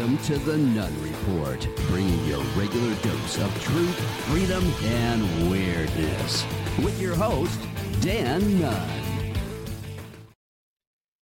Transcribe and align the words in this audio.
Welcome 0.00 0.16
to 0.24 0.38
the 0.38 0.56
Nunn 0.56 1.02
Report, 1.02 1.68
bringing 1.88 2.18
you 2.20 2.36
your 2.36 2.42
regular 2.56 2.94
dose 3.02 3.36
of 3.36 3.62
truth, 3.62 4.00
freedom, 4.30 4.64
and 4.82 5.50
weirdness. 5.50 6.46
With 6.82 6.98
your 6.98 7.14
host, 7.14 7.60
Dan 8.00 8.58
Nunn. 8.58 8.88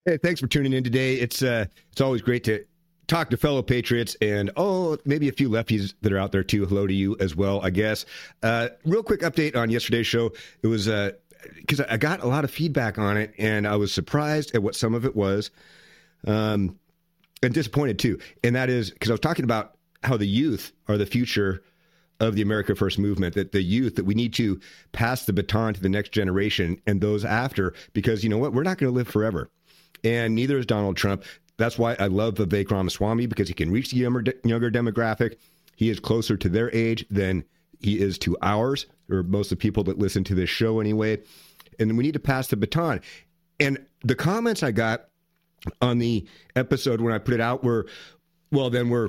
Hey, 0.05 0.17
thanks 0.19 0.41
for 0.41 0.47
tuning 0.47 0.73
in 0.73 0.85
today. 0.85 1.15
It's 1.17 1.43
uh, 1.43 1.65
it's 1.91 2.01
always 2.01 2.23
great 2.23 2.45
to 2.45 2.65
talk 3.09 3.31
to 3.31 3.37
fellow 3.37 3.63
patriots 3.63 4.17
and 4.23 4.53
oh, 4.57 4.97
maybe 5.05 5.29
a 5.29 5.33
few 5.33 5.51
lefties 5.51 5.95
that 6.03 6.13
are 6.13 6.19
out 6.19 6.31
there 6.31 6.45
too. 6.45 6.65
Hello 6.65 6.87
to 6.87 6.95
you 6.95 7.17
as 7.19 7.35
well, 7.35 7.61
I 7.63 7.71
guess. 7.71 8.07
Uh, 8.45 8.69
real 8.85 9.03
quick 9.03 9.23
update 9.23 9.57
on 9.57 9.71
yesterday's 9.71 10.07
show. 10.07 10.31
It 10.63 10.69
was 10.69 10.87
because 11.57 11.81
uh, 11.81 11.87
I 11.91 11.97
got 11.97 12.23
a 12.23 12.29
lot 12.29 12.45
of 12.45 12.53
feedback 12.53 12.97
on 12.97 13.17
it, 13.17 13.35
and 13.39 13.67
I 13.67 13.75
was 13.75 13.93
surprised 13.93 14.55
at 14.55 14.63
what 14.63 14.77
some 14.77 14.95
of 14.95 15.05
it 15.05 15.17
was. 15.17 15.51
Um, 16.29 16.79
and 17.43 17.55
disappointed 17.55 17.99
too. 17.99 18.19
And 18.43 18.57
that 18.57 18.71
is 18.71 18.91
because 18.91 19.11
I 19.11 19.15
was 19.15 19.21
talking 19.21 19.45
about 19.45 19.77
how 20.03 20.17
the 20.17 20.27
youth 20.27 20.73
are 20.89 20.97
the 20.97 21.07
future 21.07 21.63
of 22.21 22.35
the 22.35 22.43
America 22.43 22.75
First 22.75 22.99
movement, 22.99 23.35
that 23.35 23.53
the 23.53 23.63
youth, 23.63 23.95
that 23.97 24.05
we 24.05 24.15
need 24.15 24.35
to 24.35 24.61
pass 24.93 25.25
the 25.25 25.33
baton 25.33 25.75
to 25.75 25.81
the 25.81 25.89
next 25.89 26.11
generation 26.11 26.81
and 26.87 27.01
those 27.01 27.25
after, 27.25 27.75
because 27.93 28.25
you 28.25 28.31
know 28.31 28.39
what? 28.39 28.53
We're 28.53 28.65
not 28.65 28.79
going 28.79 28.93
to 28.93 28.97
live 28.97 29.09
forever. 29.09 29.51
And 30.03 30.35
neither 30.35 30.59
is 30.59 30.67
Donald 30.67 30.97
Trump. 30.97 31.25
That's 31.57 31.79
why 31.79 31.97
I 31.99 32.07
love 32.07 32.35
Vivek 32.35 32.71
Ramaswamy 32.71 33.27
because 33.27 33.49
he 33.49 33.55
can 33.55 33.71
reach 33.71 33.91
the 33.91 33.99
younger, 33.99 34.33
younger 34.45 34.71
demographic. 34.71 35.37
He 35.77 35.91
is 35.91 36.01
closer 36.01 36.37
to 36.37 36.49
their 36.49 36.75
age 36.75 37.07
than 37.09 37.45
he 37.81 38.01
is 38.01 38.19
to 38.19 38.37
ours, 38.43 38.87
or 39.09 39.23
most 39.23 39.53
of 39.53 39.59
the 39.59 39.63
people 39.63 39.85
that 39.85 39.99
listen 39.99 40.25
to 40.25 40.35
this 40.35 40.51
show 40.51 40.81
anyway. 40.81 41.19
And 41.79 41.97
we 41.97 42.03
need 42.03 42.15
to 42.15 42.21
pass 42.21 42.49
the 42.49 42.57
baton. 42.57 43.01
And 43.61 43.85
the 44.03 44.17
comments 44.17 44.63
I 44.63 44.73
got 44.73 45.08
on 45.81 45.99
the 45.99 46.27
episode 46.57 47.01
when 47.01 47.13
I 47.13 47.19
put 47.19 47.35
it 47.35 47.41
out 47.41 47.65
were, 47.65 47.87
well, 48.51 48.71
then 48.71 48.89
we're 48.91 49.09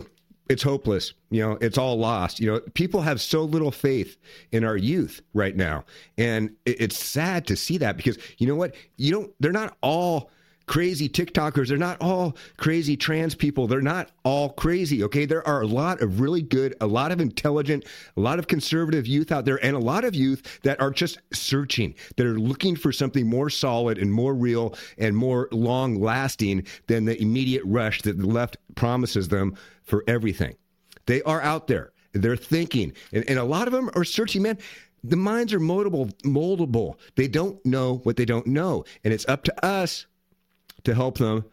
it's 0.50 0.64
hopeless. 0.64 1.14
You 1.30 1.42
know, 1.42 1.58
it's 1.62 1.78
all 1.78 1.98
lost. 1.98 2.40
You 2.40 2.52
know, 2.52 2.60
people 2.74 3.02
have 3.02 3.22
so 3.22 3.44
little 3.44 3.72
faith 3.72 4.18
in 4.52 4.64
our 4.64 4.76
youth 4.76 5.22
right 5.34 5.56
now. 5.56 5.86
And 6.18 6.56
it's 6.66 6.98
sad 6.98 7.46
to 7.48 7.56
see 7.56 7.78
that 7.78 7.96
because 7.96 8.18
you 8.40 8.48
know 8.48 8.56
what? 8.56 8.76
You 8.98 9.12
don't, 9.12 9.32
they're 9.40 9.52
not 9.52 9.78
all 9.82 10.32
crazy 10.70 11.10
TikTokers. 11.10 11.68
They're 11.68 11.78
not 11.78 11.98
all 12.00 12.38
crazy 12.58 12.96
trans 12.96 13.34
people. 13.34 13.66
They're 13.66 13.82
not 13.82 14.12
all 14.24 14.50
crazy. 14.50 15.04
Okay. 15.04 15.26
There 15.26 15.46
are 15.46 15.62
a 15.62 15.68
lot 15.68 16.00
of 16.02 16.20
really 16.22 16.44
good, 16.44 16.76
a 16.80 16.86
lot 16.86 17.12
of 17.12 17.20
intelligent, 17.20 17.86
a 18.16 18.20
lot 18.22 18.38
of 18.38 18.48
conservative 18.48 19.08
youth 19.08 19.32
out 19.32 19.46
there, 19.46 19.64
and 19.66 19.76
a 19.76 19.80
lot 19.80 20.06
of 20.06 20.14
youth 20.14 20.60
that 20.62 20.80
are 20.80 20.92
just 20.92 21.18
searching, 21.34 21.96
that 22.18 22.26
are 22.26 22.40
looking 22.40 22.76
for 22.76 22.92
something 22.92 23.28
more 23.28 23.50
solid 23.50 23.98
and 23.98 24.14
more 24.14 24.36
real 24.36 24.76
and 25.00 25.18
more 25.18 25.50
long 25.52 26.00
lasting 26.00 26.66
than 26.86 27.04
the 27.04 27.20
immediate 27.20 27.64
rush 27.66 28.04
that 28.04 28.20
the 28.20 28.28
left 28.28 28.58
promises 28.76 29.28
them 29.28 29.58
for 29.82 30.04
everything. 30.08 30.56
They 31.08 31.24
are 31.24 31.42
out 31.42 31.66
there. 31.66 31.94
They're 32.14 32.38
thinking. 32.38 32.94
And, 33.12 33.28
and 33.28 33.40
a 33.40 33.44
lot 33.44 33.68
of 33.68 33.74
them 33.74 33.90
are 33.96 34.04
searching, 34.04 34.44
man 34.44 34.60
the 35.04 35.16
minds 35.16 35.54
are 35.54 35.62
moldable 35.62 36.12
moldable 36.24 36.96
they 37.16 37.28
don't 37.28 37.66
know 37.66 38.02
what 38.04 38.18
they 38.18 38.26
don't 38.26 38.46
know 38.48 38.84
and 39.06 39.14
it's 39.14 39.26
up 39.30 39.46
to 39.46 39.66
us 39.66 40.06
to 40.84 40.94
help 40.94 41.18
them 41.18 41.46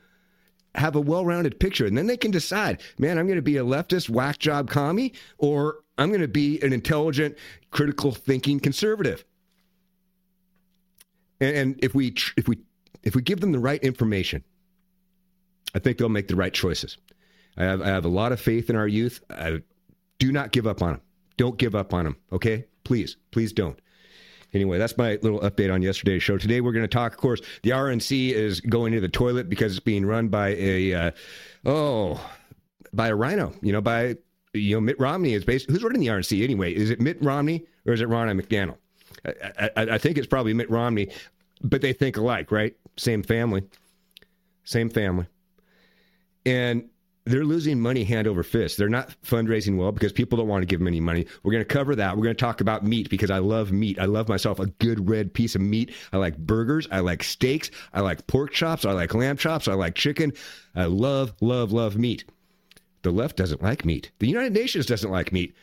have 0.75 0.95
a 0.95 1.01
well-rounded 1.01 1.59
picture. 1.59 1.87
And 1.87 1.97
then 1.97 2.07
they 2.07 2.17
can 2.17 2.31
decide 2.31 2.83
man 2.99 3.19
i'm 3.19 3.27
going 3.27 3.37
to 3.37 3.43
be 3.43 3.57
a 3.57 3.65
leftist 3.65 4.09
whack 4.09 4.39
job 4.39 4.71
commie 4.71 5.15
or 5.39 5.81
i'm 5.99 6.09
going 6.09 6.21
to 6.21 6.29
be 6.29 6.61
an 6.63 6.73
intelligent 6.73 7.37
critical 7.71 8.13
thinking 8.13 8.61
conservative. 8.61 9.25
And, 11.41 11.57
and 11.57 11.85
if 11.85 11.95
we 11.95 12.15
if 12.37 12.49
we 12.49 12.59
if 13.03 13.15
we 13.15 13.23
give 13.23 13.41
them 13.41 13.53
the 13.53 13.59
right 13.59 13.83
information 13.83 14.45
i 15.75 15.79
think 15.79 15.99
they'll 15.99 16.09
make 16.09 16.29
the 16.29 16.37
right 16.37 16.55
choices. 16.55 16.99
I 17.59 17.65
have, 17.65 17.81
I 17.81 17.87
have 17.87 18.05
a 18.05 18.09
lot 18.09 18.33
of 18.33 18.41
faith 18.41 18.69
in 18.69 18.77
our 18.77 18.87
youth. 18.87 19.25
I, 19.31 19.63
do 20.19 20.31
not 20.31 20.53
give 20.53 20.67
up 20.67 20.83
on 20.83 20.93
them 20.93 21.01
don't 21.37 21.59
give 21.59 21.75
up 21.75 21.93
on 21.93 22.05
them 22.05 22.17
okay? 22.33 22.67
Please 22.85 23.17
please 23.31 23.53
don't 23.53 23.79
Anyway, 24.57 24.79
that's 24.79 24.97
my 24.97 25.19
little 25.21 25.39
update 25.41 25.71
on 25.71 25.83
yesterday's 25.83 26.23
show. 26.23 26.39
Today 26.39 26.63
we're 26.63 26.73
going 26.73 26.83
to 26.83 26.89
talk, 26.89 27.13
of 27.13 27.19
course, 27.19 27.43
the 27.63 27.71
RNC 27.71 28.33
is 28.33 28.63
going 28.63 28.95
to 28.95 29.01
the 29.01 29.09
toilet 29.09 29.51
because 29.51 29.77
it's 29.77 29.85
being 29.85 30.07
run 30.07 30.29
by 30.29 30.55
a, 30.55 30.95
uh, 30.95 31.11
oh, 31.67 32.27
by 32.95 33.09
a 33.09 33.15
rhino, 33.15 33.53
you 33.61 33.71
know, 33.71 33.83
by, 33.83 34.17
you 34.55 34.75
know, 34.75 34.81
Mitt 34.81 34.99
Romney 34.99 35.35
is 35.35 35.45
based. 35.45 35.69
who's 35.69 35.83
running 35.83 36.01
the 36.01 36.07
RNC 36.07 36.43
anyway? 36.43 36.75
Is 36.75 36.89
it 36.89 37.03
Mitt 37.03 37.23
Romney 37.23 37.67
or 37.85 37.93
is 37.93 38.01
it 38.01 38.09
Ronna 38.09 38.41
McDaniel? 38.41 38.79
I, 39.59 39.71
I, 39.77 39.83
I 39.95 39.99
think 39.99 40.17
it's 40.17 40.27
probably 40.27 40.55
Mitt 40.55 40.71
Romney, 40.71 41.11
but 41.63 41.83
they 41.83 41.93
think 41.93 42.17
alike, 42.17 42.51
right? 42.51 42.75
Same 42.97 43.23
family. 43.23 43.63
Same 44.65 44.89
family. 44.89 45.27
And 46.47 46.89
they're 47.27 47.45
losing 47.45 47.81
money 47.81 48.05
hand 48.05 48.29
over 48.29 48.45
fist. 48.45 48.79
They're 48.79 48.89
not 48.89 49.11
fundraising 49.23 49.77
well 49.77 49.91
because 49.91 50.13
people 50.13 50.39
don't 50.39 50.47
want 50.47 50.63
to 50.63 50.67
give 50.67 50.79
them 50.79 50.87
any 50.87 51.01
money. 51.01 51.27
We're 51.43 51.53
going 51.53 51.65
to 51.65 51.75
cover 51.75 51.97
that. 51.97 52.17
We're 52.17 52.23
going 52.23 52.37
to 52.37 52.41
talk 52.41 52.61
about 52.61 52.85
meat 52.85 53.11
because 53.11 53.33
I 53.33 53.39
love 53.39 53.73
meat. 53.73 53.99
I 53.99 54.05
love 54.05 54.29
myself 54.29 54.61
a 54.61 54.67
good 54.67 55.09
red 55.09 55.35
piece 55.35 55.57
of 55.57 55.61
meat. 55.61 55.93
I 56.13 56.19
like 56.19 56.39
burgers. 56.39 56.87
I 56.91 57.01
like 57.01 57.25
steaks. 57.25 57.71
I 57.93 58.01
like 58.01 58.27
pork 58.29 58.53
chops. 58.53 58.85
I 58.85 58.93
like 58.93 59.13
lamb 59.13 59.37
chops. 59.37 59.67
I 59.67 59.75
like 59.75 59.97
chicken. 59.97 60.33
I 60.77 60.85
love, 60.85 61.35
love, 61.41 61.73
love 61.73 61.97
meat. 61.97 62.25
The 63.03 63.11
left 63.11 63.37
doesn't 63.37 63.63
like 63.63 63.85
meat. 63.85 64.13
The 64.21 64.29
United 64.29 64.53
Nations 64.53 64.87
doesn't 64.87 65.11
like 65.11 65.33
meat. 65.33 65.55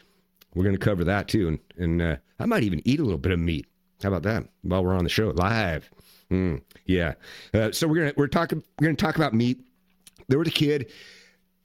We're 0.54 0.64
going 0.64 0.76
to 0.76 0.86
cover 0.86 1.06
that 1.06 1.30
too. 1.30 1.48
And, 1.48 1.60
and 1.78 2.02
uh, 2.02 2.16
I 2.40 2.46
might 2.46 2.64
even 2.64 2.82
eat 2.84 3.00
a 3.00 3.04
little 3.04 3.18
bit 3.18 3.32
of 3.32 3.40
meat. 3.40 3.68
How 4.02 4.10
about 4.10 4.24
that? 4.24 4.50
While 4.64 4.84
we're 4.84 4.98
on 4.98 5.06
the 5.06 5.10
show 5.10 5.30
live. 5.30 5.90
Mm, 6.30 6.62
yeah. 6.86 7.14
Uh, 7.54 7.72
so 7.72 7.88
we're 7.88 7.96
gonna 7.96 8.14
we're 8.18 8.28
talking 8.28 8.64
we're 8.80 8.88
gonna 8.88 8.98
talk 8.98 9.16
about 9.16 9.34
meat. 9.34 9.62
There 10.28 10.40
was 10.40 10.48
a 10.48 10.52
kid 10.52 10.92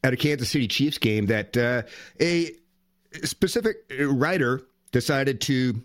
at 0.04 0.12
a 0.12 0.16
Kansas 0.16 0.50
City 0.50 0.68
Chiefs 0.68 0.98
game 0.98 1.26
that 1.26 1.56
uh, 1.56 1.82
a 2.20 2.52
specific 3.24 3.76
writer 4.00 4.62
decided 4.92 5.40
to, 5.42 5.82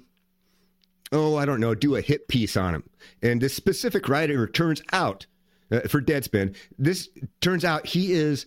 oh, 1.12 1.35
I 1.35 1.46
don't 1.46 1.59
know, 1.59 1.75
do 1.75 1.96
a 1.96 2.01
hit 2.01 2.28
piece 2.28 2.56
on 2.56 2.75
him. 2.75 2.84
And 3.22 3.41
this 3.41 3.53
specific 3.53 4.07
writer 4.07 4.47
turns 4.47 4.81
out, 4.91 5.25
uh, 5.72 5.81
for 5.81 6.01
Deadspin, 6.01 6.56
this 6.78 7.09
turns 7.41 7.66
out 7.66 7.85
he 7.85 8.13
is 8.13 8.46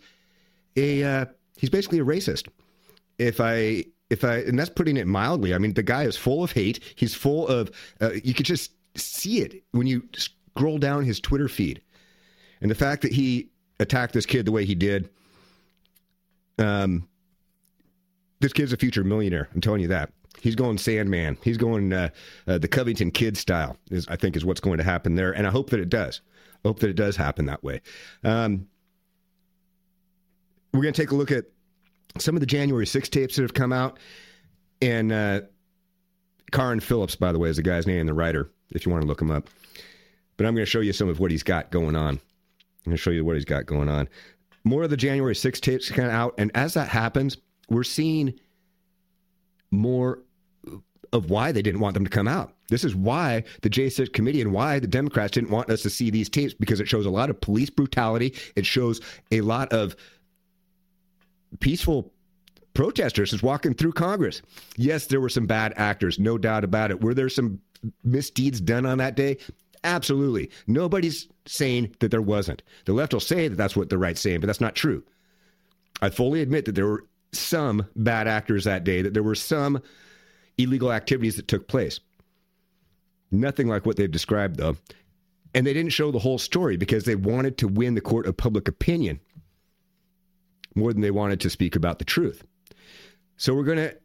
a, 0.76 1.02
uh, 1.02 1.24
he's 1.56 1.70
basically 1.70 1.98
a 1.98 2.04
racist. 2.04 2.48
If 3.18 3.40
I, 3.40 3.84
if 4.10 4.24
I, 4.24 4.36
and 4.36 4.58
that's 4.58 4.70
putting 4.70 4.96
it 4.96 5.06
mildly. 5.06 5.54
I 5.54 5.58
mean, 5.58 5.74
the 5.74 5.82
guy 5.82 6.04
is 6.04 6.16
full 6.16 6.44
of 6.44 6.52
hate. 6.52 6.80
He's 6.94 7.14
full 7.14 7.48
of, 7.48 7.70
uh, 8.00 8.12
you 8.22 8.34
could 8.34 8.46
just 8.46 8.72
see 8.94 9.40
it 9.40 9.64
when 9.72 9.86
you 9.86 10.02
scroll 10.14 10.78
down 10.78 11.04
his 11.04 11.18
Twitter 11.18 11.48
feed. 11.48 11.80
And 12.60 12.70
the 12.70 12.74
fact 12.74 13.02
that 13.02 13.12
he 13.12 13.50
attacked 13.80 14.14
this 14.14 14.26
kid 14.26 14.46
the 14.46 14.52
way 14.52 14.64
he 14.64 14.74
did, 14.74 15.10
um, 16.58 17.08
this 18.40 18.52
kid's 18.52 18.72
a 18.72 18.76
future 18.76 19.04
millionaire. 19.04 19.48
I'm 19.54 19.60
telling 19.60 19.80
you 19.80 19.88
that. 19.88 20.10
He's 20.40 20.54
going 20.54 20.76
Sandmann. 20.76 21.38
He's 21.42 21.56
going 21.56 21.92
uh, 21.92 22.10
uh, 22.46 22.58
the 22.58 22.68
Covington 22.68 23.10
Kid 23.10 23.36
style. 23.36 23.76
Is 23.90 24.06
I 24.08 24.16
think 24.16 24.36
is 24.36 24.44
what's 24.44 24.60
going 24.60 24.78
to 24.78 24.84
happen 24.84 25.14
there, 25.14 25.32
and 25.32 25.46
I 25.46 25.50
hope 25.50 25.70
that 25.70 25.80
it 25.80 25.88
does. 25.88 26.20
I 26.64 26.68
hope 26.68 26.80
that 26.80 26.90
it 26.90 26.96
does 26.96 27.16
happen 27.16 27.46
that 27.46 27.62
way. 27.62 27.80
Um, 28.22 28.66
we're 30.72 30.82
going 30.82 30.94
to 30.94 31.00
take 31.00 31.10
a 31.10 31.14
look 31.14 31.30
at 31.30 31.46
some 32.18 32.36
of 32.36 32.40
the 32.40 32.46
January 32.46 32.86
6 32.86 33.08
tapes 33.08 33.36
that 33.36 33.42
have 33.42 33.54
come 33.54 33.72
out, 33.72 33.98
and 34.82 35.10
uh, 35.10 35.40
Carron 36.52 36.80
Phillips, 36.80 37.16
by 37.16 37.32
the 37.32 37.38
way, 37.38 37.48
is 37.48 37.56
the 37.56 37.62
guy's 37.62 37.86
name, 37.86 38.00
and 38.00 38.08
the 38.08 38.14
writer. 38.14 38.50
If 38.70 38.84
you 38.84 38.90
want 38.90 39.02
to 39.02 39.08
look 39.08 39.22
him 39.22 39.30
up, 39.30 39.48
but 40.36 40.44
I'm 40.44 40.54
going 40.54 40.64
to 40.66 40.70
show 40.70 40.80
you 40.80 40.92
some 40.92 41.08
of 41.08 41.20
what 41.20 41.30
he's 41.30 41.44
got 41.44 41.70
going 41.70 41.96
on. 41.96 42.14
I'm 42.14 42.90
going 42.90 42.96
to 42.96 43.02
show 43.02 43.10
you 43.10 43.24
what 43.24 43.36
he's 43.36 43.44
got 43.44 43.64
going 43.64 43.88
on 43.88 44.08
more 44.66 44.82
of 44.82 44.90
the 44.90 44.96
January 44.96 45.34
6 45.34 45.60
tapes 45.60 45.90
kind 45.90 46.08
of 46.08 46.14
out. 46.14 46.34
And 46.38 46.50
as 46.54 46.74
that 46.74 46.88
happens, 46.88 47.38
we're 47.70 47.84
seeing 47.84 48.34
more 49.70 50.18
of 51.12 51.30
why 51.30 51.52
they 51.52 51.62
didn't 51.62 51.80
want 51.80 51.94
them 51.94 52.04
to 52.04 52.10
come 52.10 52.26
out. 52.26 52.52
This 52.68 52.82
is 52.82 52.94
why 52.96 53.44
the 53.62 53.70
J6 53.70 54.12
committee 54.12 54.42
and 54.42 54.52
why 54.52 54.80
the 54.80 54.88
Democrats 54.88 55.32
didn't 55.32 55.50
want 55.50 55.70
us 55.70 55.82
to 55.82 55.90
see 55.90 56.10
these 56.10 56.28
tapes 56.28 56.52
because 56.52 56.80
it 56.80 56.88
shows 56.88 57.06
a 57.06 57.10
lot 57.10 57.30
of 57.30 57.40
police 57.40 57.70
brutality. 57.70 58.34
It 58.56 58.66
shows 58.66 59.00
a 59.30 59.40
lot 59.40 59.72
of 59.72 59.94
peaceful 61.60 62.12
protesters 62.74 63.32
is 63.32 63.42
walking 63.44 63.72
through 63.72 63.92
Congress. 63.92 64.42
Yes, 64.76 65.06
there 65.06 65.20
were 65.20 65.28
some 65.28 65.46
bad 65.46 65.74
actors, 65.76 66.18
no 66.18 66.38
doubt 66.38 66.64
about 66.64 66.90
it. 66.90 67.00
Were 67.00 67.14
there 67.14 67.28
some 67.28 67.60
misdeeds 68.02 68.60
done 68.60 68.84
on 68.84 68.98
that 68.98 69.14
day? 69.14 69.38
Absolutely. 69.84 70.50
Nobody's 70.66 71.28
saying 71.46 71.94
that 72.00 72.10
there 72.10 72.22
wasn't. 72.22 72.62
The 72.84 72.92
left 72.92 73.12
will 73.12 73.20
say 73.20 73.48
that 73.48 73.56
that's 73.56 73.76
what 73.76 73.88
the 73.88 73.98
right's 73.98 74.20
saying, 74.20 74.40
but 74.40 74.46
that's 74.46 74.60
not 74.60 74.74
true. 74.74 75.02
I 76.02 76.10
fully 76.10 76.42
admit 76.42 76.64
that 76.64 76.74
there 76.74 76.86
were 76.86 77.06
some 77.32 77.86
bad 77.96 78.28
actors 78.28 78.64
that 78.64 78.84
day, 78.84 79.02
that 79.02 79.14
there 79.14 79.22
were 79.22 79.34
some 79.34 79.80
illegal 80.58 80.92
activities 80.92 81.36
that 81.36 81.48
took 81.48 81.68
place. 81.68 82.00
Nothing 83.30 83.68
like 83.68 83.86
what 83.86 83.96
they've 83.96 84.10
described, 84.10 84.56
though. 84.56 84.76
And 85.54 85.66
they 85.66 85.72
didn't 85.72 85.92
show 85.92 86.10
the 86.10 86.18
whole 86.18 86.38
story 86.38 86.76
because 86.76 87.04
they 87.04 87.16
wanted 87.16 87.58
to 87.58 87.68
win 87.68 87.94
the 87.94 88.00
court 88.00 88.26
of 88.26 88.36
public 88.36 88.68
opinion 88.68 89.20
more 90.74 90.92
than 90.92 91.02
they 91.02 91.10
wanted 91.10 91.40
to 91.40 91.50
speak 91.50 91.74
about 91.74 91.98
the 91.98 92.04
truth. 92.04 92.44
So 93.36 93.54
we're 93.54 93.64
going 93.64 93.78
to 93.78 93.96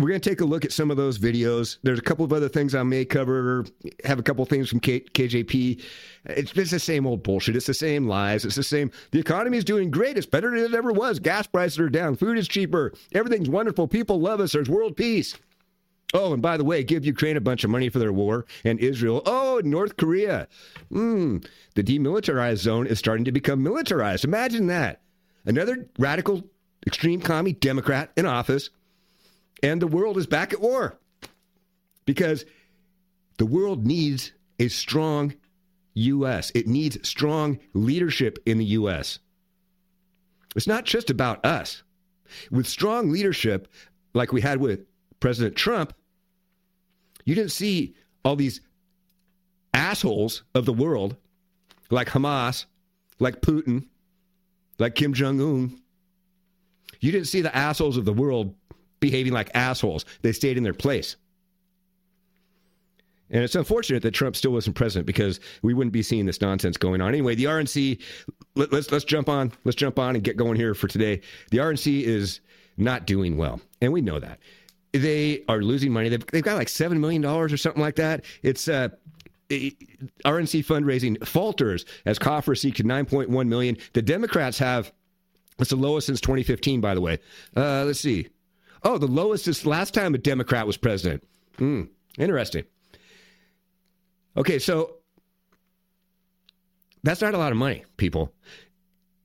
we're 0.00 0.08
going 0.08 0.20
to 0.20 0.30
take 0.30 0.40
a 0.40 0.44
look 0.44 0.64
at 0.64 0.72
some 0.72 0.90
of 0.90 0.96
those 0.96 1.18
videos. 1.18 1.78
There's 1.82 1.98
a 1.98 2.02
couple 2.02 2.24
of 2.24 2.32
other 2.32 2.48
things 2.48 2.74
I 2.74 2.82
may 2.82 3.04
cover, 3.04 3.64
have 4.04 4.18
a 4.18 4.22
couple 4.22 4.44
things 4.44 4.68
from 4.68 4.80
K- 4.80 5.00
KJP. 5.00 5.82
It's, 6.26 6.52
it's 6.52 6.70
the 6.70 6.78
same 6.78 7.06
old 7.06 7.22
bullshit. 7.22 7.56
It's 7.56 7.66
the 7.66 7.74
same 7.74 8.06
lies. 8.06 8.44
It's 8.44 8.56
the 8.56 8.62
same. 8.62 8.90
The 9.10 9.18
economy 9.20 9.58
is 9.58 9.64
doing 9.64 9.90
great. 9.90 10.16
It's 10.16 10.26
better 10.26 10.50
than 10.50 10.72
it 10.72 10.74
ever 10.74 10.92
was. 10.92 11.18
Gas 11.18 11.46
prices 11.46 11.78
are 11.78 11.88
down. 11.88 12.16
Food 12.16 12.38
is 12.38 12.48
cheaper. 12.48 12.92
Everything's 13.12 13.48
wonderful. 13.48 13.88
People 13.88 14.20
love 14.20 14.40
us. 14.40 14.52
There's 14.52 14.68
world 14.68 14.96
peace. 14.96 15.36
Oh, 16.12 16.32
and 16.32 16.42
by 16.42 16.56
the 16.56 16.64
way, 16.64 16.82
give 16.82 17.04
Ukraine 17.04 17.36
a 17.36 17.40
bunch 17.40 17.62
of 17.62 17.70
money 17.70 17.88
for 17.88 18.00
their 18.00 18.12
war 18.12 18.46
and 18.64 18.80
Israel. 18.80 19.22
Oh, 19.26 19.60
North 19.64 19.96
Korea. 19.96 20.48
Mm, 20.90 21.46
the 21.74 21.84
demilitarized 21.84 22.58
zone 22.58 22.86
is 22.86 22.98
starting 22.98 23.24
to 23.26 23.32
become 23.32 23.62
militarized. 23.62 24.24
Imagine 24.24 24.66
that. 24.66 25.02
Another 25.44 25.88
radical, 25.98 26.42
extreme 26.86 27.20
commie 27.20 27.52
Democrat 27.52 28.10
in 28.16 28.26
office, 28.26 28.70
and 29.62 29.80
the 29.80 29.86
world 29.86 30.16
is 30.16 30.26
back 30.26 30.52
at 30.52 30.60
war. 30.60 30.98
Because 32.04 32.44
the 33.38 33.46
world 33.46 33.86
needs 33.86 34.32
a 34.58 34.68
strong 34.68 35.34
U.S., 35.94 36.50
it 36.54 36.66
needs 36.66 37.08
strong 37.08 37.58
leadership 37.74 38.38
in 38.46 38.58
the 38.58 38.64
U.S. 38.66 39.18
It's 40.56 40.66
not 40.66 40.84
just 40.84 41.10
about 41.10 41.44
us. 41.44 41.82
With 42.50 42.66
strong 42.66 43.10
leadership, 43.10 43.68
like 44.14 44.32
we 44.32 44.40
had 44.40 44.60
with 44.60 44.80
President 45.20 45.56
Trump, 45.56 45.94
you 47.24 47.34
didn't 47.34 47.52
see 47.52 47.94
all 48.24 48.36
these 48.36 48.60
assholes 49.74 50.42
of 50.54 50.64
the 50.64 50.72
world, 50.72 51.16
like 51.90 52.08
Hamas, 52.08 52.66
like 53.18 53.40
Putin, 53.40 53.86
like 54.78 54.94
Kim 54.94 55.12
Jong 55.12 55.40
un. 55.40 55.80
You 57.00 57.12
didn't 57.12 57.28
see 57.28 57.40
the 57.40 57.54
assholes 57.54 57.96
of 57.96 58.04
the 58.04 58.12
world 58.12 58.54
behaving 59.00 59.32
like 59.32 59.50
assholes. 59.54 60.04
They 60.22 60.32
stayed 60.32 60.56
in 60.56 60.62
their 60.62 60.74
place. 60.74 61.16
And 63.30 63.44
it's 63.44 63.54
unfortunate 63.54 64.02
that 64.02 64.10
Trump 64.10 64.34
still 64.34 64.52
wasn't 64.52 64.76
president 64.76 65.06
because 65.06 65.38
we 65.62 65.72
wouldn't 65.72 65.92
be 65.92 66.02
seeing 66.02 66.26
this 66.26 66.40
nonsense 66.40 66.76
going 66.76 67.00
on. 67.00 67.08
Anyway, 67.08 67.36
the 67.36 67.44
RNC, 67.44 68.00
let, 68.56 68.72
let's 68.72 68.90
let's 68.90 69.04
jump 69.04 69.28
on, 69.28 69.52
let's 69.64 69.76
jump 69.76 69.98
on 70.00 70.16
and 70.16 70.24
get 70.24 70.36
going 70.36 70.56
here 70.56 70.74
for 70.74 70.88
today. 70.88 71.20
The 71.50 71.58
RNC 71.58 72.02
is 72.02 72.40
not 72.76 73.06
doing 73.06 73.36
well, 73.36 73.60
and 73.80 73.92
we 73.92 74.00
know 74.00 74.18
that 74.18 74.40
they 74.92 75.44
are 75.48 75.62
losing 75.62 75.92
money. 75.92 76.08
They've, 76.08 76.26
they've 76.26 76.42
got 76.42 76.56
like 76.56 76.68
seven 76.68 77.00
million 77.00 77.22
dollars 77.22 77.52
or 77.52 77.56
something 77.56 77.80
like 77.80 77.96
that. 77.96 78.24
It's 78.42 78.66
uh, 78.66 78.88
RNC 79.50 80.64
fundraising 80.64 81.24
falters 81.26 81.84
as 82.06 82.18
coffers 82.18 82.60
seek 82.60 82.76
to 82.76 82.84
9.1 82.84 83.48
million. 83.48 83.76
The 83.92 84.02
Democrats 84.02 84.58
have 84.58 84.92
it's 85.58 85.70
the 85.70 85.76
lowest 85.76 86.06
since 86.06 86.20
2015, 86.20 86.80
by 86.80 86.94
the 86.94 87.00
way. 87.00 87.18
Uh, 87.54 87.84
let's 87.84 88.00
see. 88.00 88.28
Oh, 88.82 88.98
the 88.98 89.06
lowest 89.06 89.46
is 89.48 89.66
last 89.66 89.94
time 89.94 90.14
a 90.14 90.18
Democrat 90.18 90.66
was 90.66 90.76
president. 90.76 91.26
Hmm, 91.58 91.82
interesting. 92.18 92.64
Okay, 94.36 94.58
so 94.58 94.96
that's 97.02 97.20
not 97.20 97.34
a 97.34 97.38
lot 97.38 97.52
of 97.52 97.58
money, 97.58 97.84
people. 97.96 98.32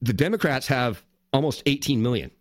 The 0.01 0.13
Democrats 0.13 0.67
have 0.67 1.03
almost 1.31 1.63
18 1.65 2.01
million. 2.01 2.31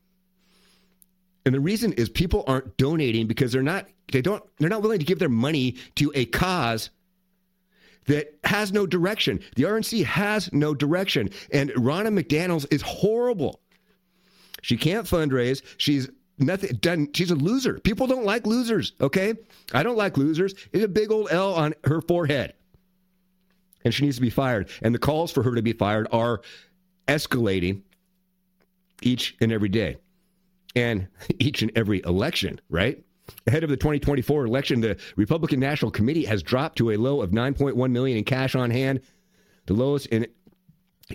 And 1.47 1.55
the 1.55 1.61
reason 1.61 1.93
is 1.93 2.09
people 2.09 2.45
aren't 2.47 2.77
donating 2.77 3.27
because 3.27 3.53
they're 3.53 3.63
not 3.63 3.87
they 4.13 4.23
don't 4.23 4.43
they're 4.59 4.69
not 4.69 4.83
willing 4.83 4.99
to 4.99 5.05
give 5.05 5.19
their 5.19 5.29
money 5.29 5.77
to 5.97 6.11
a 6.15 6.25
cause 6.27 6.91
that 8.07 8.39
has 8.45 8.73
no 8.73 8.87
direction. 8.87 9.41
The 9.57 9.65
RNC 9.65 10.05
has 10.05 10.53
no 10.53 10.75
direction. 10.75 11.31
And 11.53 11.71
Ronna 11.71 12.19
McDaniels 12.19 12.67
is 12.71 12.83
horrible. 12.83 13.61
She 14.63 14.77
can't 14.77 15.07
fundraise. 15.07 15.63
She's 15.77 16.09
nothing 16.39 16.77
done. 16.77 17.09
She's 17.13 17.31
a 17.31 17.35
loser. 17.35 17.79
People 17.81 18.07
don't 18.07 18.25
like 18.25 18.47
losers, 18.47 18.93
okay? 19.01 19.35
I 19.73 19.83
don't 19.83 19.97
like 19.97 20.17
losers. 20.17 20.55
It's 20.73 20.85
a 20.85 20.89
big 20.89 21.11
old 21.11 21.29
L 21.31 21.55
on 21.55 21.75
her 21.85 22.01
forehead. 22.01 22.55
And 23.85 23.93
she 23.93 24.05
needs 24.05 24.17
to 24.17 24.23
be 24.23 24.31
fired. 24.31 24.69
And 24.83 24.95
the 24.95 24.99
calls 24.99 25.31
for 25.31 25.43
her 25.43 25.55
to 25.55 25.63
be 25.63 25.73
fired 25.73 26.09
are 26.11 26.41
escalating 27.07 27.83
each 29.03 29.37
and 29.41 29.53
every 29.53 29.69
day 29.69 29.97
and 30.75 31.09
each 31.39 31.63
and 31.63 31.71
every 31.77 32.03
election, 32.05 32.61
right? 32.69 33.03
Ahead 33.47 33.65
of 33.65 33.71
the 33.71 33.77
2024 33.77 34.45
election, 34.45 34.81
the 34.81 34.99
Republican 35.17 35.59
National 35.61 35.91
Committee 35.91 36.27
has 36.27 36.43
dropped 36.43 36.77
to 36.79 36.91
a 36.91 36.97
low 36.97 37.23
of 37.23 37.31
9.1 37.31 37.91
million 37.91 38.19
in 38.19 38.25
cash 38.25 38.55
on 38.55 38.71
hand, 38.71 39.01
the 39.67 39.73
lowest 39.73 40.07
in 40.07 40.27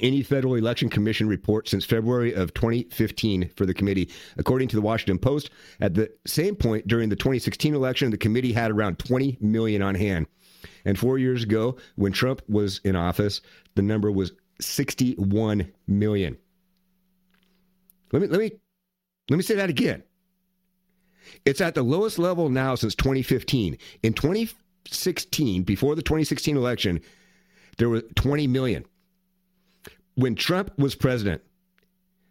any 0.01 0.21
federal 0.21 0.55
election 0.55 0.89
commission 0.89 1.27
report 1.27 1.67
since 1.67 1.85
February 1.85 2.33
of 2.33 2.53
2015 2.53 3.49
for 3.55 3.65
the 3.65 3.73
committee. 3.73 4.09
According 4.37 4.67
to 4.69 4.75
the 4.75 4.81
Washington 4.81 5.17
Post, 5.17 5.49
at 5.81 5.93
the 5.93 6.11
same 6.27 6.55
point 6.55 6.87
during 6.87 7.09
the 7.09 7.15
2016 7.15 7.73
election, 7.73 8.11
the 8.11 8.17
committee 8.17 8.53
had 8.53 8.71
around 8.71 8.99
20 8.99 9.37
million 9.41 9.81
on 9.81 9.95
hand. 9.95 10.27
And 10.85 10.97
4 10.97 11.17
years 11.17 11.43
ago, 11.43 11.77
when 11.95 12.11
Trump 12.11 12.41
was 12.47 12.81
in 12.83 12.95
office, 12.95 13.41
the 13.75 13.81
number 13.81 14.11
was 14.11 14.33
61 14.61 15.71
million. 15.87 16.37
Let 18.11 18.21
me 18.21 18.27
let 18.27 18.39
me 18.39 18.51
let 19.29 19.37
me 19.37 19.43
say 19.43 19.55
that 19.55 19.69
again. 19.69 20.03
It's 21.45 21.61
at 21.61 21.75
the 21.75 21.83
lowest 21.83 22.19
level 22.19 22.49
now 22.49 22.75
since 22.75 22.95
2015. 22.95 23.77
In 24.03 24.13
2016, 24.13 25.63
before 25.63 25.95
the 25.95 26.01
2016 26.01 26.57
election, 26.57 26.99
there 27.77 27.87
were 27.87 28.01
20 28.01 28.47
million. 28.47 28.85
When 30.19 30.35
Trump 30.35 30.77
was 30.77 30.95
president, 30.95 31.41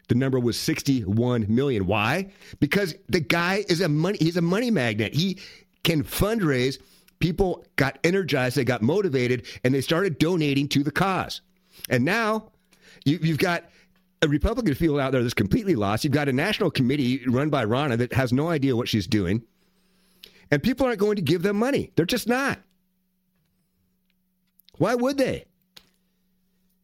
the 0.08 0.14
number 0.14 0.38
was 0.38 0.60
61 0.60 1.46
million. 1.48 1.86
Why? 1.86 2.30
Because 2.60 2.94
the 3.08 3.20
guy 3.20 3.64
is 3.66 3.80
a 3.80 3.88
money 3.88 4.18
he's 4.20 4.36
a 4.36 4.42
money 4.42 4.70
magnet. 4.70 5.14
He 5.14 5.38
can 5.84 6.04
fundraise. 6.04 6.78
People 7.18 7.64
got 7.76 7.98
energized, 8.04 8.58
they 8.58 8.64
got 8.64 8.82
motivated, 8.82 9.46
and 9.64 9.72
they 9.74 9.80
started 9.80 10.18
donating 10.18 10.68
to 10.68 10.82
the 10.82 10.90
cause. 10.90 11.40
And 11.88 12.04
now 12.04 12.50
you, 13.06 13.18
have 13.20 13.38
got 13.38 13.64
a 14.20 14.28
Republican 14.28 14.74
field 14.74 15.00
out 15.00 15.12
there 15.12 15.22
that's 15.22 15.32
completely 15.32 15.74
lost. 15.74 16.04
You've 16.04 16.12
got 16.12 16.28
a 16.28 16.32
national 16.32 16.70
committee 16.70 17.22
run 17.26 17.48
by 17.48 17.64
Ronna 17.64 17.96
that 17.96 18.12
has 18.12 18.34
no 18.34 18.50
idea 18.50 18.76
what 18.76 18.86
she's 18.88 19.06
doing. 19.06 19.42
And 20.50 20.62
people 20.62 20.84
aren't 20.86 21.00
going 21.00 21.16
to 21.16 21.22
give 21.22 21.42
them 21.42 21.56
money. 21.56 21.90
They're 21.96 22.04
just 22.04 22.28
not. 22.28 22.58
Why 24.76 24.94
would 24.94 25.16
they? 25.16 25.46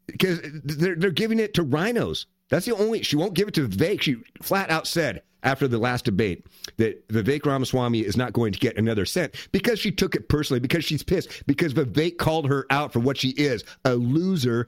Because 0.06 0.40
they're, 0.64 0.96
they're 0.96 1.10
giving 1.10 1.38
it 1.38 1.54
to 1.54 1.62
rhinos. 1.62 2.26
That's 2.50 2.66
the 2.66 2.76
only, 2.76 3.02
she 3.02 3.16
won't 3.16 3.34
give 3.34 3.48
it 3.48 3.54
to 3.54 3.66
Vivek. 3.66 4.02
She 4.02 4.16
flat 4.42 4.70
out 4.70 4.86
said 4.86 5.22
after 5.42 5.66
the 5.66 5.78
last 5.78 6.04
debate 6.04 6.46
that 6.76 7.06
Vivek 7.08 7.46
Ramaswamy 7.46 8.00
is 8.00 8.16
not 8.16 8.32
going 8.32 8.52
to 8.52 8.58
get 8.58 8.76
another 8.76 9.06
cent 9.06 9.34
because 9.52 9.78
she 9.78 9.90
took 9.90 10.14
it 10.14 10.28
personally, 10.28 10.60
because 10.60 10.84
she's 10.84 11.02
pissed, 11.02 11.46
because 11.46 11.74
Vivek 11.74 12.18
called 12.18 12.48
her 12.48 12.66
out 12.70 12.92
for 12.92 13.00
what 13.00 13.16
she 13.16 13.30
is 13.30 13.64
a 13.84 13.94
loser 13.94 14.66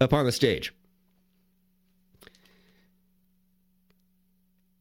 up 0.00 0.12
on 0.12 0.24
the 0.24 0.32
stage. 0.32 0.74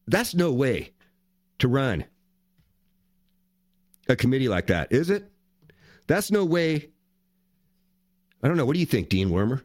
That's 0.07 0.35
no 0.35 0.51
way 0.51 0.91
to 1.59 1.67
run 1.67 2.05
a 4.09 4.15
committee 4.15 4.49
like 4.49 4.67
that, 4.67 4.91
is 4.91 5.09
it? 5.09 5.31
That's 6.07 6.29
no 6.29 6.43
way. 6.43 6.89
I 8.43 8.47
don't 8.47 8.57
know. 8.57 8.65
What 8.65 8.73
do 8.73 8.79
you 8.81 8.85
think, 8.85 9.09
Dean 9.09 9.29
Wormer? 9.29 9.61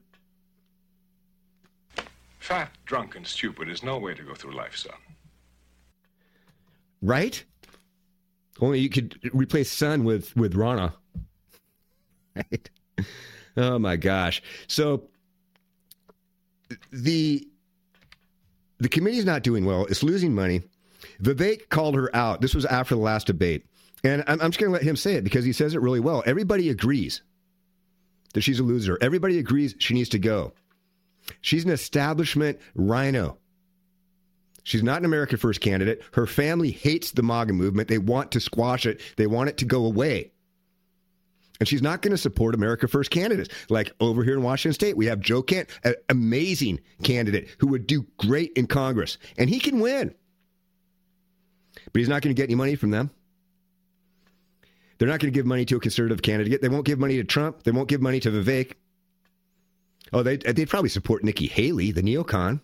Fat, 2.39 2.71
drunk, 2.87 3.17
and 3.17 3.27
stupid 3.27 3.69
is 3.69 3.83
no 3.83 3.99
way 3.99 4.15
to 4.15 4.23
go 4.23 4.35
through 4.35 4.55
life, 4.55 4.77
son. 4.77 4.93
Right? 7.03 7.45
Only 8.61 8.79
you 8.79 8.89
could 8.89 9.19
replace 9.35 9.71
son 9.71 10.05
with 10.05 10.35
with 10.37 10.55
Ronna. 10.55 10.93
Right? 12.35 12.71
Oh 13.57 13.79
my 13.79 13.97
gosh. 13.97 14.43
So 14.69 15.09
the 16.93 17.47
the 18.79 18.89
committee's 18.89 19.25
not 19.25 19.43
doing 19.43 19.65
well. 19.65 19.87
It's 19.87 20.03
losing 20.03 20.35
money. 20.35 20.63
Vivek 21.21 21.69
called 21.69 21.97
her 21.97 22.15
out. 22.15 22.41
This 22.41 22.55
was 22.55 22.65
after 22.65 22.95
the 22.95 23.01
last 23.01 23.27
debate. 23.27 23.67
And 24.05 24.23
I'm, 24.29 24.41
I'm 24.41 24.51
just 24.51 24.61
going 24.61 24.71
to 24.71 24.75
let 24.75 24.83
him 24.83 24.95
say 24.95 25.15
it 25.15 25.25
because 25.25 25.45
he 25.45 25.53
says 25.53 25.75
it 25.75 25.81
really 25.81 25.99
well. 25.99 26.23
Everybody 26.27 26.71
agrees 26.71 27.23
that 28.35 28.43
she's 28.43 28.61
a 28.61 28.65
loser. 28.65 28.99
Everybody 29.01 29.39
agrees 29.39 29.75
she 29.79 29.95
needs 29.95 30.09
to 30.11 30.19
go. 30.19 30.53
She's 31.41 31.65
an 31.65 31.71
establishment 31.71 32.59
rhino. 32.75 33.39
She's 34.65 34.83
not 34.83 34.99
an 34.99 35.07
America 35.07 35.37
First 35.37 35.61
candidate. 35.61 36.03
Her 36.13 36.27
family 36.27 36.71
hates 36.71 37.13
the 37.13 37.23
MAGA 37.23 37.55
movement. 37.55 37.89
They 37.89 37.99
want 37.99 38.33
to 38.33 38.41
squash 38.41 38.87
it, 38.87 39.01
they 39.17 39.27
want 39.27 39.49
it 39.49 39.57
to 39.59 39.65
go 39.65 39.85
away. 39.85 40.33
And 41.61 41.69
she's 41.69 41.83
not 41.83 42.03
going 42.03 42.13
to 42.13 42.19
support 42.19 42.55
America 42.55 42.87
First 42.87 43.11
candidates. 43.11 43.49
Like 43.69 43.93
over 43.99 44.23
here 44.23 44.35
in 44.35 44.43
Washington 44.43 44.75
State, 44.75 44.97
we 44.97 45.07
have 45.07 45.21
Joe 45.21 45.43
Kent, 45.43 45.71
an 45.83 45.95
amazing 46.09 46.81
candidate 47.03 47.49
who 47.59 47.69
would 47.69 47.87
do 47.87 48.07
great 48.19 48.53
in 48.53 48.67
Congress, 48.67 49.19
and 49.37 49.51
he 49.51 49.59
can 49.59 49.81
win. 49.81 50.15
But 51.93 51.99
he's 51.99 52.09
not 52.09 52.23
going 52.23 52.35
to 52.35 52.41
get 52.41 52.45
any 52.45 52.55
money 52.55 52.77
from 52.77 52.91
them. 52.91 53.11
They're 54.99 55.09
not 55.09 55.21
going 55.21 55.33
to 55.33 55.37
give 55.37 55.47
money 55.47 55.65
to 55.67 55.77
a 55.77 55.81
conservative 55.81 56.23
candidate. 56.23 56.61
They 56.61 56.69
won't 56.69 56.85
give 56.85 56.99
money 56.99 57.17
to 57.17 57.25
Trump. 57.25 57.63
They 57.63 57.71
won't 57.71 57.89
give 57.89 58.03
money 58.03 58.21
to 58.21 58.31
Vivek. 58.31 58.73
Oh, 60.13 60.23
they, 60.23 60.39
uh, 60.39 60.53
they'd 60.53 60.69
probably 60.69 60.89
support 60.89 61.23
Nikki 61.23 61.47
Haley, 61.47 61.93
the 61.93 62.03
neocon. 62.03 62.61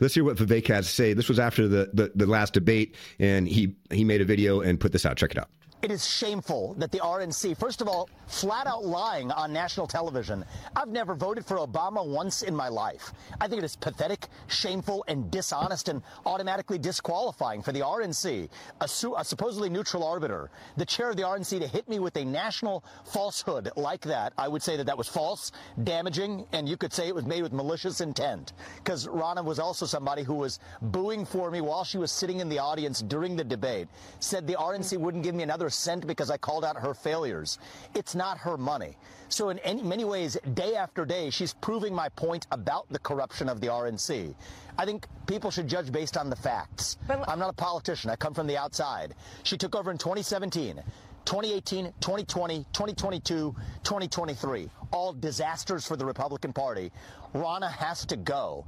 Let's 0.00 0.14
hear 0.14 0.24
what 0.24 0.36
Vivek 0.36 0.66
has 0.68 0.86
to 0.86 0.92
say. 0.92 1.12
This 1.12 1.28
was 1.28 1.38
after 1.38 1.68
the, 1.68 1.90
the, 1.92 2.12
the 2.14 2.26
last 2.26 2.54
debate, 2.54 2.96
and 3.18 3.46
he, 3.46 3.76
he 3.90 4.04
made 4.04 4.20
a 4.20 4.24
video 4.24 4.60
and 4.60 4.80
put 4.80 4.92
this 4.92 5.04
out. 5.06 5.16
Check 5.16 5.32
it 5.32 5.38
out. 5.38 5.50
It 5.82 5.90
is 5.90 6.06
shameful 6.06 6.74
that 6.74 6.90
the 6.92 6.98
RNC, 6.98 7.56
first 7.56 7.80
of 7.80 7.88
all, 7.88 8.10
flat 8.26 8.66
out 8.66 8.84
lying 8.84 9.30
on 9.32 9.50
national 9.50 9.86
television. 9.86 10.44
I've 10.76 10.90
never 10.90 11.14
voted 11.14 11.46
for 11.46 11.56
Obama 11.56 12.06
once 12.06 12.42
in 12.42 12.54
my 12.54 12.68
life. 12.68 13.14
I 13.40 13.48
think 13.48 13.62
it 13.62 13.64
is 13.64 13.76
pathetic, 13.76 14.26
shameful, 14.46 15.02
and 15.08 15.30
dishonest 15.30 15.88
and 15.88 16.02
automatically 16.26 16.76
disqualifying 16.76 17.62
for 17.62 17.72
the 17.72 17.80
RNC, 17.80 18.50
a, 18.82 18.86
su- 18.86 19.14
a 19.16 19.24
supposedly 19.24 19.70
neutral 19.70 20.04
arbiter, 20.04 20.50
the 20.76 20.84
chair 20.84 21.08
of 21.08 21.16
the 21.16 21.22
RNC, 21.22 21.60
to 21.60 21.66
hit 21.66 21.88
me 21.88 21.98
with 21.98 22.14
a 22.18 22.26
national 22.26 22.84
falsehood 23.06 23.70
like 23.74 24.02
that. 24.02 24.34
I 24.36 24.48
would 24.48 24.62
say 24.62 24.76
that 24.76 24.84
that 24.84 24.98
was 24.98 25.08
false, 25.08 25.50
damaging, 25.82 26.44
and 26.52 26.68
you 26.68 26.76
could 26.76 26.92
say 26.92 27.08
it 27.08 27.14
was 27.14 27.24
made 27.24 27.42
with 27.42 27.54
malicious 27.54 28.02
intent. 28.02 28.52
Because 28.76 29.06
Ronna 29.06 29.42
was 29.42 29.58
also 29.58 29.86
somebody 29.86 30.24
who 30.24 30.34
was 30.34 30.60
booing 30.82 31.24
for 31.24 31.50
me 31.50 31.62
while 31.62 31.84
she 31.84 31.96
was 31.96 32.12
sitting 32.12 32.40
in 32.40 32.50
the 32.50 32.58
audience 32.58 33.00
during 33.00 33.34
the 33.34 33.44
debate, 33.44 33.88
said 34.18 34.46
the 34.46 34.56
RNC 34.56 34.98
wouldn't 34.98 35.24
give 35.24 35.34
me 35.34 35.42
another 35.42 35.69
cent 35.70 36.06
because 36.06 36.30
I 36.30 36.36
called 36.36 36.64
out 36.64 36.76
her 36.76 36.94
failures. 36.94 37.58
It's 37.94 38.14
not 38.14 38.38
her 38.38 38.56
money. 38.56 38.96
So 39.28 39.50
in 39.50 39.58
any, 39.60 39.82
many 39.82 40.04
ways, 40.04 40.36
day 40.54 40.74
after 40.74 41.04
day, 41.04 41.30
she's 41.30 41.54
proving 41.54 41.94
my 41.94 42.08
point 42.10 42.46
about 42.50 42.88
the 42.88 42.98
corruption 42.98 43.48
of 43.48 43.60
the 43.60 43.68
RNC. 43.68 44.34
I 44.76 44.84
think 44.84 45.06
people 45.26 45.50
should 45.50 45.68
judge 45.68 45.92
based 45.92 46.16
on 46.16 46.30
the 46.30 46.36
facts. 46.36 46.98
But- 47.06 47.28
I'm 47.28 47.38
not 47.38 47.50
a 47.50 47.54
politician. 47.54 48.10
I 48.10 48.16
come 48.16 48.34
from 48.34 48.46
the 48.46 48.56
outside. 48.58 49.14
She 49.44 49.56
took 49.56 49.74
over 49.76 49.90
in 49.90 49.98
2017. 49.98 50.82
2018, 51.26 51.92
2020, 52.00 52.64
2022, 52.72 53.54
2023. 53.84 54.70
All 54.90 55.12
disasters 55.12 55.86
for 55.86 55.96
the 55.96 56.04
Republican 56.04 56.52
Party. 56.52 56.90
Ronna 57.34 57.70
has 57.70 58.04
to 58.06 58.16
go. 58.16 58.66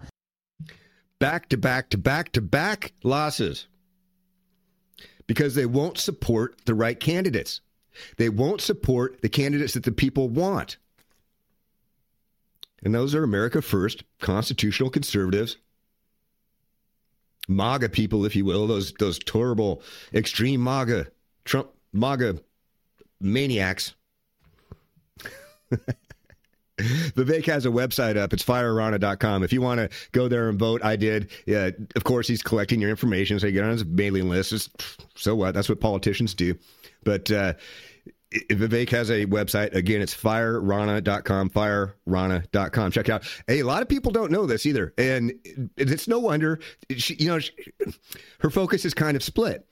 Back 1.19 1.49
to 1.49 1.57
back 1.57 1.89
to 1.91 1.99
back 1.99 2.33
to 2.33 2.41
back 2.41 2.93
losses 3.03 3.69
because 5.33 5.55
they 5.55 5.65
won't 5.65 5.97
support 5.97 6.61
the 6.67 6.75
right 6.75 7.01
candidates. 7.01 7.63
They 8.19 8.29
won't 8.29 8.61
support 8.61 9.23
the 9.23 9.31
candidates 9.31 9.73
that 9.73 9.83
the 9.83 9.91
people 9.91 10.29
want. 10.29 10.77
And 12.83 12.95
those 12.95 13.15
are 13.15 13.25
America 13.25 13.63
First, 13.63 14.05
constitutional 14.21 14.91
conservatives, 14.91 15.57
MAGA 17.49 17.89
people, 17.89 18.27
if 18.27 18.37
you 18.37 18.45
will, 18.45 18.67
those 18.67 18.93
those 18.99 19.19
terrible 19.19 19.83
extreme 20.13 20.63
MAGA, 20.63 21.07
Trump 21.47 21.71
MAGA 21.95 22.39
maniacs. 23.19 23.95
Vivek 27.15 27.47
has 27.47 27.67
a 27.67 27.71
website 27.71 28.17
up. 28.17 28.33
It's 28.33 28.45
fireronna.com. 28.45 29.43
If 29.43 29.53
you 29.53 29.61
want 29.61 29.79
to 29.79 29.89
go 30.13 30.29
there 30.29 30.49
and 30.49 30.59
vote, 30.59 30.85
I 30.85 30.97
did. 30.97 31.31
Yeah, 31.47 31.71
of 31.97 32.05
course, 32.05 32.27
he's 32.27 32.43
collecting 32.43 32.81
your 32.81 32.91
information, 32.91 33.39
so 33.39 33.47
you 33.47 33.53
get 33.53 33.65
on 33.65 33.71
his 33.71 33.85
mailing 33.85 34.29
list. 34.29 34.53
It's, 34.53 34.69
so 35.15 35.35
what? 35.35 35.55
That's 35.55 35.69
what 35.69 35.81
politicians 35.81 36.35
do. 36.35 36.57
But 37.05 37.31
uh, 37.31 37.55
Vivek 38.33 38.91
has 38.91 39.11
a 39.11 39.27
website. 39.27 39.75
Again, 39.75 40.01
it's 40.01 40.15
fireronna.com, 40.15 41.51
fireronna.com. 41.51 42.91
Check 42.91 43.09
it 43.09 43.13
out. 43.13 43.25
Hey, 43.47 43.61
a 43.61 43.67
lot 43.67 43.83
of 43.83 43.89
people 43.89 44.13
don't 44.13 44.33
know 44.33 44.47
this 44.47 44.67
either. 44.67 44.93
And 44.99 45.33
it's 45.77 46.09
no 46.09 46.19
wonder, 46.19 46.59
she, 46.97 47.15
you 47.15 47.29
know, 47.29 47.39
she, 47.39 47.53
her 48.41 48.51
focus 48.51 48.85
is 48.85 48.95
kind 48.95 49.17
of 49.17 49.23
split, 49.23 49.67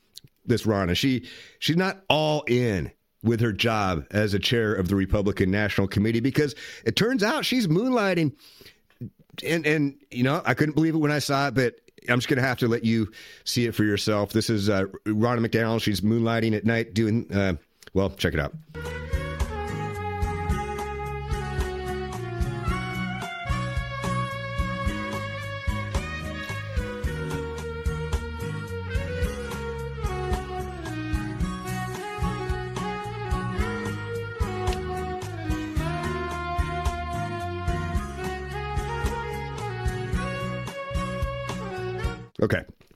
this 0.47 0.63
Ronna. 0.65 0.97
She, 0.97 1.29
she's 1.59 1.77
not 1.77 2.03
all 2.09 2.43
in 2.47 2.91
with 3.23 3.41
her 3.41 3.53
job 3.53 4.07
as 4.11 4.35
a 4.35 4.39
chair 4.39 4.75
of 4.75 4.89
the 4.89 4.97
Republican 4.97 5.51
National 5.51 5.87
Committee 5.87 6.21
because 6.21 6.55
it 6.85 6.97
turns 6.97 7.23
out 7.23 7.45
she's 7.45 7.67
moonlighting. 7.67 8.33
And, 9.45 9.67
and 9.67 9.97
you 10.11 10.23
know, 10.23 10.43
I 10.45 10.55
couldn't 10.55 10.75
believe 10.75 10.95
it 10.95 10.99
when 10.99 11.13
I 11.13 11.19
saw 11.19 11.49
it, 11.49 11.55
but 11.55 11.75
I'm 12.09 12.19
just 12.19 12.29
going 12.29 12.41
to 12.41 12.47
have 12.47 12.59
to 12.59 12.69
let 12.69 12.85
you 12.85 13.11
see 13.45 13.67
it 13.67 13.75
for 13.75 13.85
yourself. 13.85 14.33
This 14.33 14.51
is 14.51 14.69
uh, 14.69 14.85
Ronna 15.07 15.47
McDaniel. 15.47 15.81
She's 15.81 16.01
moonlighting 16.01 16.55
at 16.57 16.65
night 16.65 16.95
doing, 16.95 17.31
uh, 17.33 17.55
well, 17.93 18.11
check 18.11 18.35
it 18.35 18.41
out. 18.41 18.55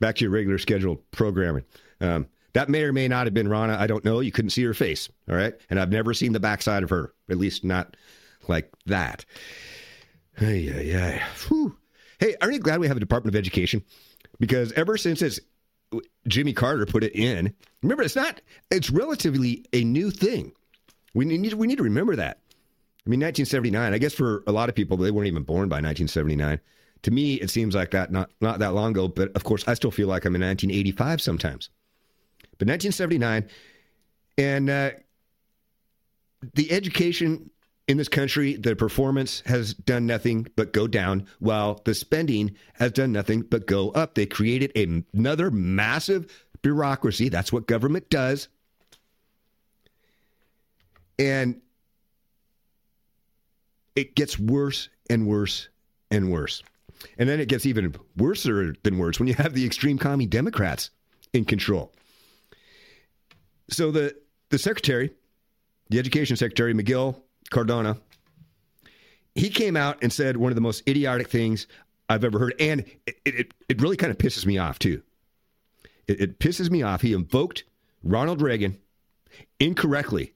Back 0.04 0.16
to 0.16 0.24
your 0.26 0.32
regular 0.32 0.58
scheduled 0.58 0.98
programming. 1.12 1.64
Um, 2.02 2.26
that 2.52 2.68
may 2.68 2.82
or 2.82 2.92
may 2.92 3.08
not 3.08 3.26
have 3.26 3.32
been 3.32 3.48
Ronna. 3.48 3.78
I 3.78 3.86
don't 3.86 4.04
know. 4.04 4.20
You 4.20 4.32
couldn't 4.32 4.50
see 4.50 4.62
her 4.64 4.74
face. 4.74 5.08
All 5.30 5.34
right. 5.34 5.54
And 5.70 5.80
I've 5.80 5.90
never 5.90 6.12
seen 6.12 6.34
the 6.34 6.40
backside 6.40 6.82
of 6.82 6.90
her, 6.90 7.14
at 7.30 7.38
least 7.38 7.64
not 7.64 7.96
like 8.46 8.70
that. 8.84 9.24
Hey, 10.36 10.58
yeah, 10.58 10.80
yeah. 10.80 11.26
Hey, 12.20 12.36
aren't 12.42 12.52
you 12.52 12.60
glad 12.60 12.80
we 12.80 12.86
have 12.86 12.98
a 12.98 13.00
Department 13.00 13.34
of 13.34 13.38
Education? 13.38 13.82
Because 14.38 14.72
ever 14.72 14.98
since 14.98 15.22
it's 15.22 15.40
Jimmy 16.28 16.52
Carter 16.52 16.84
put 16.84 17.02
it 17.02 17.16
in, 17.16 17.54
remember, 17.82 18.02
it's 18.02 18.14
not, 18.14 18.42
it's 18.70 18.90
relatively 18.90 19.64
a 19.72 19.84
new 19.84 20.10
thing. 20.10 20.52
We 21.14 21.24
need, 21.24 21.54
we 21.54 21.66
need 21.66 21.78
to 21.78 21.82
remember 21.82 22.14
that. 22.16 22.40
I 23.06 23.08
mean, 23.08 23.20
1979, 23.20 23.94
I 23.94 23.96
guess 23.96 24.12
for 24.12 24.44
a 24.46 24.52
lot 24.52 24.68
of 24.68 24.74
people, 24.74 24.98
they 24.98 25.10
weren't 25.10 25.28
even 25.28 25.44
born 25.44 25.70
by 25.70 25.76
1979 25.76 26.60
to 27.04 27.10
me, 27.10 27.34
it 27.34 27.50
seems 27.50 27.74
like 27.74 27.90
that 27.92 28.10
not 28.10 28.30
not 28.40 28.58
that 28.58 28.74
long 28.74 28.90
ago. 28.90 29.08
But 29.08 29.30
of 29.36 29.44
course, 29.44 29.62
I 29.68 29.74
still 29.74 29.90
feel 29.90 30.08
like 30.08 30.24
I'm 30.24 30.34
in 30.34 30.42
1985 30.42 31.20
sometimes. 31.20 31.70
But 32.58 32.68
1979, 32.68 33.48
and 34.38 34.70
uh, 34.70 34.90
the 36.54 36.72
education 36.72 37.50
in 37.86 37.98
this 37.98 38.08
country, 38.08 38.56
the 38.56 38.74
performance 38.74 39.42
has 39.44 39.74
done 39.74 40.06
nothing 40.06 40.46
but 40.56 40.72
go 40.72 40.86
down, 40.86 41.26
while 41.40 41.82
the 41.84 41.94
spending 41.94 42.56
has 42.74 42.92
done 42.92 43.12
nothing 43.12 43.42
but 43.42 43.66
go 43.66 43.90
up. 43.90 44.14
They 44.14 44.24
created 44.24 44.72
a, 44.74 45.04
another 45.16 45.50
massive 45.50 46.46
bureaucracy. 46.62 47.28
That's 47.28 47.52
what 47.52 47.66
government 47.66 48.08
does. 48.08 48.48
And 51.18 51.60
it 53.94 54.14
gets 54.14 54.38
worse 54.38 54.88
and 55.10 55.26
worse 55.26 55.68
and 56.10 56.32
worse. 56.32 56.62
And 57.18 57.28
then 57.28 57.40
it 57.40 57.48
gets 57.48 57.66
even 57.66 57.94
worse 58.16 58.44
than 58.44 58.98
worse 58.98 59.18
when 59.18 59.28
you 59.28 59.34
have 59.34 59.54
the 59.54 59.64
extreme 59.66 59.98
commie 59.98 60.26
Democrats 60.26 60.90
in 61.32 61.44
control. 61.44 61.92
So 63.70 63.90
the 63.90 64.16
the 64.50 64.58
secretary, 64.58 65.10
the 65.90 65.98
education 65.98 66.36
secretary, 66.36 66.74
Miguel 66.74 67.22
Cardona, 67.50 67.98
he 69.34 69.50
came 69.50 69.76
out 69.76 69.98
and 70.02 70.12
said 70.12 70.36
one 70.36 70.52
of 70.52 70.54
the 70.54 70.60
most 70.60 70.88
idiotic 70.88 71.28
things 71.28 71.66
I've 72.08 72.24
ever 72.24 72.38
heard. 72.38 72.54
And 72.60 72.84
it, 73.06 73.16
it, 73.24 73.54
it 73.68 73.80
really 73.80 73.96
kind 73.96 74.10
of 74.10 74.18
pisses 74.18 74.46
me 74.46 74.58
off, 74.58 74.78
too. 74.78 75.02
It, 76.06 76.20
it 76.20 76.38
pisses 76.38 76.70
me 76.70 76.82
off. 76.82 77.00
He 77.00 77.12
invoked 77.12 77.64
Ronald 78.02 78.42
Reagan 78.42 78.78
incorrectly. 79.58 80.34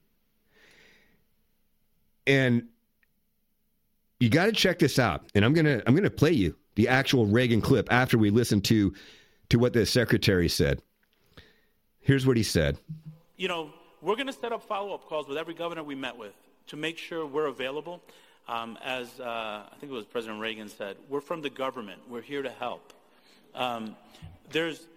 And 2.27 2.67
you 4.19 4.29
got 4.29 4.45
to 4.45 4.51
check 4.51 4.79
this 4.79 4.99
out. 4.99 5.29
And 5.35 5.45
I'm 5.45 5.53
going 5.53 5.65
to 5.65 5.83
I'm 5.87 5.95
to 5.95 6.09
play 6.09 6.31
you 6.31 6.55
the 6.75 6.87
actual 6.87 7.25
Reagan 7.25 7.61
clip 7.61 7.91
after 7.91 8.17
we 8.17 8.29
listen 8.29 8.61
to 8.61 8.93
to 9.49 9.59
what 9.59 9.73
the 9.73 9.85
secretary 9.85 10.49
said. 10.49 10.81
Here's 12.01 12.25
what 12.25 12.37
he 12.37 12.43
said. 12.43 12.77
You 13.37 13.47
know, 13.47 13.71
we're 14.01 14.15
going 14.15 14.27
to 14.27 14.33
set 14.33 14.51
up 14.51 14.63
follow-up 14.63 15.05
calls 15.05 15.27
with 15.27 15.37
every 15.37 15.53
governor 15.53 15.83
we 15.83 15.95
met 15.95 16.17
with 16.17 16.33
to 16.67 16.77
make 16.77 16.97
sure 16.97 17.25
we're 17.25 17.47
available. 17.47 18.01
Um, 18.47 18.77
as 18.83 19.19
uh, 19.19 19.63
I 19.71 19.75
think 19.79 19.91
it 19.91 19.95
was 19.95 20.05
President 20.05 20.39
Reagan 20.39 20.69
said, 20.69 20.97
we're 21.07 21.21
from 21.21 21.41
the 21.41 21.49
government. 21.49 22.01
We're 22.09 22.21
here 22.21 22.41
to 22.41 22.49
help. 22.49 22.93
Um, 23.53 23.95
there's 24.51 24.87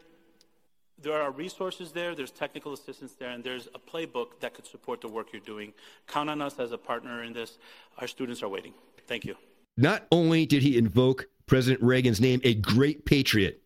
there 1.03 1.21
are 1.21 1.33
resources 1.33 1.91
there, 1.91 2.15
there's 2.15 2.31
technical 2.31 2.73
assistance 2.73 3.13
there, 3.19 3.31
and 3.31 3.43
there's 3.43 3.69
a 3.75 3.79
playbook 3.79 4.39
that 4.41 4.55
could 4.55 4.67
support 4.67 5.01
the 5.01 5.09
work 5.09 5.33
you're 5.33 5.43
doing. 5.43 5.73
Count 6.07 6.31
on 6.31 6.41
us 6.41 6.61
as 6.61 6.71
a 6.71 6.79
partner 6.79 7.25
in 7.25 7.33
this. 7.33 7.59
Our 7.99 8.07
students 8.07 8.43
are 8.43 8.49
waiting. 8.49 8.73
Thank 9.13 9.27
you. 9.27 9.37
Not 9.77 10.07
only 10.11 10.47
did 10.47 10.63
he 10.63 10.79
invoke 10.79 11.27
President 11.45 11.83
Reagan's 11.83 12.19
name, 12.19 12.41
a 12.45 12.55
great 12.55 13.05
patriot, 13.05 13.61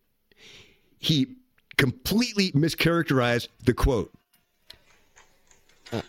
he 0.99 1.37
completely 1.77 2.51
mischaracterized 2.51 3.47
the 3.63 3.73
quote. 3.73 4.11
Uh, 5.93 6.01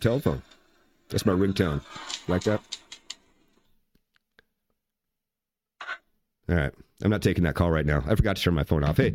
telephone. 0.00 0.42
That's 1.10 1.24
my 1.24 1.32
ringtone. 1.32 1.80
Like 2.26 2.42
that? 2.42 2.60
All 6.48 6.56
right. 6.56 6.72
I'm 7.04 7.10
not 7.10 7.22
taking 7.22 7.44
that 7.44 7.54
call 7.54 7.70
right 7.70 7.86
now. 7.86 8.02
I 8.08 8.16
forgot 8.16 8.34
to 8.34 8.42
turn 8.42 8.54
my 8.54 8.64
phone 8.64 8.82
off. 8.82 8.96
Hey, 8.96 9.14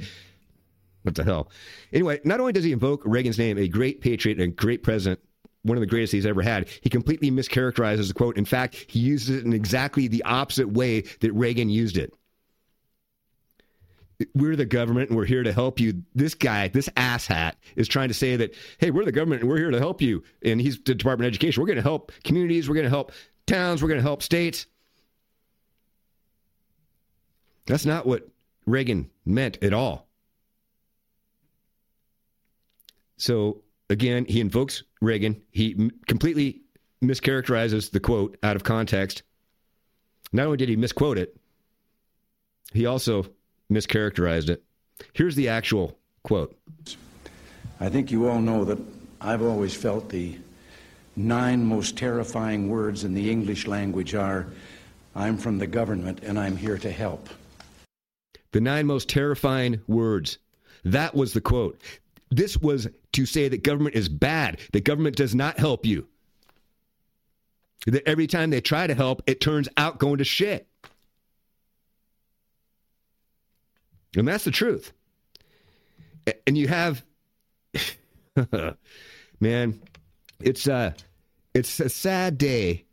what 1.04 1.16
the 1.16 1.26
hell? 1.26 1.52
Anyway, 1.92 2.22
not 2.24 2.40
only 2.40 2.54
does 2.54 2.64
he 2.64 2.72
invoke 2.72 3.02
Reagan's 3.04 3.38
name, 3.38 3.58
a 3.58 3.68
great 3.68 4.00
patriot 4.00 4.40
and 4.40 4.56
great 4.56 4.82
president, 4.82 5.20
one 5.66 5.78
of 5.78 5.82
the 5.82 5.88
greatest 5.88 6.14
he's 6.14 6.26
ever 6.26 6.42
had. 6.42 6.70
He 6.82 6.90
completely 6.90 7.32
mischaracterizes 7.32 8.08
the 8.08 8.14
quote. 8.14 8.38
In 8.38 8.46
fact, 8.46 8.76
he 8.88 9.00
uses 9.00 9.38
it 9.38 9.46
in 9.46 9.54
exactly 9.54 10.08
the 10.08 10.24
opposite 10.24 10.70
way 10.70 11.02
that 11.22 11.32
Reagan 11.34 11.70
used 11.70 11.98
it. 11.98 12.14
We're 14.34 14.56
the 14.56 14.66
government 14.66 15.10
and 15.10 15.18
we're 15.18 15.26
here 15.26 15.44
to 15.44 15.52
help 15.52 15.80
you. 15.80 16.04
This 16.14 16.36
guy, 16.36 16.70
this 16.70 16.88
asshat, 16.90 17.54
is 17.76 17.88
trying 17.88 18.08
to 18.08 18.14
say 18.14 18.38
that, 18.38 18.54
hey, 18.78 18.92
we're 18.92 19.04
the 19.04 19.12
government 19.12 19.42
and 19.42 19.50
we're 19.50 19.58
here 19.58 19.72
to 19.72 19.80
help 19.80 20.02
you. 20.02 20.24
And 20.44 20.62
he's 20.62 20.80
the 20.80 20.96
Department 20.96 21.28
of 21.28 21.32
Education. 21.32 21.62
We're 21.62 21.68
going 21.68 21.78
to 21.78 21.82
help 21.82 22.12
communities. 22.24 22.70
We're 22.70 22.76
going 22.76 22.86
to 22.86 22.90
help 22.90 23.12
towns. 23.46 23.82
We're 23.82 23.90
going 23.90 24.00
to 24.00 24.04
help 24.04 24.24
states. 24.24 24.68
That's 27.66 27.86
not 27.86 28.06
what 28.06 28.30
Reagan 28.66 29.10
meant 29.26 29.62
at 29.64 29.74
all. 29.74 30.08
So 33.18 33.64
again, 33.90 34.26
he 34.26 34.42
invokes 34.42 34.84
Reagan. 35.02 35.42
He 35.52 35.76
m- 35.78 35.92
completely 36.08 36.62
mischaracterizes 37.04 37.92
the 37.92 38.00
quote 38.00 38.38
out 38.44 38.56
of 38.56 38.64
context. 38.64 39.24
Not 40.32 40.46
only 40.46 40.58
did 40.58 40.70
he 40.70 40.76
misquote 40.76 41.18
it, 41.18 41.38
he 42.74 42.86
also 42.86 43.26
mischaracterized 43.72 44.50
it. 44.50 44.64
Here's 45.14 45.36
the 45.36 45.50
actual 45.50 45.98
quote. 46.24 46.58
I 47.80 47.90
think 47.90 48.12
you 48.12 48.28
all 48.28 48.42
know 48.42 48.66
that 48.66 48.80
I've 49.22 49.42
always 49.42 49.76
felt 49.76 50.10
the 50.10 50.38
nine 51.16 51.66
most 51.66 51.98
terrifying 51.98 52.70
words 52.70 53.04
in 53.04 53.14
the 53.14 53.30
English 53.30 53.68
language 53.68 54.16
are 54.16 54.48
I'm 55.16 55.38
from 55.38 55.58
the 55.58 55.68
government 55.68 56.22
and 56.24 56.38
I'm 56.38 56.58
here 56.58 56.78
to 56.78 56.92
help. 56.92 57.30
The 58.52 58.62
nine 58.62 58.86
most 58.86 59.10
terrifying 59.10 59.82
words. 59.88 60.38
That 60.84 61.16
was 61.16 61.34
the 61.34 61.42
quote. 61.42 61.82
This 62.30 62.58
was 62.58 62.88
to 63.14 63.26
say 63.26 63.48
that 63.48 63.64
government 63.64 63.96
is 63.96 64.10
bad, 64.10 64.60
that 64.74 64.84
government 64.84 65.16
does 65.16 65.36
not 65.36 65.60
help 65.60 65.86
you. 65.86 66.08
That 67.86 68.08
every 68.08 68.28
time 68.28 68.50
they 68.50 68.62
try 68.62 68.88
to 68.88 68.96
help, 68.96 69.22
it 69.28 69.40
turns 69.40 69.70
out 69.78 70.00
going 70.00 70.18
to 70.18 70.24
shit. 70.24 70.68
And 74.16 74.28
that's 74.28 74.44
the 74.44 74.52
truth. 74.52 74.92
And 76.48 76.58
you 76.58 76.68
have 76.68 77.04
man, 79.40 79.80
it's 80.40 80.68
uh 80.68 80.94
it's 81.54 81.80
a 81.80 81.90
sad 81.90 82.38
day 82.38 82.86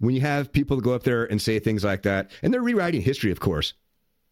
when 0.00 0.14
you 0.14 0.22
have 0.22 0.52
people 0.52 0.80
go 0.80 0.92
up 0.94 1.04
there 1.04 1.24
and 1.24 1.40
say 1.40 1.58
things 1.60 1.84
like 1.84 2.02
that. 2.02 2.30
And 2.42 2.52
they're 2.52 2.62
rewriting 2.62 3.02
history, 3.02 3.30
of 3.30 3.38
course 3.38 3.74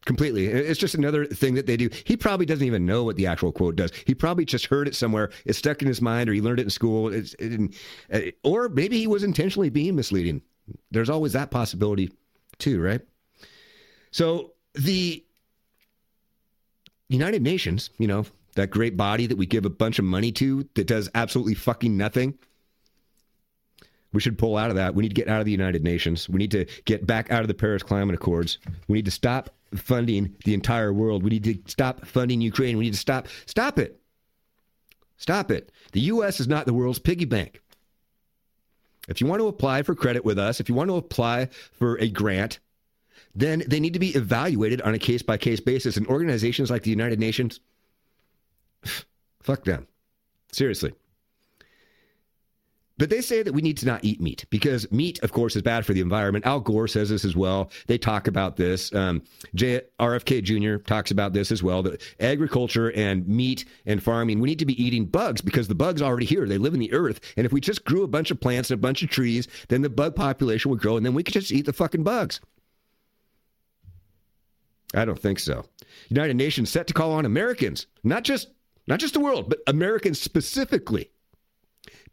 completely. 0.06 0.46
It's 0.46 0.80
just 0.80 0.94
another 0.94 1.26
thing 1.26 1.54
that 1.54 1.66
they 1.66 1.76
do. 1.76 1.90
He 2.04 2.16
probably 2.16 2.46
doesn't 2.46 2.66
even 2.66 2.86
know 2.86 3.04
what 3.04 3.16
the 3.16 3.26
actual 3.26 3.52
quote 3.52 3.76
does. 3.76 3.92
He 4.06 4.14
probably 4.14 4.46
just 4.46 4.66
heard 4.66 4.88
it 4.88 4.94
somewhere. 4.94 5.30
It's 5.44 5.58
stuck 5.58 5.82
in 5.82 5.88
his 5.88 6.00
mind, 6.00 6.30
or 6.30 6.32
he 6.32 6.40
learned 6.40 6.60
it 6.60 6.62
in 6.64 6.70
school. 6.70 7.12
It, 7.12 7.74
uh, 8.10 8.20
or 8.42 8.70
maybe 8.70 8.98
he 8.98 9.06
was 9.06 9.22
intentionally 9.22 9.68
being 9.68 9.94
misleading. 9.94 10.40
There's 10.90 11.10
always 11.10 11.34
that 11.34 11.50
possibility, 11.50 12.10
too, 12.58 12.80
right? 12.80 13.02
So 14.12 14.52
the 14.74 15.22
United 17.08 17.42
Nations, 17.42 17.90
you 17.98 18.06
know, 18.06 18.24
that 18.54 18.70
great 18.70 18.96
body 18.96 19.26
that 19.26 19.36
we 19.36 19.44
give 19.44 19.66
a 19.66 19.70
bunch 19.70 19.98
of 19.98 20.04
money 20.04 20.32
to 20.32 20.66
that 20.74 20.86
does 20.86 21.10
absolutely 21.14 21.54
fucking 21.54 21.96
nothing. 21.96 22.38
We 24.12 24.20
should 24.20 24.38
pull 24.38 24.56
out 24.56 24.70
of 24.70 24.76
that. 24.76 24.94
We 24.94 25.02
need 25.02 25.10
to 25.10 25.14
get 25.14 25.28
out 25.28 25.40
of 25.40 25.44
the 25.44 25.52
United 25.52 25.84
Nations. 25.84 26.28
We 26.28 26.38
need 26.38 26.52
to 26.52 26.64
get 26.86 27.06
back 27.06 27.30
out 27.30 27.42
of 27.42 27.48
the 27.48 27.54
Paris 27.54 27.82
Climate 27.82 28.14
Accords. 28.14 28.58
We 28.88 28.96
need 28.96 29.04
to 29.04 29.10
stop 29.10 29.50
funding 29.74 30.36
the 30.44 30.54
entire 30.54 30.92
world. 30.92 31.22
We 31.22 31.30
need 31.30 31.44
to 31.44 31.58
stop 31.66 32.06
funding 32.06 32.40
Ukraine. 32.40 32.78
We 32.78 32.84
need 32.84 32.94
to 32.94 32.98
stop 32.98 33.28
stop 33.46 33.78
it. 33.78 34.00
Stop 35.16 35.50
it. 35.50 35.72
The 35.92 36.00
US 36.00 36.40
is 36.40 36.48
not 36.48 36.66
the 36.66 36.74
world's 36.74 36.98
piggy 36.98 37.24
bank. 37.24 37.60
If 39.08 39.20
you 39.20 39.26
want 39.26 39.40
to 39.40 39.48
apply 39.48 39.82
for 39.82 39.94
credit 39.94 40.24
with 40.24 40.38
us, 40.38 40.60
if 40.60 40.68
you 40.68 40.74
want 40.74 40.90
to 40.90 40.96
apply 40.96 41.48
for 41.72 41.96
a 41.98 42.08
grant, 42.08 42.58
then 43.34 43.62
they 43.66 43.80
need 43.80 43.92
to 43.92 43.98
be 43.98 44.14
evaluated 44.14 44.82
on 44.82 44.94
a 44.94 44.98
case 44.98 45.22
by 45.22 45.36
case 45.36 45.60
basis. 45.60 45.96
And 45.96 46.06
organizations 46.08 46.70
like 46.70 46.82
the 46.82 46.90
United 46.90 47.20
Nations, 47.20 47.60
fuck 49.42 49.64
them. 49.64 49.86
Seriously. 50.52 50.92
But 52.98 53.10
they 53.10 53.20
say 53.20 53.42
that 53.42 53.52
we 53.52 53.60
need 53.60 53.76
to 53.78 53.86
not 53.86 54.04
eat 54.04 54.20
meat 54.20 54.46
because 54.48 54.90
meat, 54.90 55.22
of 55.22 55.32
course, 55.32 55.54
is 55.54 55.62
bad 55.62 55.84
for 55.84 55.92
the 55.92 56.00
environment. 56.00 56.46
Al 56.46 56.60
Gore 56.60 56.88
says 56.88 57.10
this 57.10 57.24
as 57.26 57.36
well. 57.36 57.70
They 57.86 57.98
talk 57.98 58.26
about 58.26 58.56
this. 58.56 58.92
Um, 58.94 59.22
RFK 59.54 60.42
Jr. 60.42 60.82
talks 60.82 61.10
about 61.10 61.34
this 61.34 61.52
as 61.52 61.62
well. 61.62 61.82
That 61.82 62.02
agriculture 62.20 62.92
and 62.92 63.26
meat 63.28 63.66
and 63.84 64.02
farming, 64.02 64.40
we 64.40 64.48
need 64.48 64.58
to 64.60 64.66
be 64.66 64.82
eating 64.82 65.04
bugs 65.04 65.42
because 65.42 65.68
the 65.68 65.74
bugs 65.74 66.00
are 66.00 66.06
already 66.06 66.26
here. 66.26 66.46
They 66.46 66.58
live 66.58 66.72
in 66.72 66.80
the 66.80 66.92
earth. 66.92 67.20
And 67.36 67.44
if 67.44 67.52
we 67.52 67.60
just 67.60 67.84
grew 67.84 68.02
a 68.02 68.08
bunch 68.08 68.30
of 68.30 68.40
plants 68.40 68.70
and 68.70 68.78
a 68.78 68.82
bunch 68.82 69.02
of 69.02 69.10
trees, 69.10 69.46
then 69.68 69.82
the 69.82 69.90
bug 69.90 70.16
population 70.16 70.70
would 70.70 70.80
grow 70.80 70.96
and 70.96 71.04
then 71.04 71.14
we 71.14 71.22
could 71.22 71.34
just 71.34 71.52
eat 71.52 71.66
the 71.66 71.72
fucking 71.74 72.02
bugs. 72.02 72.40
I 74.94 75.04
don't 75.04 75.18
think 75.18 75.38
so. 75.38 75.66
United 76.08 76.34
Nations 76.34 76.70
set 76.70 76.86
to 76.86 76.94
call 76.94 77.12
on 77.12 77.26
Americans, 77.26 77.86
not 78.04 78.22
just 78.22 78.48
not 78.86 79.00
just 79.00 79.14
the 79.14 79.20
world, 79.20 79.50
but 79.50 79.58
Americans 79.66 80.20
specifically 80.20 81.10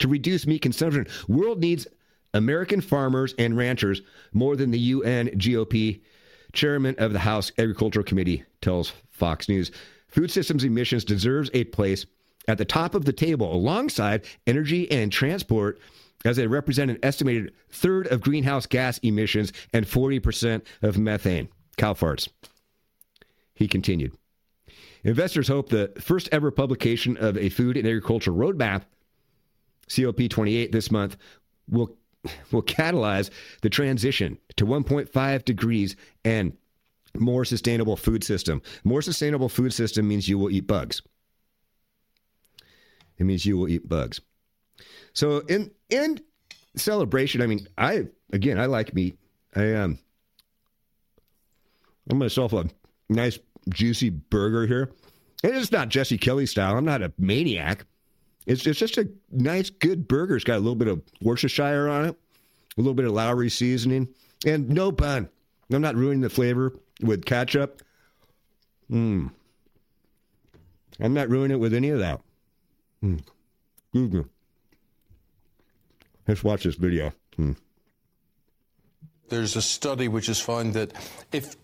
to 0.04 0.08
reduce 0.10 0.46
meat 0.46 0.62
consumption. 0.62 1.08
World 1.28 1.60
needs 1.60 1.88
American 2.34 2.82
farmers 2.82 3.34
and 3.40 3.58
ranchers 3.58 4.02
more 4.34 4.56
than 4.56 4.70
the 4.70 4.80
UN 4.80 5.30
GOP 5.30 6.02
chairman 6.52 6.96
of 6.98 7.14
the 7.14 7.20
House 7.20 7.52
Agricultural 7.58 8.04
Committee 8.04 8.44
tells 8.62 8.94
Fox 9.12 9.48
News. 9.48 9.72
Food 10.10 10.30
systems 10.30 10.66
emissions 10.66 11.06
deserves 11.06 11.50
a 11.54 11.64
place 11.64 12.06
at 12.50 12.58
the 12.58 12.66
top 12.66 12.96
of 12.96 13.06
the 13.06 13.14
table 13.14 13.56
alongside 13.56 14.26
energy 14.46 14.92
and 14.92 15.12
transport 15.12 15.80
as 16.26 16.36
they 16.36 16.48
represent 16.48 16.92
an 16.92 17.00
estimated 17.02 17.54
third 17.70 18.08
of 18.08 18.22
greenhouse 18.22 18.66
gas 18.66 18.98
emissions 19.00 19.54
and 19.74 19.86
40% 19.86 20.62
of 20.82 20.98
methane. 20.98 21.48
Cow 21.78 21.94
farts. 21.94 22.28
He 23.56 23.70
continued. 23.70 24.12
Investors 25.06 25.48
hope 25.48 25.70
the 25.70 25.94
first 26.00 26.30
ever 26.32 26.52
publication 26.52 27.16
of 27.18 27.38
a 27.38 27.50
food 27.50 27.78
and 27.78 27.88
agriculture 27.88 28.32
roadmap 28.32 28.84
COP28 29.88 30.72
this 30.72 30.92
month 30.92 31.18
will 31.70 31.96
will 32.52 32.64
catalyze 32.64 33.30
the 33.62 33.70
transition 33.70 34.38
to 34.56 34.66
1.5 34.66 35.46
degrees 35.46 35.96
and 36.24 36.56
more 37.16 37.46
sustainable 37.46 37.96
food 37.96 38.24
system. 38.24 38.62
More 38.84 39.02
sustainable 39.02 39.50
food 39.50 39.74
system 39.74 40.08
means 40.08 40.28
you 40.28 40.38
will 40.38 40.50
eat 40.50 40.68
bugs. 40.68 41.02
It 43.18 43.26
means 43.26 43.46
you 43.46 43.58
will 43.58 43.70
eat 43.70 43.88
bugs. 43.88 44.22
So 45.14 45.40
in 45.42 45.72
in 45.90 46.20
celebration, 46.76 47.42
I 47.42 47.48
mean, 47.48 47.68
I 47.78 48.08
again 48.32 48.60
I 48.60 48.66
like 48.66 48.96
meat. 48.96 49.18
I 49.56 49.74
um 49.74 50.00
I'm 52.10 52.18
myself 52.18 52.54
a 52.54 52.66
nice 53.10 53.40
juicy 53.70 54.10
burger 54.10 54.66
here. 54.66 54.92
And 55.44 55.56
it's 55.56 55.72
not 55.72 55.90
Jesse 55.90 56.18
Kelly 56.18 56.46
style. 56.46 56.78
I'm 56.78 56.86
not 56.86 57.02
a 57.02 57.14
maniac. 57.18 57.86
It's, 58.46 58.66
it's 58.68 58.80
just 58.80 58.98
a 58.98 59.10
nice, 59.32 59.70
good 59.70 60.08
burger. 60.08 60.36
It's 60.36 60.44
got 60.44 60.58
a 60.58 60.60
little 60.60 60.76
bit 60.76 60.88
of 60.88 61.02
Worcestershire 61.22 61.88
on 61.90 62.06
it, 62.06 62.16
a 62.78 62.82
little 62.82 62.94
bit 62.94 63.06
of 63.06 63.14
Lawry's 63.14 63.56
seasoning, 63.56 64.10
and 64.46 64.70
no 64.70 64.92
bun. 64.92 65.30
I'm 65.72 65.82
not 65.82 65.96
ruining 65.96 66.22
the 66.22 66.30
flavor 66.30 66.74
with 67.02 67.26
ketchup. 67.26 67.82
Mmm. 68.92 69.32
I'm 71.00 71.14
not 71.14 71.30
ruining 71.30 71.58
it 71.58 71.60
with 71.60 71.74
any 71.74 71.90
of 71.90 72.00
that. 72.00 72.22
Mm. 73.04 73.24
Mm-hmm. 73.96 74.22
Let's 76.28 76.44
watch 76.44 76.64
this 76.64 76.76
video. 76.76 77.12
Mm. 77.38 77.58
There's 79.30 79.56
a 79.56 79.62
study 79.62 80.08
which 80.08 80.28
has 80.28 80.40
found 80.40 80.74
that 80.76 80.94
if 81.32 81.56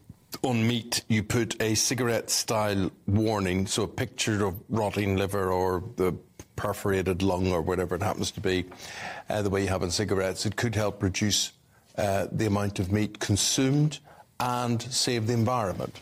on 0.43 0.67
meat 0.67 1.03
you 1.07 1.23
put 1.23 1.61
a 1.61 1.75
cigarette 1.75 2.29
style 2.29 2.91
warning, 3.07 3.67
so 3.67 3.83
a 3.83 3.87
picture 3.87 4.45
of 4.45 4.59
rotting 4.69 5.15
liver 5.17 5.51
or 5.51 5.83
the 5.95 6.17
perforated 6.59 7.21
lung 7.23 7.53
or 7.53 7.61
whatever 7.61 7.95
it 7.95 8.03
happens 8.03 8.31
to 8.31 8.41
be, 8.41 8.65
uh, 9.29 9.41
the 9.41 9.49
way 9.49 9.61
you 9.61 9.69
have 9.69 9.81
in 9.81 9.89
cigarettes, 9.89 10.45
it 10.45 10.57
could 10.57 10.75
help 10.75 11.01
reduce 11.01 11.53
uh, 11.97 12.27
the 12.33 12.45
amount 12.45 12.79
of 12.79 12.91
meat 12.91 13.17
consumed 13.19 13.99
and 14.41 14.81
save 14.81 15.25
the 15.25 15.33
environment. 15.33 16.01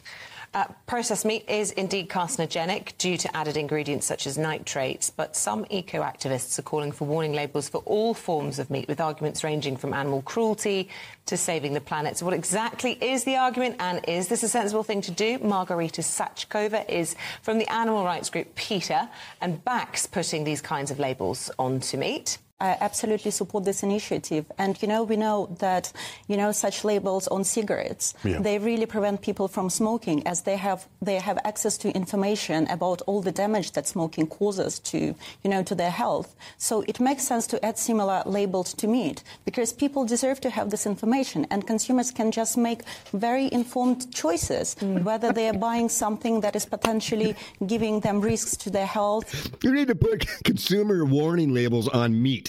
Uh, 0.58 0.66
processed 0.88 1.24
meat 1.24 1.48
is 1.48 1.70
indeed 1.74 2.10
carcinogenic 2.10 2.98
due 2.98 3.16
to 3.16 3.38
added 3.38 3.56
ingredients 3.56 4.08
such 4.08 4.26
as 4.26 4.40
nitrates, 4.40 5.12
but 5.12 5.36
some 5.36 5.68
eco 5.70 6.02
activists 6.02 6.58
are 6.58 6.64
calling 6.64 6.92
for 6.92 7.06
warning 7.06 7.32
labels 7.32 7.70
for 7.70 7.84
all 7.86 8.16
forms 8.16 8.58
of 8.58 8.72
meat, 8.72 8.88
with 8.88 9.00
arguments 9.00 9.44
ranging 9.44 9.78
from 9.78 9.94
animal 9.94 10.24
cruelty 10.24 10.90
to 11.28 11.38
saving 11.38 11.76
the 11.76 11.80
planet. 11.80 12.18
So, 12.18 12.26
what 12.26 12.34
exactly 12.34 12.94
is 12.94 13.24
the 13.24 13.36
argument, 13.36 13.76
and 13.78 14.04
is 14.08 14.30
this 14.30 14.42
a 14.42 14.50
sensible 14.50 14.82
thing 14.82 15.02
to 15.02 15.12
do? 15.12 15.38
Margarita 15.38 16.02
Sachkova 16.02 16.90
is 16.90 17.16
from 17.44 17.60
the 17.60 17.72
animal 17.72 18.04
rights 18.04 18.32
group 18.32 18.56
PETA 18.56 19.12
and 19.42 19.64
backs 19.64 20.08
putting 20.08 20.44
these 20.44 20.60
kinds 20.60 20.90
of 20.90 20.98
labels 20.98 21.52
onto 21.60 21.98
meat. 21.98 22.40
I 22.60 22.76
absolutely 22.82 23.30
support 23.30 23.66
this 23.66 23.84
initiative. 23.84 24.46
And, 24.58 24.82
you 24.82 24.88
know, 24.88 25.04
we 25.04 25.16
know 25.16 25.56
that, 25.60 25.94
you 26.28 26.38
know, 26.38 26.52
such 26.52 26.84
labels 26.84 27.28
on 27.28 27.44
cigarettes, 27.44 28.16
Yeah. 28.24 28.40
they 28.40 28.58
really 28.58 28.88
prevent 28.88 29.22
people 29.22 29.48
from 29.48 29.70
smoking 29.70 30.26
as 30.26 30.42
they 30.42 30.58
have, 30.58 30.88
they 31.00 31.20
have 31.20 31.38
access 31.44 31.78
to 31.80 31.92
information 31.92 32.66
about 32.68 33.04
all 33.06 33.22
the 33.22 33.32
damage 33.32 33.74
that 33.74 33.88
smoking 33.88 34.26
causes 34.26 34.80
to, 34.80 35.14
you 35.44 35.50
know, 35.52 35.62
to 35.62 35.76
their 35.76 35.92
health. 35.92 36.36
So 36.58 36.84
it 36.88 37.00
makes 37.00 37.24
sense 37.28 37.46
to 37.48 37.64
add 37.64 37.78
similar 37.78 38.24
labels 38.26 38.74
to 38.76 38.88
meat 38.88 39.24
because 39.46 39.72
people 39.72 40.04
deserve 40.06 40.42
to 40.42 40.50
have 40.50 40.72
this 40.72 40.88
information 40.88 41.46
and 41.52 41.68
consumers 41.68 42.10
can 42.10 42.32
just 42.32 42.58
make 42.58 42.82
very 43.14 43.50
informed 43.54 44.12
choices 44.14 44.76
mm. 44.80 45.04
whether 45.04 45.32
they 45.32 45.48
are 45.48 45.54
buying 45.54 45.90
something 45.90 46.42
that 46.42 46.56
is 46.56 46.66
potentially 46.66 47.36
giving 47.68 48.00
them 48.00 48.20
risks 48.20 48.58
to 48.58 48.72
their 48.72 48.88
health 48.88 49.28
You 49.64 49.72
need 49.74 49.90
to 49.90 49.96
put 49.96 50.26
consumer 50.44 51.06
warning 51.06 51.54
labels 51.54 51.88
on 51.88 52.20
meat. 52.22 52.47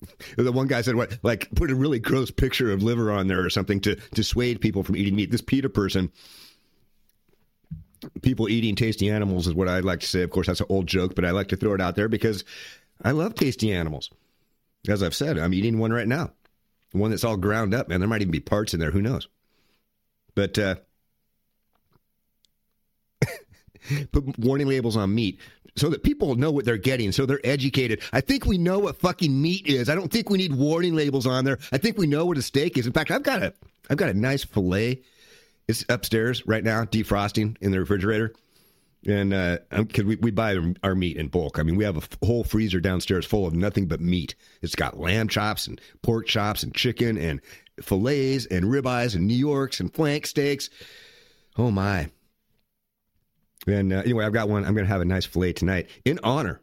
The 0.36 0.52
one 0.52 0.66
guy 0.66 0.82
said, 0.82 0.94
"What? 0.94 1.18
Like, 1.22 1.50
put 1.54 1.70
a 1.70 1.74
really 1.74 1.98
gross 1.98 2.30
picture 2.30 2.70
of 2.70 2.82
liver 2.82 3.10
on 3.10 3.28
there 3.28 3.44
or 3.44 3.50
something 3.50 3.80
to 3.80 3.96
dissuade 4.12 4.60
people 4.60 4.82
from 4.82 4.96
eating 4.96 5.16
meat." 5.16 5.30
This 5.30 5.40
PETA 5.40 5.70
person, 5.70 6.12
people 8.22 8.48
eating 8.48 8.74
tasty 8.76 9.10
animals 9.10 9.46
is 9.46 9.54
what 9.54 9.68
I'd 9.68 9.84
like 9.84 10.00
to 10.00 10.06
say. 10.06 10.22
Of 10.22 10.30
course, 10.30 10.46
that's 10.46 10.60
an 10.60 10.66
old 10.68 10.86
joke, 10.86 11.14
but 11.14 11.24
I 11.24 11.30
like 11.30 11.48
to 11.48 11.56
throw 11.56 11.74
it 11.74 11.80
out 11.80 11.96
there 11.96 12.08
because 12.08 12.44
I 13.02 13.12
love 13.12 13.34
tasty 13.34 13.72
animals. 13.72 14.10
As 14.88 15.02
I've 15.02 15.14
said, 15.14 15.38
I'm 15.38 15.54
eating 15.54 15.78
one 15.78 15.92
right 15.92 16.06
now, 16.06 16.32
one 16.92 17.10
that's 17.10 17.24
all 17.24 17.36
ground 17.36 17.74
up, 17.74 17.90
and 17.90 18.00
there 18.00 18.08
might 18.08 18.22
even 18.22 18.30
be 18.30 18.40
parts 18.40 18.74
in 18.74 18.80
there. 18.80 18.92
Who 18.92 19.02
knows? 19.02 19.28
But 20.34 20.58
uh, 20.58 20.76
put 24.12 24.38
warning 24.38 24.68
labels 24.68 24.96
on 24.96 25.14
meat 25.14 25.38
so 25.76 25.90
that 25.90 26.02
people 26.02 26.34
know 26.34 26.50
what 26.50 26.64
they're 26.64 26.78
getting, 26.78 27.12
so 27.12 27.26
they're 27.26 27.40
educated. 27.44 28.00
I 28.12 28.20
think 28.20 28.46
we 28.46 28.58
know 28.58 28.78
what 28.78 28.98
fucking 28.98 29.40
meat 29.40 29.66
is. 29.66 29.88
I 29.88 29.94
don't 29.94 30.10
think 30.10 30.30
we 30.30 30.38
need 30.38 30.54
warning 30.54 30.96
labels 30.96 31.26
on 31.26 31.44
there. 31.44 31.58
I 31.70 31.78
think 31.78 31.98
we 31.98 32.06
know 32.06 32.26
what 32.26 32.38
a 32.38 32.42
steak 32.42 32.78
is. 32.78 32.86
In 32.86 32.92
fact, 32.92 33.10
I've 33.10 33.22
got 33.22 33.42
a 33.42 33.52
I've 33.90 33.98
got 33.98 34.08
a 34.08 34.14
nice 34.14 34.44
fillet. 34.44 35.02
It's 35.68 35.84
upstairs 35.88 36.46
right 36.46 36.64
now, 36.64 36.84
defrosting 36.84 37.56
in 37.60 37.72
the 37.72 37.80
refrigerator. 37.80 38.32
And 39.06 39.32
uh, 39.32 39.58
because 39.70 40.04
we, 40.04 40.16
we 40.16 40.30
buy 40.32 40.56
our 40.82 40.94
meat 40.94 41.16
in 41.16 41.28
bulk. 41.28 41.58
I 41.58 41.62
mean, 41.62 41.76
we 41.76 41.84
have 41.84 41.96
a 41.96 42.26
whole 42.26 42.42
freezer 42.42 42.80
downstairs 42.80 43.24
full 43.24 43.46
of 43.46 43.54
nothing 43.54 43.86
but 43.86 44.00
meat. 44.00 44.34
It's 44.62 44.74
got 44.74 44.98
lamb 44.98 45.28
chops 45.28 45.68
and 45.68 45.80
pork 46.02 46.26
chops 46.26 46.64
and 46.64 46.74
chicken 46.74 47.16
and 47.16 47.40
fillets 47.80 48.46
and 48.46 48.64
ribeyes 48.64 49.14
and 49.14 49.26
New 49.26 49.36
Yorks 49.36 49.78
and 49.78 49.92
flank 49.92 50.26
steaks. 50.26 50.70
Oh 51.56 51.70
my! 51.70 52.10
And 53.66 53.92
uh, 53.92 53.96
anyway, 53.96 54.24
I've 54.24 54.32
got 54.32 54.48
one. 54.48 54.64
I'm 54.64 54.74
going 54.74 54.86
to 54.86 54.92
have 54.92 55.00
a 55.00 55.04
nice 55.04 55.24
fillet 55.24 55.54
tonight 55.54 55.88
in 56.04 56.20
honor, 56.22 56.60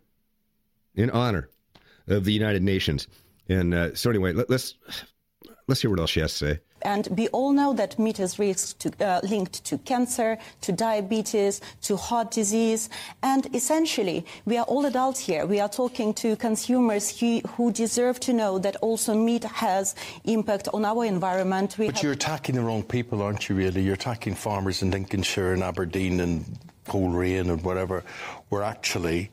in 0.96 1.10
honor 1.10 1.50
of 2.08 2.26
the 2.26 2.34
United 2.34 2.64
Nations. 2.64 3.08
And 3.50 3.74
uh, 3.74 3.96
so 3.96 4.10
anyway, 4.10 4.34
let, 4.34 4.50
let's 4.50 4.76
let's 5.68 5.82
hear 5.82 5.90
what 5.90 6.00
else 6.00 6.12
she 6.12 6.22
has 6.22 6.32
to 6.32 6.38
say. 6.38 6.60
And 6.86 7.08
we 7.16 7.30
all 7.30 7.54
know 7.54 7.72
that 7.74 7.98
meat 7.98 8.20
is 8.20 8.38
risk 8.38 8.78
to, 8.80 8.92
uh, 9.06 9.22
linked 9.24 9.64
to 9.64 9.78
cancer, 9.78 10.38
to 10.62 10.74
diabetes, 10.74 11.62
to 11.84 11.96
heart 11.96 12.32
disease. 12.32 12.90
And 13.22 13.48
essentially, 13.56 14.26
we 14.44 14.58
are 14.58 14.66
all 14.66 14.86
adults 14.86 15.22
here. 15.22 15.46
We 15.46 15.62
are 15.62 15.70
talking 15.70 16.14
to 16.16 16.36
consumers 16.36 17.18
who, 17.18 17.40
who 17.56 17.72
deserve 17.72 18.20
to 18.22 18.34
know 18.34 18.60
that 18.60 18.76
also 18.78 19.16
meat 19.16 19.46
has 19.46 19.96
impact 20.26 20.68
on 20.74 20.84
our 20.84 21.06
environment. 21.06 21.78
We 21.78 21.86
But 21.86 21.96
have- 21.96 22.04
you're 22.04 22.12
attacking 22.14 22.56
the 22.56 22.62
wrong 22.64 22.84
people, 22.84 23.22
aren't 23.22 23.48
you, 23.48 23.56
really? 23.56 23.82
You're 23.82 23.94
attacking 23.94 24.36
farmers 24.36 24.82
in 24.82 24.92
Lincolnshire 24.92 25.54
and 25.54 25.64
Aberdeen 25.64 26.20
and 26.20 26.44
Coleraine 26.86 27.50
and 27.50 27.62
whatever, 27.64 28.04
were 28.50 28.64
actually 28.64 29.32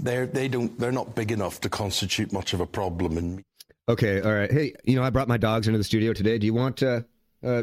they're, 0.00 0.26
they 0.26 0.48
don't, 0.48 0.78
they're 0.78 0.92
not 0.92 1.14
big 1.14 1.32
enough 1.32 1.60
to 1.62 1.68
constitute 1.68 2.32
much 2.32 2.52
of 2.52 2.60
a 2.60 2.66
problem 2.66 3.18
in 3.18 3.42
Okay, 3.88 4.20
all 4.20 4.34
right. 4.34 4.52
Hey, 4.52 4.74
you 4.84 4.96
know, 4.96 5.02
I 5.02 5.08
brought 5.08 5.28
my 5.28 5.38
dogs 5.38 5.66
into 5.66 5.78
the 5.78 5.84
studio 5.84 6.12
today. 6.12 6.36
Do 6.36 6.44
you 6.44 6.52
want, 6.52 6.82
uh, 6.82 7.00
uh, 7.42 7.62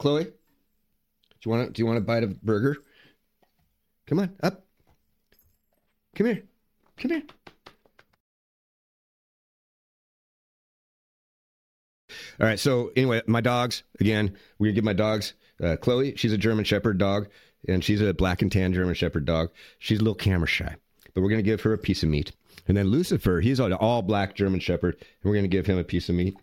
Chloe? 0.00 0.24
Do 0.24 0.30
you 1.44 1.50
want? 1.52 1.72
Do 1.72 1.80
you 1.80 1.86
want 1.86 1.98
a 1.98 2.02
bite 2.02 2.22
of 2.22 2.42
burger? 2.42 2.76
Come 4.06 4.18
on, 4.18 4.34
up. 4.42 4.64
Come 6.16 6.26
here. 6.26 6.42
Come 6.98 7.10
here. 7.12 7.22
All 12.40 12.46
right. 12.46 12.58
So 12.58 12.90
anyway, 12.96 13.22
my 13.26 13.40
dogs 13.40 13.84
again. 14.00 14.36
Gonna 14.58 14.72
give 14.72 14.84
my 14.84 14.92
dogs. 14.92 15.34
Uh, 15.62 15.76
Chloe, 15.76 16.16
she's 16.16 16.32
a 16.32 16.38
German 16.38 16.64
Shepherd 16.64 16.98
dog, 16.98 17.28
and 17.68 17.84
she's 17.84 18.00
a 18.00 18.14
black 18.14 18.42
and 18.42 18.50
tan 18.50 18.72
German 18.72 18.94
Shepherd 18.94 19.24
dog. 19.24 19.50
She's 19.78 19.98
a 19.98 20.02
little 20.02 20.14
camera 20.14 20.46
shy, 20.46 20.74
but 21.14 21.22
we're 21.22 21.30
gonna 21.30 21.42
give 21.42 21.62
her 21.62 21.72
a 21.72 21.78
piece 21.78 22.02
of 22.02 22.08
meat. 22.08 22.32
And 22.68 22.76
then 22.76 22.88
Lucifer, 22.88 23.40
he's 23.40 23.60
an 23.60 23.72
all 23.72 24.02
black 24.02 24.34
German 24.34 24.60
Shepherd, 24.60 24.96
and 25.00 25.30
we're 25.30 25.36
gonna 25.36 25.48
give 25.48 25.66
him 25.66 25.78
a 25.78 25.84
piece 25.84 26.08
of 26.08 26.14
meat. 26.14 26.36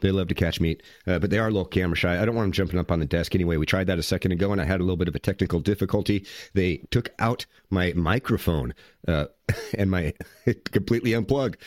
They 0.00 0.10
love 0.10 0.28
to 0.28 0.34
catch 0.34 0.60
meat, 0.60 0.82
uh, 1.06 1.18
but 1.18 1.30
they 1.30 1.38
are 1.38 1.48
a 1.48 1.50
little 1.50 1.64
camera 1.64 1.96
shy. 1.96 2.20
I 2.20 2.24
don't 2.24 2.34
want 2.34 2.46
them 2.46 2.52
jumping 2.52 2.78
up 2.78 2.90
on 2.90 3.00
the 3.00 3.06
desk 3.06 3.34
anyway. 3.34 3.56
We 3.56 3.66
tried 3.66 3.86
that 3.88 3.98
a 3.98 4.02
second 4.02 4.32
ago, 4.32 4.50
and 4.50 4.60
I 4.60 4.64
had 4.64 4.80
a 4.80 4.82
little 4.82 4.96
bit 4.96 5.08
of 5.08 5.14
a 5.14 5.18
technical 5.18 5.60
difficulty. 5.60 6.26
They 6.54 6.78
took 6.90 7.10
out 7.18 7.46
my 7.70 7.92
microphone, 7.94 8.74
uh, 9.06 9.26
and 9.78 9.90
my 9.90 10.14
completely 10.72 11.12
unplugged. 11.12 11.58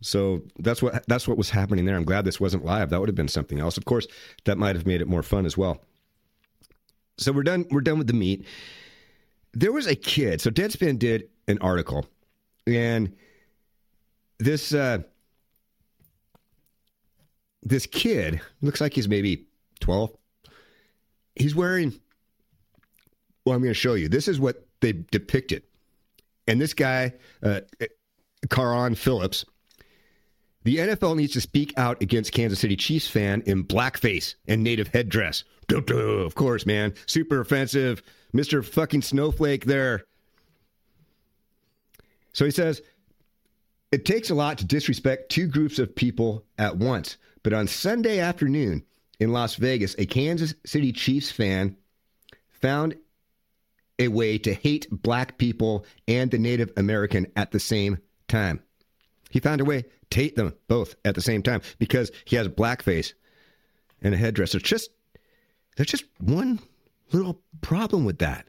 So 0.00 0.42
that's 0.58 0.82
what 0.82 1.06
that's 1.06 1.28
what 1.28 1.38
was 1.38 1.50
happening 1.50 1.84
there. 1.84 1.96
I'm 1.96 2.04
glad 2.04 2.24
this 2.24 2.40
wasn't 2.40 2.64
live. 2.64 2.90
That 2.90 3.00
would 3.00 3.08
have 3.08 3.16
been 3.16 3.28
something 3.28 3.60
else. 3.60 3.76
Of 3.76 3.84
course, 3.84 4.06
that 4.44 4.58
might 4.58 4.76
have 4.76 4.86
made 4.86 5.00
it 5.00 5.08
more 5.08 5.22
fun 5.22 5.46
as 5.46 5.56
well. 5.56 5.80
So 7.18 7.32
we're 7.32 7.42
done. 7.42 7.66
We're 7.70 7.80
done 7.80 7.98
with 7.98 8.06
the 8.06 8.14
meat. 8.14 8.46
There 9.52 9.72
was 9.72 9.86
a 9.86 9.94
kid. 9.94 10.40
So 10.40 10.50
Deadspin 10.50 10.98
did 10.98 11.28
an 11.46 11.58
article, 11.60 12.06
and 12.66 13.14
this 14.38 14.72
uh, 14.72 14.98
this 17.62 17.86
kid 17.86 18.40
looks 18.60 18.80
like 18.80 18.94
he's 18.94 19.08
maybe 19.08 19.46
twelve. 19.80 20.10
He's 21.36 21.54
wearing. 21.54 21.92
Well, 23.44 23.54
I'm 23.54 23.62
going 23.62 23.70
to 23.70 23.74
show 23.74 23.94
you. 23.94 24.08
This 24.08 24.28
is 24.28 24.38
what 24.40 24.66
they 24.80 24.92
depicted, 25.10 25.64
and 26.46 26.60
this 26.60 26.74
guy, 26.74 27.14
uh, 27.42 27.60
Carron 28.48 28.94
Phillips. 28.94 29.44
The 30.64 30.76
NFL 30.76 31.16
needs 31.16 31.32
to 31.32 31.40
speak 31.40 31.74
out 31.76 32.00
against 32.02 32.32
Kansas 32.32 32.60
City 32.60 32.76
Chiefs 32.76 33.08
fan 33.08 33.42
in 33.46 33.64
blackface 33.64 34.36
and 34.46 34.62
native 34.62 34.88
headdress. 34.88 35.44
Duh, 35.68 35.80
duh, 35.80 35.94
Of 35.94 36.34
course, 36.34 36.66
man. 36.66 36.94
Super 37.06 37.40
offensive. 37.40 38.02
Mr. 38.34 38.64
fucking 38.64 39.02
Snowflake 39.02 39.64
there. 39.64 40.04
So 42.32 42.44
he 42.44 42.50
says, 42.50 42.82
it 43.90 44.04
takes 44.04 44.30
a 44.30 44.34
lot 44.34 44.58
to 44.58 44.64
disrespect 44.64 45.30
two 45.30 45.46
groups 45.46 45.78
of 45.78 45.94
people 45.94 46.44
at 46.58 46.76
once. 46.76 47.18
But 47.42 47.52
on 47.52 47.66
Sunday 47.66 48.20
afternoon 48.20 48.84
in 49.20 49.32
Las 49.32 49.56
Vegas, 49.56 49.94
a 49.98 50.06
Kansas 50.06 50.54
City 50.64 50.92
Chiefs 50.92 51.30
fan 51.30 51.76
found 52.50 52.94
a 53.98 54.08
way 54.08 54.38
to 54.38 54.54
hate 54.54 54.86
black 54.90 55.36
people 55.38 55.84
and 56.08 56.30
the 56.30 56.38
Native 56.38 56.72
American 56.76 57.26
at 57.36 57.50
the 57.50 57.60
same 57.60 57.98
time. 58.28 58.62
He 59.30 59.40
found 59.40 59.60
a 59.60 59.64
way 59.64 59.84
to 60.12 60.20
hate 60.20 60.36
them 60.36 60.54
both 60.68 60.94
at 61.04 61.14
the 61.14 61.20
same 61.20 61.42
time 61.42 61.60
because 61.78 62.10
he 62.24 62.36
has 62.36 62.48
blackface 62.48 63.12
and 64.00 64.14
a 64.14 64.16
headdress. 64.16 64.52
There's 64.52 64.62
just 64.62 64.90
there's 65.76 65.88
just 65.88 66.04
one 66.18 66.60
little 67.12 67.40
problem 67.60 68.04
with 68.04 68.18
that. 68.18 68.46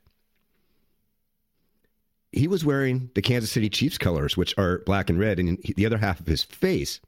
He 2.32 2.48
was 2.48 2.66
wearing 2.66 3.12
the 3.14 3.22
Kansas 3.22 3.52
City 3.52 3.70
Chiefs 3.70 3.98
colors, 3.98 4.36
which 4.36 4.58
are 4.58 4.80
black 4.86 5.10
and 5.10 5.20
red, 5.20 5.40
and 5.40 5.58
the 5.76 5.86
other 5.86 6.00
half 6.00 6.20
of 6.20 6.26
his 6.26 6.44
face, 6.44 7.00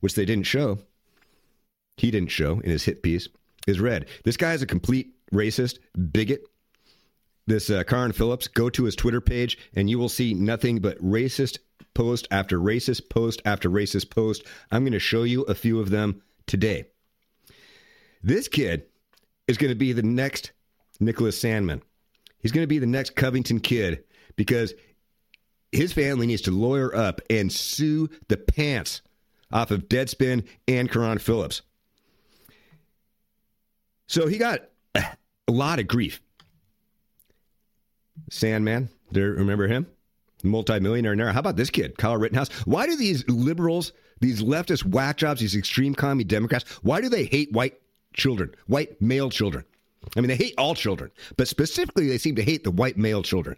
which 0.00 0.14
they 0.14 0.24
didn't 0.24 0.46
show, 0.46 0.78
he 1.96 2.10
didn't 2.10 2.30
show 2.30 2.60
in 2.60 2.70
his 2.70 2.84
hit 2.84 3.02
piece, 3.02 3.28
is 3.66 3.80
red. 3.80 4.06
This 4.24 4.36
guy 4.36 4.52
is 4.52 4.62
a 4.62 4.66
complete 4.66 5.12
racist, 5.32 5.80
bigot, 6.12 6.44
this 7.48 7.68
uh, 7.68 7.82
Carron 7.82 8.12
Phillips, 8.12 8.46
go 8.46 8.70
to 8.70 8.84
his 8.84 8.94
Twitter 8.94 9.20
page 9.20 9.58
and 9.74 9.90
you 9.90 9.98
will 9.98 10.08
see 10.08 10.34
nothing 10.34 10.78
but 10.78 11.02
racist 11.02 11.58
post 11.98 12.28
after 12.30 12.60
racist 12.60 13.08
post 13.08 13.42
after 13.44 13.68
racist 13.68 14.08
post. 14.08 14.44
I'm 14.70 14.84
going 14.84 14.92
to 14.92 15.00
show 15.00 15.24
you 15.24 15.42
a 15.42 15.54
few 15.54 15.80
of 15.80 15.90
them 15.90 16.22
today. 16.46 16.84
This 18.22 18.46
kid 18.46 18.84
is 19.48 19.58
going 19.58 19.72
to 19.72 19.74
be 19.74 19.92
the 19.92 20.04
next 20.04 20.52
Nicholas 21.00 21.42
Sandmann. 21.42 21.82
He's 22.38 22.52
going 22.52 22.62
to 22.62 22.68
be 22.68 22.78
the 22.78 22.86
next 22.86 23.16
Covington 23.16 23.58
kid 23.58 24.04
because 24.36 24.74
his 25.72 25.92
family 25.92 26.28
needs 26.28 26.42
to 26.42 26.52
lawyer 26.52 26.94
up 26.94 27.20
and 27.30 27.50
sue 27.50 28.08
the 28.28 28.36
pants 28.36 29.02
off 29.50 29.72
of 29.72 29.88
Deadspin 29.88 30.46
and 30.68 30.88
Carron 30.88 31.18
Phillips. 31.18 31.62
So 34.06 34.28
he 34.28 34.38
got 34.38 34.60
a 34.94 35.16
lot 35.48 35.80
of 35.80 35.88
grief. 35.88 36.22
Sandmann, 38.30 38.88
there, 39.10 39.32
remember 39.32 39.66
him? 39.66 39.88
Multi-millionaire 40.42 41.16
now. 41.16 41.32
How 41.32 41.40
about 41.40 41.56
this 41.56 41.70
kid, 41.70 41.98
Kyle 41.98 42.16
Rittenhouse? 42.16 42.48
Why 42.64 42.86
do 42.86 42.96
these 42.96 43.28
liberals, 43.28 43.92
these 44.20 44.42
leftist 44.42 44.84
whack 44.84 45.16
jobs, 45.16 45.40
these 45.40 45.56
extreme 45.56 45.94
commie 45.94 46.24
Democrats, 46.24 46.64
why 46.82 47.00
do 47.00 47.08
they 47.08 47.24
hate 47.24 47.52
white 47.52 47.80
children, 48.14 48.54
white 48.66 49.00
male 49.02 49.30
children? 49.30 49.64
I 50.16 50.20
mean, 50.20 50.28
they 50.28 50.36
hate 50.36 50.54
all 50.56 50.74
children, 50.74 51.10
but 51.36 51.48
specifically, 51.48 52.08
they 52.08 52.18
seem 52.18 52.36
to 52.36 52.42
hate 52.42 52.64
the 52.64 52.70
white 52.70 52.96
male 52.96 53.22
children. 53.22 53.56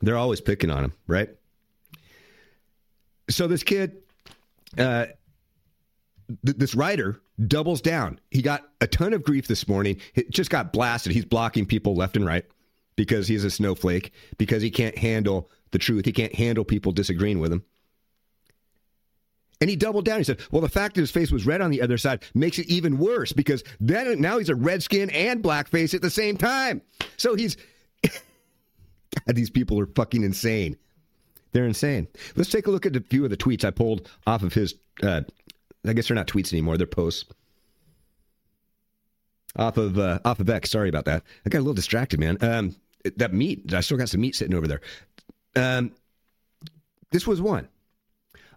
They're 0.00 0.16
always 0.16 0.40
picking 0.40 0.70
on 0.70 0.82
them, 0.82 0.92
right? 1.06 1.30
so 3.30 3.46
this 3.46 3.62
kid, 3.62 4.02
uh, 4.78 5.06
th- 6.44 6.56
this 6.56 6.74
writer 6.74 7.20
doubles 7.46 7.80
down. 7.80 8.20
He 8.30 8.42
got 8.42 8.68
a 8.80 8.86
ton 8.86 9.12
of 9.12 9.22
grief 9.22 9.46
this 9.46 9.66
morning. 9.66 10.00
He 10.12 10.24
just 10.24 10.50
got 10.50 10.72
blasted. 10.72 11.12
He's 11.12 11.24
blocking 11.24 11.66
people 11.66 11.94
left 11.94 12.16
and 12.16 12.26
right 12.26 12.44
because 12.96 13.28
he's 13.28 13.44
a 13.44 13.50
snowflake, 13.50 14.12
because 14.38 14.62
he 14.62 14.70
can't 14.70 14.96
handle 14.96 15.50
the 15.70 15.78
truth. 15.78 16.04
He 16.04 16.12
can't 16.12 16.34
handle 16.34 16.64
people 16.64 16.92
disagreeing 16.92 17.40
with 17.40 17.52
him. 17.52 17.64
And 19.60 19.70
he 19.70 19.76
doubled 19.76 20.04
down. 20.04 20.18
He 20.18 20.24
said, 20.24 20.40
"Well, 20.50 20.60
the 20.60 20.68
fact 20.68 20.94
that 20.94 21.00
his 21.00 21.10
face 21.10 21.30
was 21.30 21.46
red 21.46 21.60
on 21.60 21.70
the 21.70 21.80
other 21.80 21.96
side 21.96 22.22
makes 22.34 22.58
it 22.58 22.66
even 22.68 22.98
worse 22.98 23.32
because 23.32 23.64
then 23.80 24.20
now 24.20 24.38
he's 24.38 24.48
a 24.48 24.54
redskin 24.54 25.10
and 25.10 25.42
blackface 25.42 25.94
at 25.94 26.02
the 26.02 26.10
same 26.10 26.36
time. 26.36 26.82
So 27.16 27.34
he's 27.34 27.56
God, 28.02 29.34
these 29.36 29.50
people 29.50 29.78
are 29.80 29.86
fucking 29.86 30.22
insane. 30.22 30.76
They're 31.52 31.66
insane. 31.66 32.08
Let's 32.34 32.50
take 32.50 32.66
a 32.66 32.70
look 32.70 32.84
at 32.84 32.96
a 32.96 33.00
few 33.00 33.24
of 33.24 33.30
the 33.30 33.36
tweets 33.36 33.64
I 33.64 33.70
pulled 33.70 34.10
off 34.26 34.42
of 34.42 34.52
his. 34.52 34.74
Uh, 35.02 35.22
I 35.86 35.92
guess 35.92 36.08
they're 36.08 36.14
not 36.16 36.26
tweets 36.26 36.52
anymore; 36.52 36.76
they're 36.76 36.86
posts 36.86 37.24
off 39.56 39.76
of 39.76 39.98
uh, 39.98 40.18
off 40.24 40.40
of 40.40 40.50
X. 40.50 40.70
Sorry 40.70 40.88
about 40.88 41.04
that. 41.04 41.22
I 41.46 41.48
got 41.48 41.58
a 41.58 41.60
little 41.60 41.74
distracted, 41.74 42.18
man. 42.20 42.38
Um, 42.40 42.76
that 43.16 43.32
meat. 43.32 43.72
I 43.72 43.80
still 43.80 43.96
got 43.96 44.08
some 44.08 44.20
meat 44.20 44.34
sitting 44.34 44.54
over 44.54 44.66
there. 44.66 44.80
Um, 45.56 45.92
this 47.10 47.26
was 47.26 47.40
one. 47.40 47.68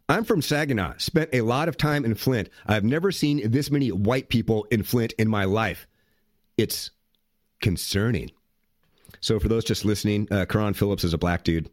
I'm 0.10 0.24
from 0.24 0.42
Saginaw. 0.42 0.94
Spent 0.98 1.30
a 1.34 1.42
lot 1.42 1.68
of 1.68 1.78
time 1.78 2.06
in 2.06 2.16
Flint. 2.16 2.50
I've 2.66 2.84
never 2.84 3.12
seen 3.12 3.52
this 3.52 3.70
many 3.70 3.92
white 3.92 4.30
people 4.30 4.66
in 4.72 4.84
Flint 4.84 5.14
in 5.20 5.28
my 5.28 5.44
life. 5.44 5.86
It's 6.58 6.92
concerning. 7.62 8.32
So, 9.20 9.40
for 9.40 9.50
those 9.50 9.66
just 9.66 9.84
listening, 9.84 10.28
uh, 10.32 10.46
Carron 10.46 10.74
Phillips 10.74 11.04
is 11.04 11.14
a 11.14 11.18
black 11.18 11.44
dude. 11.44 11.70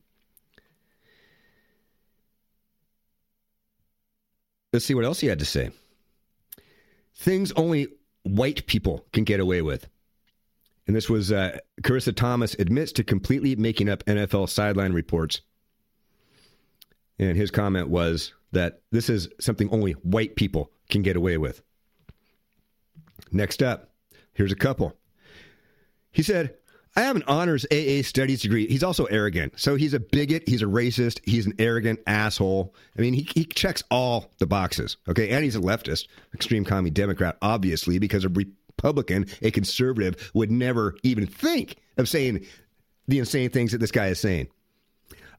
Let's 4.72 4.84
see 4.84 4.94
what 4.94 5.04
else 5.04 5.20
he 5.20 5.28
had 5.28 5.38
to 5.38 5.44
say. 5.44 5.70
Things 7.16 7.52
only 7.52 7.88
white 8.24 8.66
people 8.66 9.06
can 9.12 9.22
get 9.22 9.38
away 9.38 9.62
with. 9.62 9.88
And 10.86 10.94
this 10.94 11.08
was 11.08 11.32
uh, 11.32 11.58
Charissa 11.82 12.14
Thompson 12.14 12.60
admits 12.60 12.92
to 12.92 13.04
completely 13.04 13.56
making 13.56 13.88
up 13.88 14.04
NFL 14.04 14.48
sideline 14.50 14.92
reports. 14.92 15.40
And 17.18 17.36
his 17.36 17.50
comment 17.50 17.88
was 17.88 18.32
that 18.52 18.82
this 18.90 19.08
is 19.08 19.28
something 19.40 19.70
only 19.70 19.92
white 19.92 20.36
people 20.36 20.70
can 20.90 21.02
get 21.02 21.16
away 21.16 21.38
with. 21.38 21.62
Next 23.32 23.62
up, 23.62 23.90
here's 24.32 24.52
a 24.52 24.56
couple. 24.56 24.96
He 26.12 26.22
said, 26.22 26.54
I 26.96 27.02
have 27.02 27.16
an 27.16 27.24
honors 27.26 27.66
AA 27.72 28.02
studies 28.02 28.42
degree. 28.42 28.68
He's 28.68 28.84
also 28.84 29.06
arrogant. 29.06 29.58
So 29.58 29.74
he's 29.74 29.94
a 29.94 30.00
bigot. 30.00 30.44
He's 30.46 30.62
a 30.62 30.66
racist. 30.66 31.20
He's 31.24 31.46
an 31.46 31.54
arrogant 31.58 32.00
asshole. 32.06 32.72
I 32.96 33.00
mean, 33.00 33.14
he, 33.14 33.28
he 33.34 33.44
checks 33.44 33.82
all 33.90 34.30
the 34.38 34.46
boxes. 34.46 34.96
Okay. 35.08 35.30
And 35.30 35.42
he's 35.42 35.56
a 35.56 35.60
leftist, 35.60 36.06
extreme 36.32 36.64
commie 36.64 36.90
Democrat, 36.90 37.36
obviously, 37.42 37.98
because 37.98 38.24
a 38.24 38.30
Republican, 38.78 39.26
a 39.42 39.50
conservative, 39.50 40.30
would 40.34 40.50
never 40.50 40.94
even 41.02 41.26
think 41.26 41.76
of 41.96 42.08
saying 42.08 42.44
the 43.08 43.18
insane 43.18 43.50
things 43.50 43.72
that 43.72 43.78
this 43.78 43.90
guy 43.90 44.08
is 44.08 44.18
saying. 44.18 44.48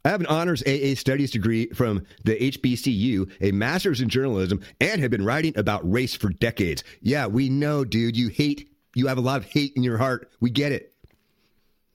I 0.03 0.09
have 0.09 0.21
an 0.21 0.27
honors 0.27 0.61
AA 0.67 0.93
studies 0.95 1.31
degree 1.31 1.67
from 1.69 2.05
the 2.23 2.35
HBCU, 2.51 3.31
a 3.41 3.51
master's 3.51 4.01
in 4.01 4.09
journalism, 4.09 4.61
and 4.79 5.01
have 5.01 5.09
been 5.09 5.25
writing 5.25 5.57
about 5.57 5.91
race 5.91 6.13
for 6.13 6.29
decades. 6.29 6.83
Yeah, 7.01 7.25
we 7.25 7.49
know, 7.49 7.83
dude. 7.83 8.15
You 8.15 8.29
hate, 8.29 8.69
you 8.93 9.07
have 9.07 9.17
a 9.17 9.21
lot 9.21 9.37
of 9.41 9.45
hate 9.45 9.73
in 9.75 9.81
your 9.81 9.97
heart. 9.97 10.29
We 10.39 10.51
get 10.51 10.71
it. 10.71 10.93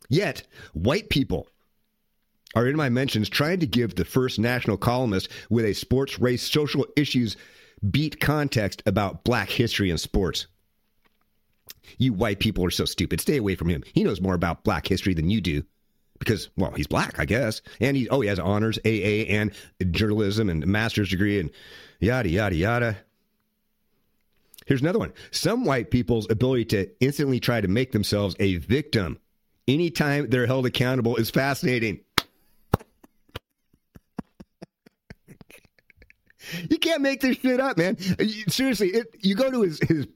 Yet, 0.09 0.43
white 0.73 1.09
people 1.09 1.47
are 2.57 2.67
in 2.67 2.77
my 2.77 2.89
mentions 2.89 3.29
trying 3.29 3.61
to 3.61 3.67
give 3.67 3.95
the 3.95 4.05
first 4.05 4.41
national 4.41 4.77
columnist 4.77 5.29
with 5.49 5.65
a 5.65 5.73
sports, 5.73 6.19
race, 6.19 6.43
social 6.43 6.85
issues 6.97 7.37
beat 7.89 8.21
context 8.21 8.83
about 8.87 9.23
black 9.23 9.49
history 9.49 9.89
and 9.89 10.01
sports. 10.01 10.49
You 11.99 12.13
white 12.13 12.41
people 12.41 12.65
are 12.65 12.71
so 12.71 12.85
stupid. 12.85 13.21
Stay 13.21 13.37
away 13.37 13.55
from 13.55 13.69
him. 13.69 13.83
He 13.95 14.05
knows 14.05 14.21
more 14.21 14.35
about 14.35 14.65
black 14.65 14.87
history 14.87 15.15
than 15.15 15.31
you 15.31 15.41
do. 15.41 15.63
Because, 16.19 16.51
well, 16.57 16.73
he's 16.73 16.87
black, 16.87 17.19
I 17.19 17.25
guess. 17.25 17.63
And 17.81 17.97
he, 17.97 18.09
oh, 18.11 18.21
he 18.21 18.29
has 18.29 18.39
honors, 18.39 18.79
AA, 18.85 19.27
and 19.31 19.53
journalism 19.91 20.51
and 20.51 20.67
master's 20.67 21.09
degree, 21.09 21.41
and 21.41 21.51
yada, 21.99 22.29
yada, 22.29 22.55
yada. 22.55 22.97
Here's 24.67 24.83
another 24.83 24.99
one. 24.99 25.13
Some 25.31 25.65
white 25.65 25.91
people's 25.91 26.31
ability 26.31 26.67
to 26.67 26.91
instantly 27.01 27.41
try 27.41 27.61
to 27.61 27.69
make 27.69 27.93
themselves 27.93 28.37
a 28.39 28.57
victim 28.57 29.19
anytime 29.67 30.29
they're 30.29 30.47
held 30.47 30.67
accountable 30.67 31.17
is 31.17 31.31
fascinating. 31.31 32.01
you 36.69 36.79
can't 36.79 37.03
make 37.03 37.21
this 37.21 37.37
shit 37.39 37.61
up, 37.61 37.79
man. 37.79 37.97
Seriously, 38.49 38.89
it, 38.89 39.15
you 39.21 39.35
go 39.35 39.51
to 39.51 39.63
his 39.63 39.81
his 39.81 40.07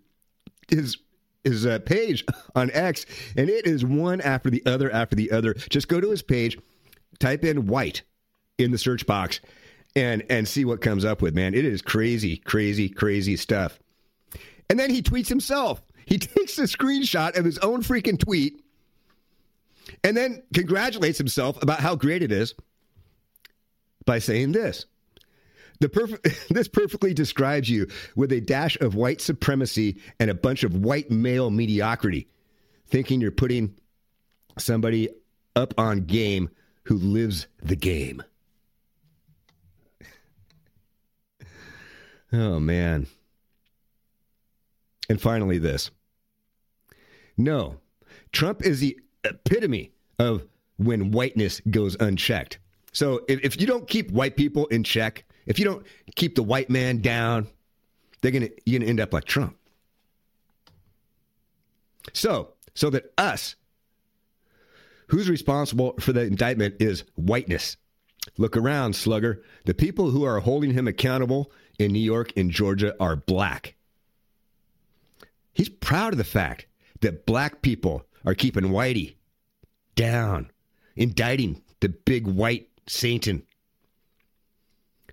his 0.69 0.99
his 1.45 1.67
uh, 1.67 1.79
page 1.81 2.25
on 2.55 2.71
X, 2.73 3.07
and 3.37 3.49
it 3.49 3.67
is 3.67 3.85
one 3.85 4.21
after 4.21 4.51
the 4.51 4.63
other 4.67 4.91
after 4.91 5.15
the 5.15 5.31
other. 5.31 5.55
Just 5.55 5.89
go 5.89 6.01
to 6.01 6.11
his 6.11 6.23
page, 6.23 6.59
type 7.19 7.45
in 7.45 7.67
white 7.67 8.03
in 8.59 8.71
the 8.71 8.79
search 8.79 9.07
box, 9.07 9.41
and 9.95 10.25
and 10.29 10.49
see 10.49 10.65
what 10.65 10.81
comes 10.81 11.05
up 11.05 11.23
with. 11.23 11.35
Man, 11.35 11.55
it 11.55 11.65
is 11.65 11.83
crazy, 11.83 12.37
crazy, 12.37 12.89
crazy 12.89 13.37
stuff. 13.37 13.79
And 14.69 14.79
then 14.79 14.91
he 14.91 15.03
tweets 15.03 15.29
himself. 15.29 15.83
He 16.07 16.19
takes 16.19 16.59
a 16.59 16.63
screenshot 16.63 17.39
of 17.39 17.45
his 17.45 17.59
own 17.59 17.83
freaking 17.83 18.19
tweet, 18.19 18.65
and 20.03 20.17
then 20.17 20.43
congratulates 20.53 21.19
himself 21.19 21.63
about 21.63 21.81
how 21.81 21.95
great 21.95 22.23
it 22.23 22.33
is 22.33 22.55
by 24.07 24.19
saying 24.19 24.53
this. 24.53 24.87
The 25.85 25.91
perf- 25.91 26.49
this 26.49 26.67
perfectly 26.67 27.13
describes 27.13 27.69
you 27.69 27.89
with 28.17 28.33
a 28.33 28.41
dash 28.41 28.81
of 28.81 28.95
white 28.95 29.21
supremacy 29.21 30.01
and 30.19 30.31
a 30.31 30.35
bunch 30.35 30.65
of 30.65 30.79
white 30.83 31.11
male 31.11 31.51
mediocrity, 31.51 32.27
thinking 32.87 33.21
you're 33.21 33.31
putting 33.31 33.77
somebody 34.59 35.11
up 35.55 35.75
on 35.77 36.07
game 36.07 36.49
who 36.85 36.97
lives 36.97 37.49
the 37.63 37.77
game. 37.77 38.23
Oh, 42.33 42.59
man. 42.59 43.07
And 45.09 45.21
finally, 45.21 45.59
this. 45.59 45.93
No, 47.37 47.77
Trump 48.33 48.63
is 48.63 48.81
the 48.81 48.99
epitome 49.23 49.93
of 50.19 50.45
when 50.77 51.13
whiteness 51.13 51.61
goes 51.71 51.95
unchecked. 52.01 52.59
So 52.91 53.21
if, 53.29 53.39
if 53.45 53.61
you 53.61 53.69
don't 53.69 53.87
keep 53.87 54.11
white 54.11 54.37
people 54.37 54.67
in 54.67 54.83
check, 54.83 55.25
if 55.47 55.59
you 55.59 55.65
don't 55.65 55.87
keep 56.17 56.35
the 56.35 56.43
white 56.43 56.71
man 56.71 57.01
down, 57.01 57.49
they're 58.21 58.31
gonna 58.31 58.49
you're 58.65 58.79
gonna 58.81 58.91
end 58.91 59.01
up 59.01 59.13
like 59.13 59.25
Trump. 59.25 59.57
So, 62.13 62.53
so 62.75 62.91
that 62.91 63.13
us, 63.19 63.57
who's 65.09 65.29
responsible 65.29 65.95
for 66.01 66.13
the 66.13 66.23
indictment 66.23 66.77
is 66.81 67.05
whiteness. 67.17 67.77
Look 68.39 68.57
around, 68.57 68.95
slugger. 68.97 69.43
The 69.65 69.75
people 69.75 70.11
who 70.11 70.25
are 70.25 70.41
holding 70.41 70.73
him 70.73 70.89
accountable 70.89 71.53
in 71.79 71.93
New 71.93 72.01
York 72.01 72.33
and 72.37 72.51
Georgia 72.51 72.95
are 73.01 73.17
black. 73.17 73.75
He's 75.53 75.69
proud 75.69 76.13
of 76.13 76.19
the 76.19 76.25
fact 76.25 76.67
that 77.01 77.27
black 77.27 77.63
people 77.63 78.07
are 78.25 78.35
keeping 78.35 78.65
Whitey 78.65 79.17
down, 79.95 80.51
indicting 80.97 81.63
the 81.81 81.91
big 81.91 82.27
white 82.27 82.69
Satan 82.87 83.43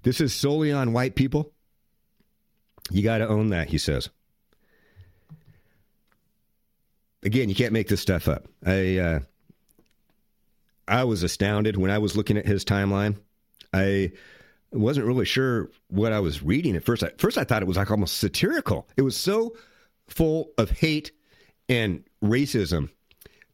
this 0.04 0.22
is 0.22 0.34
solely 0.34 0.72
on 0.72 0.94
white 0.94 1.16
people. 1.16 1.52
You 2.90 3.04
got 3.04 3.20
to 3.20 3.28
own 3.28 3.50
that, 3.50 3.70
he 3.70 3.78
says. 3.78 4.10
Again, 7.24 7.50
you 7.50 7.56
can't 7.56 7.74
make 7.74 7.88
this 7.88 8.02
stuff 8.02 8.28
up. 8.28 8.48
I 8.66 8.98
uh, 8.98 9.20
I 10.88 11.04
was 11.04 11.24
astounded 11.24 11.78
when 11.78 11.92
I 11.92 12.00
was 12.00 12.18
looking 12.18 12.38
at 12.38 12.46
his 12.46 12.66
timeline. 12.66 13.18
I 13.74 14.12
wasn't 14.72 15.06
really 15.06 15.26
sure 15.26 15.70
what 15.90 16.14
I 16.14 16.20
was 16.20 16.42
reading 16.42 16.76
at 16.76 16.84
first. 16.84 17.04
At 17.04 17.22
first, 17.22 17.38
I 17.38 17.44
thought 17.44 17.62
it 17.62 17.68
was 17.68 17.78
like 17.78 17.92
almost 17.92 18.18
satirical. 18.18 18.88
It 18.98 19.04
was 19.04 19.16
so 19.16 19.56
full 20.08 20.52
of 20.58 20.72
hate 20.72 21.12
and 21.70 22.04
racism 22.24 22.90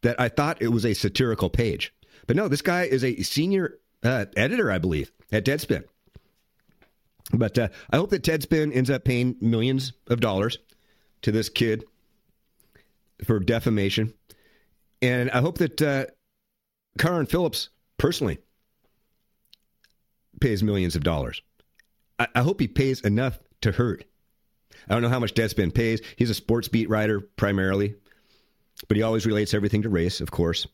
that 0.02 0.20
I 0.20 0.30
thought 0.30 0.62
it 0.62 0.70
was 0.70 0.86
a 0.86 0.94
satirical 0.94 1.50
page. 1.50 1.94
But 2.26 2.36
no, 2.36 2.48
this 2.48 2.62
guy 2.62 2.84
is 2.84 3.04
a 3.04 3.22
senior 3.22 3.80
uh, 4.04 4.26
editor, 4.36 4.72
I 4.72 4.78
believe, 4.78 5.12
at 5.32 5.46
Deadspin. 5.46 5.84
But 7.34 7.58
uh, 7.58 7.68
I 7.90 7.98
hope 7.98 8.10
that 8.12 8.24
Deadspin 8.24 8.76
ends 8.76 8.90
up 8.90 9.04
paying 9.04 9.36
millions 9.42 9.94
of 10.08 10.20
dollars 10.20 10.60
to 11.24 11.32
this 11.32 11.50
kid 11.50 11.84
for 13.26 13.40
defamation. 13.40 14.14
And 15.02 15.30
I 15.32 15.42
hope 15.42 15.58
that 15.58 15.82
uh, 15.82 16.06
Carron 16.98 17.26
Phillips 17.26 17.70
personally 17.98 18.40
pays 20.40 20.64
millions 20.64 20.96
of 20.96 21.04
dollars. 21.04 21.42
I, 22.20 22.28
I 22.36 22.42
hope 22.42 22.60
he 22.60 22.68
pays 22.68 23.02
enough 23.02 23.40
to 23.62 23.72
hurt. 23.72 24.06
I 24.88 24.94
don't 24.94 25.02
know 25.02 25.10
how 25.10 25.20
much 25.20 25.34
Deadspin 25.34 25.74
pays. 25.74 26.02
He's 26.16 26.30
a 26.30 26.36
sports 26.36 26.68
beat 26.68 26.90
writer 26.90 27.20
primarily, 27.20 27.96
but 28.88 28.98
he 28.98 29.04
always 29.04 29.26
relates 29.26 29.54
everything 29.54 29.82
to 29.82 29.90
race, 29.90 30.22
of 30.22 30.32
course, 30.32 30.68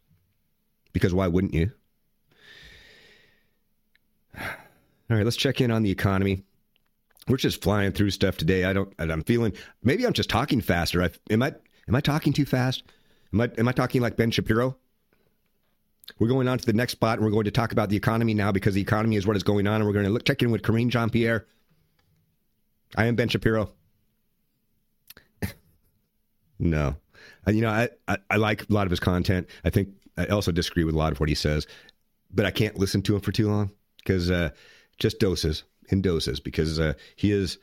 because 0.91 1.13
why 1.13 1.27
wouldn't 1.27 1.53
you? 1.53 1.71
All 5.09 5.17
right, 5.17 5.25
let's 5.25 5.37
check 5.37 5.61
in 5.61 5.71
on 5.71 5.83
the 5.83 5.91
economy. 5.91 6.43
We're 7.27 7.37
just 7.37 7.61
flying 7.61 7.91
through 7.91 8.11
stuff 8.11 8.37
today. 8.37 8.65
I 8.65 8.73
don't. 8.73 8.93
I'm 8.99 9.23
feeling. 9.23 9.53
Maybe 9.81 10.05
I'm 10.05 10.13
just 10.13 10.29
talking 10.29 10.61
faster. 10.61 11.01
I, 11.03 11.09
am 11.29 11.41
I? 11.41 11.53
Am 11.87 11.95
I 11.95 12.01
talking 12.01 12.33
too 12.33 12.45
fast? 12.45 12.83
Am 13.33 13.41
I? 13.41 13.49
Am 13.57 13.67
I 13.67 13.71
talking 13.71 14.01
like 14.01 14.17
Ben 14.17 14.31
Shapiro? 14.31 14.77
We're 16.19 16.27
going 16.27 16.47
on 16.47 16.57
to 16.57 16.65
the 16.65 16.73
next 16.73 16.93
spot, 16.93 17.17
and 17.17 17.25
we're 17.25 17.31
going 17.31 17.45
to 17.45 17.51
talk 17.51 17.71
about 17.71 17.89
the 17.89 17.95
economy 17.95 18.33
now 18.33 18.51
because 18.51 18.73
the 18.73 18.81
economy 18.81 19.15
is 19.15 19.25
what 19.25 19.37
is 19.37 19.43
going 19.43 19.67
on, 19.67 19.75
and 19.75 19.85
we're 19.85 19.93
going 19.93 20.05
to 20.05 20.11
look 20.11 20.25
check 20.25 20.41
in 20.41 20.51
with 20.51 20.61
Karine 20.61 20.89
Jean 20.89 21.09
Pierre. 21.09 21.45
I 22.95 23.05
am 23.05 23.15
Ben 23.15 23.29
Shapiro. 23.29 23.69
no, 26.59 26.95
you 27.47 27.61
know 27.61 27.69
I, 27.69 27.89
I 28.07 28.17
I 28.29 28.35
like 28.35 28.69
a 28.69 28.73
lot 28.73 28.85
of 28.85 28.91
his 28.91 28.99
content. 28.99 29.47
I 29.63 29.69
think 29.69 29.89
I 30.17 30.27
also 30.27 30.51
disagree 30.51 30.83
with 30.83 30.95
a 30.95 30.97
lot 30.97 31.13
of 31.13 31.19
what 31.19 31.29
he 31.29 31.35
says, 31.35 31.67
but 32.33 32.45
I 32.45 32.51
can't 32.51 32.77
listen 32.77 33.01
to 33.03 33.15
him 33.15 33.21
for 33.21 33.31
too 33.31 33.49
long 33.49 33.71
because 33.97 34.29
uh, 34.29 34.49
just 34.97 35.19
doses 35.19 35.63
in 35.89 36.01
doses 36.01 36.39
because 36.39 36.79
uh, 36.79 36.93
he 37.15 37.31
is 37.31 37.57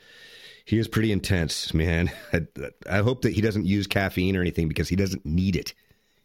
he 0.65 0.79
is 0.79 0.89
pretty 0.89 1.13
intense, 1.13 1.73
man. 1.75 2.11
I, 2.33 2.47
I, 2.89 2.99
hope 2.99 3.23
that 3.23 3.33
he 3.33 3.41
doesn't 3.41 3.67
use 3.67 3.87
caffeine 3.87 4.37
or 4.37 4.41
anything 4.41 4.69
because 4.69 4.89
he 4.89 4.97
doesn't 4.97 5.25
need 5.25 5.57
it. 5.57 5.75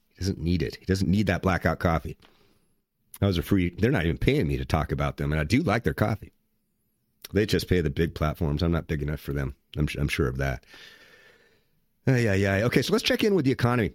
He 0.09 0.19
doesn't 0.19 0.39
need 0.39 0.61
it. 0.61 0.75
He 0.75 0.85
doesn't 0.85 1.09
need 1.09 1.27
that 1.27 1.41
blackout 1.41 1.79
coffee. 1.79 2.17
Those 3.19 3.37
are 3.37 3.43
free. 3.43 3.73
They're 3.77 3.91
not 3.91 4.05
even 4.05 4.17
paying 4.17 4.47
me 4.47 4.57
to 4.57 4.65
talk 4.65 4.91
about 4.91 5.17
them, 5.17 5.31
and 5.31 5.39
I 5.39 5.45
do 5.45 5.61
like 5.61 5.83
their 5.83 5.93
coffee. 5.93 6.31
They 7.33 7.45
just 7.45 7.67
pay 7.67 7.81
the 7.81 7.89
big 7.89 8.13
platforms. 8.13 8.61
I'm 8.61 8.71
not 8.71 8.87
big 8.87 9.01
enough 9.01 9.19
for 9.19 9.33
them. 9.33 9.55
I'm, 9.77 9.87
I'm 9.97 10.07
sure 10.07 10.27
of 10.27 10.37
that. 10.37 10.63
Uh, 12.07 12.13
yeah, 12.13 12.33
yeah. 12.33 12.65
Okay, 12.65 12.81
so 12.81 12.93
let's 12.93 13.03
check 13.03 13.23
in 13.23 13.33
with 13.35 13.45
the 13.45 13.51
economy. 13.51 13.93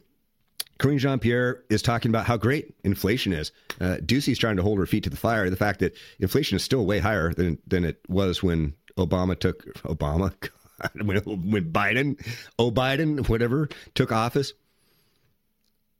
Karine 0.80 0.98
Jean 0.98 1.18
Pierre 1.18 1.62
is 1.68 1.82
talking 1.82 2.10
about 2.10 2.24
how 2.24 2.38
great 2.38 2.74
inflation 2.84 3.34
is. 3.34 3.52
Uh, 3.80 3.98
Doocy's 4.00 4.38
trying 4.38 4.56
to 4.56 4.62
hold 4.62 4.78
her 4.78 4.86
feet 4.86 5.04
to 5.04 5.10
the 5.10 5.16
fire. 5.16 5.50
The 5.50 5.56
fact 5.56 5.80
that 5.80 5.94
inflation 6.18 6.56
is 6.56 6.64
still 6.64 6.86
way 6.86 6.98
higher 6.98 7.34
than 7.34 7.58
than 7.66 7.84
it 7.84 8.00
was 8.08 8.42
when 8.42 8.74
Obama 8.96 9.38
took 9.38 9.62
Obama 9.82 10.32
when, 11.02 11.18
when 11.18 11.70
Biden, 11.70 12.18
oh 12.58 12.72
Biden, 12.72 13.28
whatever, 13.28 13.68
took 13.94 14.10
office. 14.10 14.54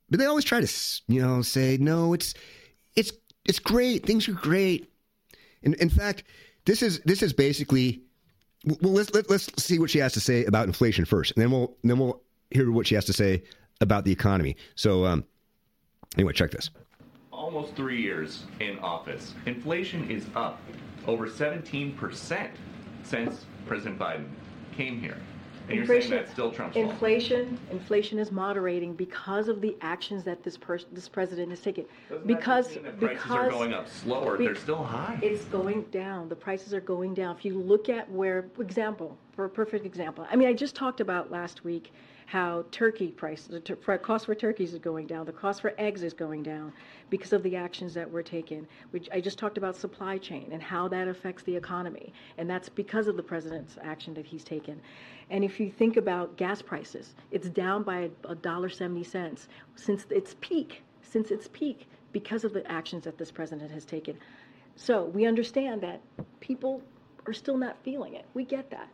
But 0.09 0.19
they 0.19 0.25
always 0.25 0.47
try 0.47 0.63
to, 0.63 1.03
you 1.09 1.21
know, 1.21 1.43
say 1.43 1.77
no. 1.79 2.15
It's 2.15 2.33
it's 2.97 3.13
it's 3.45 3.59
great. 3.59 4.07
Things 4.07 4.29
are 4.29 4.33
great. 4.33 4.91
In, 5.63 5.75
in 5.75 5.91
fact, 5.91 6.25
this 6.65 6.83
is 6.83 7.01
this 7.01 7.23
is 7.23 7.33
basically. 7.35 8.01
Well, 8.65 8.93
let's 8.93 9.13
let, 9.15 9.31
let's 9.31 9.63
see 9.63 9.79
what 9.79 9.89
she 9.89 9.99
has 10.01 10.13
to 10.15 10.21
say 10.21 10.45
about 10.45 10.67
inflation 10.67 11.05
first, 11.07 11.33
and 11.33 11.43
then 11.43 11.51
we'll 11.51 11.77
then 11.83 11.99
we'll 11.99 12.23
hear 12.51 12.71
what 12.71 12.87
she 12.87 12.95
has 12.95 13.05
to 13.07 13.13
say 13.13 13.43
about 13.81 14.05
the 14.05 14.13
economy. 14.13 14.57
So, 14.75 15.07
um, 15.07 15.25
anyway, 16.17 16.33
check 16.33 16.51
this. 16.51 16.71
Almost 17.33 17.75
three 17.75 18.01
years 18.01 18.45
in 18.61 18.79
office, 18.81 19.35
inflation 19.47 20.11
is 20.11 20.27
up 20.35 20.61
over 21.07 21.27
17% 21.27 22.51
since 23.03 23.47
President 23.67 23.99
Biden 23.99 24.27
came 24.77 25.01
here. 25.01 25.17
And 25.69 25.77
you're 25.77 25.87
saying 25.87 26.11
that's 26.11 26.33
still 26.33 26.51
Trump's 26.51 26.77
inflation, 26.77 27.57
fault. 27.57 27.81
Inflation 27.81 28.19
is 28.19 28.33
moderating 28.33 28.95
because 28.95 29.49
of 29.49 29.61
the 29.61 29.77
actions 29.81 30.25
that 30.25 30.43
this 30.43 30.57
person, 30.57 30.89
this 30.93 31.09
president 31.09 31.51
has 31.51 31.61
taken. 31.61 31.85
Doesn't 32.09 32.27
because 32.27 32.69
that 32.75 32.99
prices 32.99 33.19
because 33.19 33.31
are 33.31 33.51
going 33.51 33.73
up 33.73 33.89
slower, 33.89 34.37
be, 34.37 34.47
they're 34.47 34.57
still 34.57 34.83
high. 34.83 35.19
It's 35.23 35.45
going 35.45 35.83
down. 35.93 36.29
The 36.29 36.35
prices 36.35 36.75
are 36.75 36.81
going 36.81 37.15
down. 37.15 37.37
If 37.37 37.45
you 37.45 37.57
look 37.57 37.89
at 37.89 38.11
where, 38.11 38.47
example, 38.59 39.17
for 39.33 39.45
a 39.45 39.49
perfect 39.49 39.87
example, 39.87 40.27
I 40.29 40.35
mean, 40.35 40.49
I 40.49 40.53
just 40.55 40.75
talked 40.75 41.01
about 41.01 41.31
last 41.31 41.63
week 41.63 41.93
how 42.31 42.65
turkey 42.71 43.09
prices, 43.09 43.49
the 43.49 43.99
cost 43.99 44.27
for 44.27 44.37
turkeys 44.37 44.73
is 44.73 44.79
going 44.79 45.05
down, 45.05 45.27
the 45.27 45.33
cost 45.33 45.61
for 45.61 45.75
eggs 45.79 46.05
is 46.05 46.13
going 46.13 46.45
down 46.45 46.73
because 47.11 47.33
of 47.33 47.43
the 47.43 47.57
actions 47.57 47.93
that 47.93 48.09
were 48.09 48.23
taken. 48.23 48.69
Which 48.93 49.09
I 49.13 49.21
just 49.21 49.37
talked 49.37 49.59
about 49.59 49.75
supply 49.75 50.17
chain 50.17 50.51
and 50.53 50.63
how 50.63 50.87
that 50.89 51.09
affects 51.09 51.43
the 51.43 51.57
economy, 51.57 52.13
and 52.39 52.49
that's 52.49 52.69
because 52.69 53.09
of 53.09 53.17
the 53.17 53.23
president's 53.23 53.79
action 53.83 54.15
that 54.15 54.25
he's 54.25 54.45
taken. 54.45 54.81
And 55.31 55.43
if 55.43 55.59
you 55.59 55.73
think 55.73 55.97
about 55.97 56.37
gas 56.37 56.63
prices, 56.63 57.17
it's 57.33 57.49
down 57.49 57.83
by 57.83 58.11
a 58.29 58.37
dollar 58.37 58.69
seventy 58.69 59.03
cents 59.03 59.49
since 59.75 60.07
its 60.09 60.37
peak, 60.41 60.85
since 61.03 61.33
its 61.33 61.49
peak, 61.53 61.89
because 62.13 62.45
of 62.45 62.53
the 62.53 62.65
actions 62.71 63.03
that 63.07 63.19
this 63.19 63.33
president 63.33 63.73
has 63.73 63.85
taken. 63.85 64.17
So 64.77 65.07
we 65.07 65.27
understand 65.27 65.81
that 65.81 66.01
people 66.39 66.81
are 67.27 67.33
still 67.33 67.57
not 67.57 67.77
feeling 67.83 68.15
it. 68.15 68.25
We 68.35 68.45
get 68.45 68.71
that. 68.71 68.89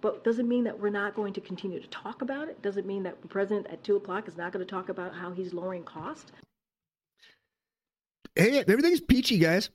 But 0.00 0.24
doesn't 0.24 0.48
mean 0.48 0.64
that 0.64 0.78
we're 0.78 0.90
not 0.90 1.14
going 1.14 1.32
to 1.34 1.40
continue 1.40 1.80
to 1.80 1.88
talk 1.88 2.22
about 2.22 2.48
it. 2.48 2.60
Doesn't 2.62 2.86
mean 2.86 3.02
that 3.04 3.22
the 3.22 3.28
president 3.28 3.66
at 3.68 3.82
two 3.82 3.96
o'clock 3.96 4.28
is 4.28 4.36
not 4.36 4.52
going 4.52 4.64
to 4.64 4.70
talk 4.70 4.88
about 4.88 5.14
how 5.14 5.32
he's 5.32 5.52
lowering 5.52 5.84
cost. 5.84 6.32
Hey, 8.34 8.58
everything's 8.60 9.00
peachy, 9.00 9.38
guys. 9.38 9.70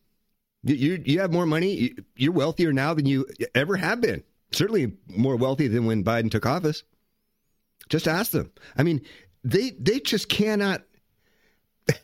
You 0.63 1.01
you 1.03 1.19
have 1.19 1.33
more 1.33 1.47
money. 1.47 1.95
You're 2.15 2.33
wealthier 2.33 2.71
now 2.71 2.93
than 2.93 3.07
you 3.07 3.25
ever 3.55 3.75
have 3.75 3.99
been. 3.99 4.23
Certainly 4.51 4.93
more 5.07 5.35
wealthy 5.35 5.67
than 5.67 5.85
when 5.85 6.03
Biden 6.03 6.29
took 6.29 6.45
office. 6.45 6.83
Just 7.89 8.07
ask 8.07 8.31
them. 8.31 8.51
I 8.77 8.83
mean, 8.83 9.01
they 9.43 9.71
they 9.71 9.99
just 9.99 10.29
cannot. 10.29 10.83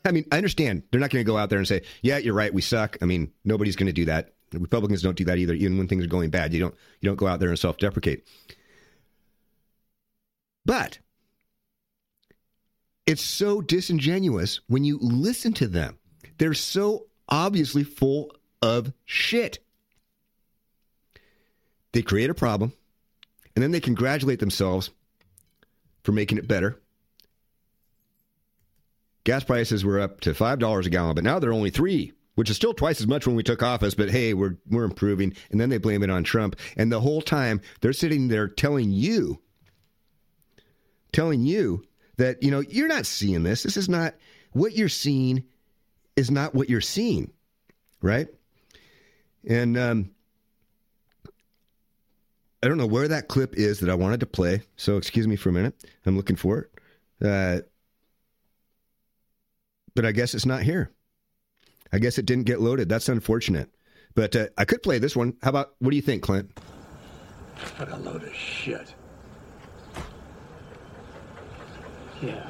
I 0.06 0.12
mean, 0.12 0.26
I 0.32 0.38
understand 0.38 0.84
they're 0.90 1.00
not 1.00 1.12
going 1.12 1.24
to 1.24 1.32
go 1.32 1.38
out 1.38 1.50
there 1.50 1.60
and 1.60 1.68
say, 1.68 1.84
"Yeah, 2.02 2.18
you're 2.18 2.34
right, 2.34 2.54
we 2.54 2.62
suck." 2.62 2.98
I 3.02 3.06
mean, 3.06 3.32
nobody's 3.46 3.76
going 3.76 3.88
to 3.88 3.94
do 3.94 4.06
that. 4.06 4.34
Republicans 4.54 5.02
don't 5.02 5.18
do 5.18 5.26
that 5.26 5.38
either. 5.38 5.54
Even 5.54 5.78
when 5.78 5.88
things 5.88 6.04
are 6.04 6.10
going 6.10 6.30
bad, 6.30 6.54
you 6.54 6.60
don't 6.60 6.76
you 7.02 7.10
don't 7.10 7.16
go 7.18 7.28
out 7.28 7.40
there 7.40 7.50
and 7.50 7.60
self 7.60 7.78
deprecate. 7.78 8.26
But 10.66 11.00
it's 13.06 13.22
so 13.22 13.62
disingenuous 13.62 14.60
when 14.68 14.84
you 14.84 15.00
listen 15.02 15.54
to 15.54 15.68
them. 15.68 15.98
They're 16.38 16.54
so 16.54 17.08
obviously 17.30 17.84
full 17.84 18.32
of 18.62 18.92
shit. 19.06 19.60
They 21.94 22.02
create 22.02 22.30
a 22.30 22.36
problem, 22.36 22.74
and 23.56 23.64
then 23.64 23.72
they 23.72 23.80
congratulate 23.80 24.40
themselves 24.40 24.92
for 26.04 26.12
making 26.12 26.38
it 26.38 26.48
better. 26.48 26.80
Gas 29.24 29.44
prices 29.44 29.84
were 29.84 30.00
up 30.00 30.22
to 30.22 30.34
$5 30.34 30.86
a 30.86 30.90
gallon, 30.90 31.16
but 31.16 31.24
now 31.24 31.40
they're 31.40 31.54
only 31.54 31.70
3 31.70 32.14
which 32.38 32.52
is 32.52 32.56
still 32.56 32.74
twice 32.74 33.02
as 33.02 33.08
much 33.08 33.26
when 33.26 33.36
we 33.36 33.42
took 33.42 33.64
office, 33.64 33.96
but 33.96 34.12
hey, 34.12 34.36
we're 34.36 34.58
we're 34.70 34.84
improving. 34.84 35.34
And 35.50 35.60
then 35.60 35.70
they 35.70 35.80
blame 35.80 36.04
it 36.04 36.12
on 36.12 36.24
Trump. 36.24 36.56
And 36.78 36.92
the 36.92 37.02
whole 37.02 37.20
time 37.20 37.62
they're 37.82 37.94
sitting 37.94 38.28
there 38.28 38.48
telling 38.48 38.92
you, 38.92 39.42
telling 41.12 41.42
you 41.42 41.84
that, 42.18 42.44
you 42.44 42.52
know, 42.52 42.60
you're 42.60 42.88
not 42.88 43.08
seeing 43.08 43.42
this. 43.42 43.64
This 43.64 43.76
is 43.76 43.90
not 43.90 44.14
what 44.52 44.74
you're 44.74 44.88
seeing 44.88 45.46
is 46.16 46.30
not 46.30 46.54
what 46.54 46.70
you're 46.70 46.80
seeing. 46.80 47.32
Right? 48.04 48.28
And 49.50 49.76
um 49.76 50.12
I 52.62 52.68
don't 52.68 52.78
know 52.78 52.86
where 52.86 53.08
that 53.08 53.30
clip 53.30 53.56
is 53.56 53.80
that 53.80 53.90
I 53.90 53.96
wanted 53.96 54.20
to 54.20 54.28
play. 54.28 54.62
So 54.76 54.98
excuse 54.98 55.28
me 55.28 55.38
for 55.38 55.50
a 55.50 55.54
minute. 55.54 55.84
I'm 56.06 56.16
looking 56.16 56.36
for 56.36 56.60
it. 56.60 56.72
Uh, 57.20 57.62
but 59.96 60.06
I 60.06 60.12
guess 60.12 60.36
it's 60.36 60.46
not 60.46 60.62
here. 60.62 60.92
I 61.92 62.00
guess 62.00 62.18
it 62.18 62.26
didn't 62.26 62.46
get 62.46 62.62
loaded. 62.62 62.90
That's 62.90 63.10
unfortunate. 63.10 63.70
But 64.16 64.36
uh, 64.36 64.48
I 64.58 64.66
could 64.66 64.82
play 64.82 65.00
this 65.00 65.16
one. 65.16 65.36
How 65.44 65.50
about, 65.50 65.76
what 65.80 65.92
do 65.92 65.96
you 65.96 66.02
think, 66.02 66.24
Clint? 66.24 66.52
What 67.78 67.92
a 67.92 67.98
load 67.98 68.24
of 68.24 68.34
shit. 68.34 68.94
Yeah. 72.22 72.50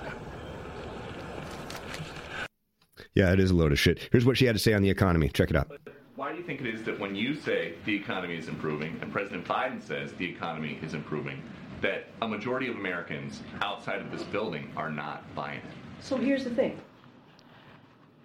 Yeah, 3.16 3.34
it 3.34 3.40
is 3.40 3.52
a 3.52 3.56
load 3.56 3.72
of 3.72 3.80
shit. 3.80 4.08
Here's 4.12 4.26
what 4.26 4.38
she 4.38 4.46
had 4.46 4.56
to 4.56 4.60
say 4.60 4.74
on 4.74 4.82
the 4.82 4.90
economy. 4.90 5.30
Check 5.30 5.50
it 5.50 5.56
out. 5.56 5.72
Why 6.16 6.32
do 6.32 6.38
you 6.38 6.44
think 6.44 6.62
it 6.62 6.68
is 6.68 6.84
that 6.84 7.00
when 7.00 7.16
you 7.16 7.36
say 7.36 7.74
the 7.86 7.96
economy 7.96 8.38
is 8.38 8.48
improving 8.48 8.98
and 9.02 9.12
President 9.12 9.46
Biden 9.46 9.82
says 9.82 10.14
the 10.14 10.30
economy 10.30 10.80
is 10.82 10.94
improving, 10.94 11.42
that 11.82 12.08
a 12.22 12.28
majority 12.28 12.68
of 12.68 12.76
Americans 12.76 13.42
outside 13.62 14.02
of 14.02 14.12
this 14.12 14.24
building 14.24 14.72
are 14.76 14.90
not 14.90 15.24
buying 15.36 15.60
it? 15.60 15.66
So 16.00 16.18
here's 16.18 16.44
the 16.44 16.50
thing 16.50 16.80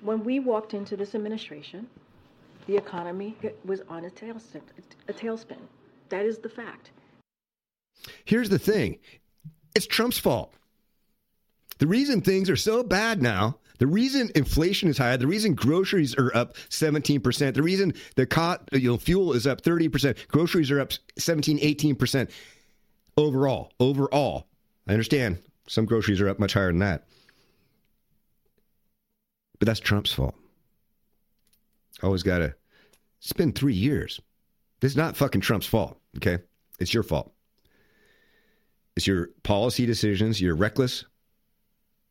when 0.02 0.24
we 0.24 0.40
walked 0.40 0.74
into 0.74 0.96
this 0.96 1.14
administration, 1.14 1.86
the 2.66 2.76
economy 2.76 3.36
was 3.64 3.80
on 3.88 4.04
a 4.04 4.10
tailspin. 4.10 4.62
A 5.08 5.12
tailspin. 5.12 5.58
That 6.08 6.26
is 6.26 6.38
the 6.38 6.48
fact. 6.48 6.90
Here's 8.24 8.48
the 8.48 8.58
thing 8.58 8.98
it's 9.74 9.86
Trump's 9.86 10.18
fault. 10.18 10.54
The 11.78 11.86
reason 11.86 12.20
things 12.20 12.50
are 12.50 12.56
so 12.56 12.82
bad 12.82 13.22
now, 13.22 13.58
the 13.78 13.86
reason 13.86 14.30
inflation 14.34 14.88
is 14.88 14.98
high, 14.98 15.16
the 15.16 15.26
reason 15.26 15.54
groceries 15.54 16.14
are 16.16 16.34
up 16.36 16.54
17%, 16.68 17.54
the 17.54 17.62
reason 17.62 17.94
the 18.14 18.60
you 18.72 18.92
know, 18.92 18.96
fuel 18.96 19.32
is 19.32 19.46
up 19.46 19.62
30%, 19.62 20.28
groceries 20.28 20.70
are 20.70 20.80
up 20.80 20.92
17, 21.18 21.58
18% 21.58 22.30
overall. 23.16 23.72
Overall. 23.80 24.46
I 24.86 24.92
understand 24.92 25.38
some 25.66 25.86
groceries 25.86 26.20
are 26.20 26.28
up 26.28 26.38
much 26.38 26.52
higher 26.52 26.68
than 26.68 26.80
that. 26.80 27.06
But 29.62 29.68
that's 29.68 29.78
Trump's 29.78 30.12
fault. 30.12 30.34
Always 32.02 32.24
got 32.24 32.38
to. 32.38 32.52
It's 33.20 33.32
been 33.32 33.52
three 33.52 33.76
years. 33.76 34.20
This 34.80 34.90
is 34.90 34.96
not 34.96 35.16
fucking 35.16 35.40
Trump's 35.40 35.68
fault, 35.68 36.00
okay? 36.16 36.40
It's 36.80 36.92
your 36.92 37.04
fault. 37.04 37.32
It's 38.96 39.06
your 39.06 39.28
policy 39.44 39.86
decisions, 39.86 40.40
your 40.40 40.56
reckless 40.56 41.04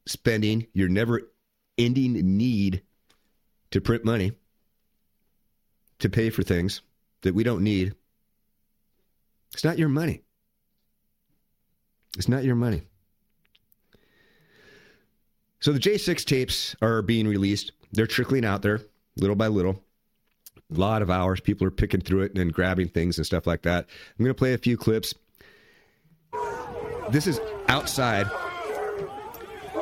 spending, 0.06 0.68
your 0.72 0.88
never 0.88 1.30
ending 1.78 2.14
need 2.38 2.84
to 3.72 3.82
print 3.82 4.06
money, 4.06 4.32
to 5.99 6.10
pay 6.10 6.30
for 6.30 6.43
things, 6.43 6.82
that 7.24 7.36
we 7.36 7.43
don't 7.43 7.66
need. 7.66 7.95
It's 9.54 9.66
not 9.66 9.78
your 9.78 9.89
money. 9.89 10.22
It's 12.18 12.30
not 12.30 12.45
your 12.45 12.56
money. 12.56 12.84
So 15.62 15.72
the 15.72 15.80
J6 15.80 16.26
tapes 16.26 16.76
are 16.82 17.01
being 17.01 17.28
released. 17.28 17.72
They're 17.91 18.07
trickling 18.07 18.45
out 18.45 18.64
there 18.64 18.82
little 19.16 19.36
by 19.36 19.47
little. 19.47 19.82
A 20.76 20.80
lot 20.80 21.01
of 21.01 21.09
hours. 21.09 21.39
People 21.39 21.68
are 21.68 21.72
picking 21.72 22.01
through 22.01 22.22
it 22.22 22.32
and 22.32 22.39
then 22.39 22.49
grabbing 22.49 22.89
things 22.89 23.18
and 23.18 23.26
stuff 23.26 23.45
like 23.45 23.62
that. 23.64 23.88
I'm 24.18 24.26
going 24.26 24.34
to 24.34 24.38
play 24.38 24.53
a 24.53 24.57
few 24.57 24.78
clips. 24.78 25.14
This 27.09 27.28
is 27.28 27.39
outside. 27.68 28.28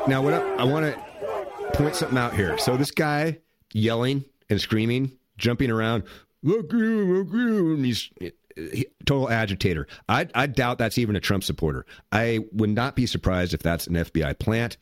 Now, 0.06 0.22
what 0.22 0.34
I, 0.34 0.54
I 0.56 0.64
want 0.64 0.86
to 0.86 1.72
point 1.74 1.94
something 1.94 2.18
out 2.18 2.34
here. 2.34 2.58
So 2.58 2.76
this 2.76 2.90
guy 2.90 3.38
yelling 3.72 4.24
and 4.48 4.60
screaming, 4.60 5.12
jumping 5.38 5.70
around, 5.70 6.02
look 6.42 6.72
you, 6.72 7.22
look 7.22 7.32
you, 7.32 7.76
he's 7.76 8.10
he, 8.56 8.86
total 9.06 9.30
agitator. 9.30 9.86
I, 10.08 10.26
I 10.34 10.46
doubt 10.46 10.78
that's 10.78 10.98
even 10.98 11.14
a 11.14 11.20
Trump 11.20 11.44
supporter. 11.44 11.86
I 12.10 12.40
would 12.52 12.70
not 12.70 12.96
be 12.96 13.06
surprised 13.06 13.54
if 13.54 13.62
that's 13.62 13.86
an 13.86 13.94
FBI 13.94 14.38
plant 14.38 14.76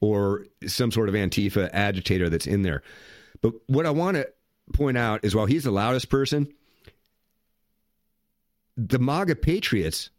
or 0.00 0.46
some 0.66 0.90
sort 0.90 1.08
of 1.08 1.14
Antifa 1.14 1.70
agitator 1.72 2.28
that's 2.28 2.46
in 2.46 2.62
there. 2.62 2.82
But 3.40 3.54
what 3.66 3.86
I 3.86 3.90
want 3.90 4.16
to 4.16 4.28
point 4.72 4.98
out 4.98 5.24
is 5.24 5.34
while 5.34 5.46
he's 5.46 5.64
the 5.64 5.70
loudest 5.70 6.08
person, 6.08 6.52
the 8.76 8.98
MAGA 8.98 9.36
patriots 9.36 10.10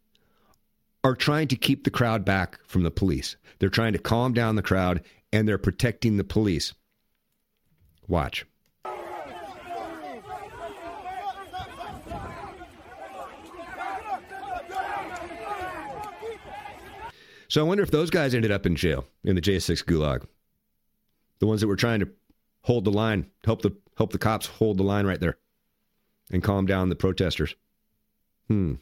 are 1.02 1.14
trying 1.14 1.48
to 1.48 1.56
keep 1.56 1.84
the 1.84 1.90
crowd 1.90 2.24
back 2.24 2.58
from 2.66 2.82
the 2.82 2.90
police. 2.90 3.36
They're 3.58 3.68
trying 3.68 3.94
to 3.94 3.98
calm 3.98 4.34
down 4.34 4.56
the 4.56 4.62
crowd 4.62 5.02
and 5.32 5.48
they're 5.48 5.58
protecting 5.58 6.16
the 6.16 6.24
police. 6.24 6.74
Watch. 8.08 8.44
So 17.50 17.60
I 17.60 17.64
wonder 17.64 17.82
if 17.82 17.90
those 17.90 18.10
guys 18.10 18.32
ended 18.32 18.52
up 18.52 18.64
in 18.64 18.76
jail 18.76 19.06
in 19.24 19.34
the 19.34 19.42
J6 19.42 19.84
gulag. 19.84 20.24
The 21.40 21.48
ones 21.48 21.60
that 21.60 21.66
were 21.66 21.74
trying 21.74 21.98
to 21.98 22.08
hold 22.60 22.84
the 22.84 22.92
line, 22.92 23.26
help 23.44 23.62
the 23.62 23.76
help 23.98 24.12
the 24.12 24.18
cops 24.18 24.46
hold 24.46 24.78
the 24.78 24.84
line 24.84 25.04
right 25.04 25.18
there 25.18 25.36
and 26.30 26.44
calm 26.44 26.64
down 26.64 26.90
the 26.90 26.94
protesters. 26.94 27.56
Hmm. 28.46 28.74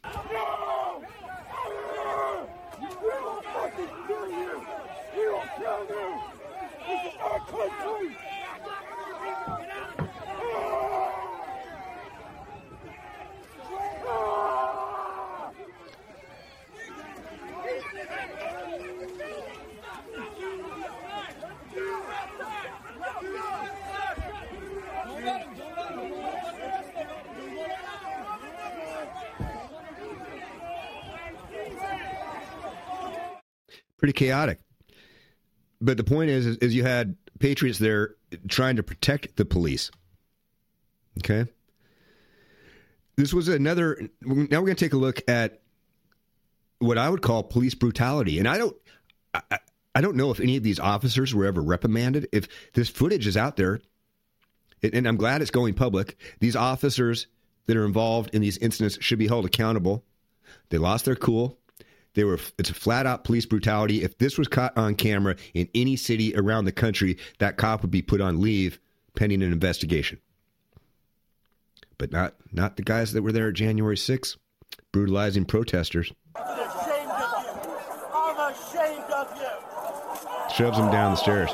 But 35.88 35.96
the 35.96 36.04
point 36.04 36.28
is, 36.28 36.44
is, 36.44 36.74
you 36.74 36.84
had 36.84 37.16
patriots 37.38 37.78
there 37.78 38.16
trying 38.46 38.76
to 38.76 38.82
protect 38.82 39.36
the 39.36 39.46
police. 39.46 39.90
Okay. 41.20 41.50
This 43.16 43.32
was 43.32 43.48
another. 43.48 43.98
Now 44.20 44.34
we're 44.60 44.66
going 44.66 44.66
to 44.66 44.74
take 44.74 44.92
a 44.92 44.98
look 44.98 45.22
at 45.26 45.62
what 46.78 46.98
I 46.98 47.08
would 47.08 47.22
call 47.22 47.42
police 47.42 47.74
brutality, 47.74 48.38
and 48.38 48.46
I 48.46 48.58
don't. 48.58 48.76
I, 49.32 49.60
I 49.94 50.02
don't 50.02 50.16
know 50.16 50.30
if 50.30 50.40
any 50.40 50.58
of 50.58 50.62
these 50.62 50.78
officers 50.78 51.34
were 51.34 51.46
ever 51.46 51.62
reprimanded. 51.62 52.28
If 52.32 52.48
this 52.74 52.90
footage 52.90 53.26
is 53.26 53.38
out 53.38 53.56
there, 53.56 53.80
and 54.82 55.08
I'm 55.08 55.16
glad 55.16 55.40
it's 55.40 55.50
going 55.50 55.72
public, 55.72 56.18
these 56.38 56.54
officers 56.54 57.28
that 57.64 57.78
are 57.78 57.86
involved 57.86 58.34
in 58.34 58.42
these 58.42 58.58
incidents 58.58 58.98
should 59.00 59.18
be 59.18 59.26
held 59.26 59.46
accountable. 59.46 60.04
They 60.68 60.76
lost 60.76 61.06
their 61.06 61.16
cool. 61.16 61.58
They 62.14 62.24
were 62.24 62.38
it's 62.58 62.70
a 62.70 62.74
flat 62.74 63.06
out 63.06 63.24
police 63.24 63.46
brutality. 63.46 64.02
If 64.02 64.18
this 64.18 64.38
was 64.38 64.48
caught 64.48 64.76
on 64.76 64.94
camera 64.94 65.36
in 65.54 65.68
any 65.74 65.96
city 65.96 66.34
around 66.34 66.64
the 66.64 66.72
country, 66.72 67.18
that 67.38 67.56
cop 67.56 67.82
would 67.82 67.90
be 67.90 68.02
put 68.02 68.20
on 68.20 68.40
leave 68.40 68.80
pending 69.14 69.42
an 69.42 69.52
investigation. 69.52 70.20
But 71.96 72.12
not 72.12 72.34
not 72.52 72.76
the 72.76 72.82
guys 72.82 73.12
that 73.12 73.22
were 73.22 73.32
there 73.32 73.52
January 73.52 73.96
6th, 73.96 74.36
brutalizing 74.92 75.44
protesters. 75.44 76.12
Shoves 80.54 80.78
them 80.78 80.90
down 80.90 81.12
the 81.12 81.16
stairs. 81.16 81.50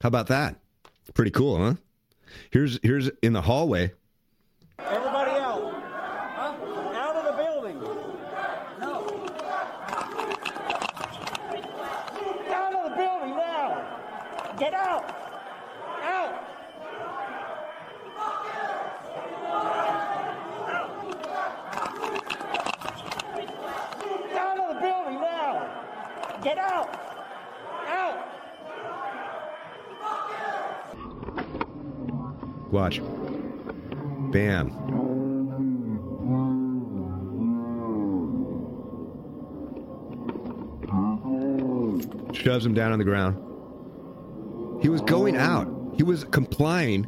How 0.00 0.06
about 0.06 0.28
that? 0.28 0.56
Pretty 1.14 1.32
cool, 1.32 1.58
huh? 1.58 1.74
Here's 2.50 2.78
here's 2.82 3.10
in 3.22 3.32
the 3.32 3.42
hallway. 3.42 3.92
Everybody 4.78 5.30
out. 5.32 5.74
Out 6.38 7.16
of 7.16 7.24
the 7.24 7.42
building. 7.42 7.80
No. 8.80 9.28
Out 12.52 12.74
of 12.74 12.90
the 12.90 12.96
building 12.96 13.36
now. 13.36 14.56
Get 14.58 14.74
out. 14.74 15.04
Out. 16.02 16.34
Out 24.34 24.58
of 24.58 24.74
the 24.74 24.80
building 24.80 25.20
now. 25.20 26.40
Get 26.42 26.58
out. 26.58 26.88
Out. 27.88 28.38
Watch. 32.70 33.00
Bam. 34.30 34.70
Shoves 42.34 42.64
him 42.64 42.74
down 42.74 42.92
on 42.92 42.98
the 42.98 43.04
ground. 43.04 43.36
He 44.82 44.88
was 44.88 45.00
going 45.00 45.36
out. 45.36 45.66
He 45.96 46.02
was 46.02 46.24
complying. 46.24 47.04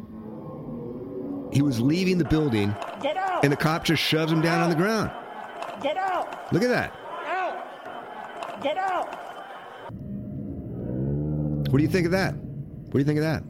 He 1.53 1.61
was 1.61 1.79
leaving 1.79 2.17
the 2.17 2.25
building, 2.25 2.75
and 3.43 3.51
the 3.51 3.57
cop 3.57 3.83
just 3.83 4.01
shoves 4.01 4.31
him 4.31 4.41
down 4.41 4.61
on 4.61 4.69
the 4.69 4.75
ground. 4.75 5.11
Get 5.81 5.97
out. 5.97 6.51
Look 6.53 6.63
at 6.63 6.69
that. 6.69 6.93
Out. 7.27 8.63
Get 8.63 8.77
out. 8.77 9.07
What 11.69 11.77
do 11.77 11.83
you 11.83 11.89
think 11.89 12.05
of 12.05 12.11
that? 12.11 12.35
What 12.35 12.93
do 12.93 12.99
you 12.99 13.05
think 13.05 13.19
of 13.19 13.23
that? 13.23 13.43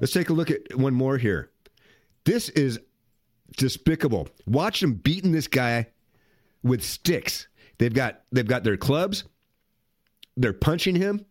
Let's 0.00 0.12
take 0.12 0.30
a 0.30 0.32
look 0.32 0.50
at 0.50 0.74
one 0.76 0.94
more 0.94 1.18
here. 1.18 1.50
This 2.24 2.48
is 2.50 2.78
despicable. 3.56 4.28
Watch 4.46 4.80
them 4.80 4.94
beating 4.94 5.32
this 5.32 5.46
guy 5.46 5.88
with 6.62 6.82
sticks. 6.82 7.48
They've 7.78 7.94
got 7.94 8.22
they've 8.32 8.46
got 8.46 8.64
their 8.64 8.76
clubs. 8.76 9.24
They're 10.36 10.52
punching 10.52 10.96
him. 10.96 11.24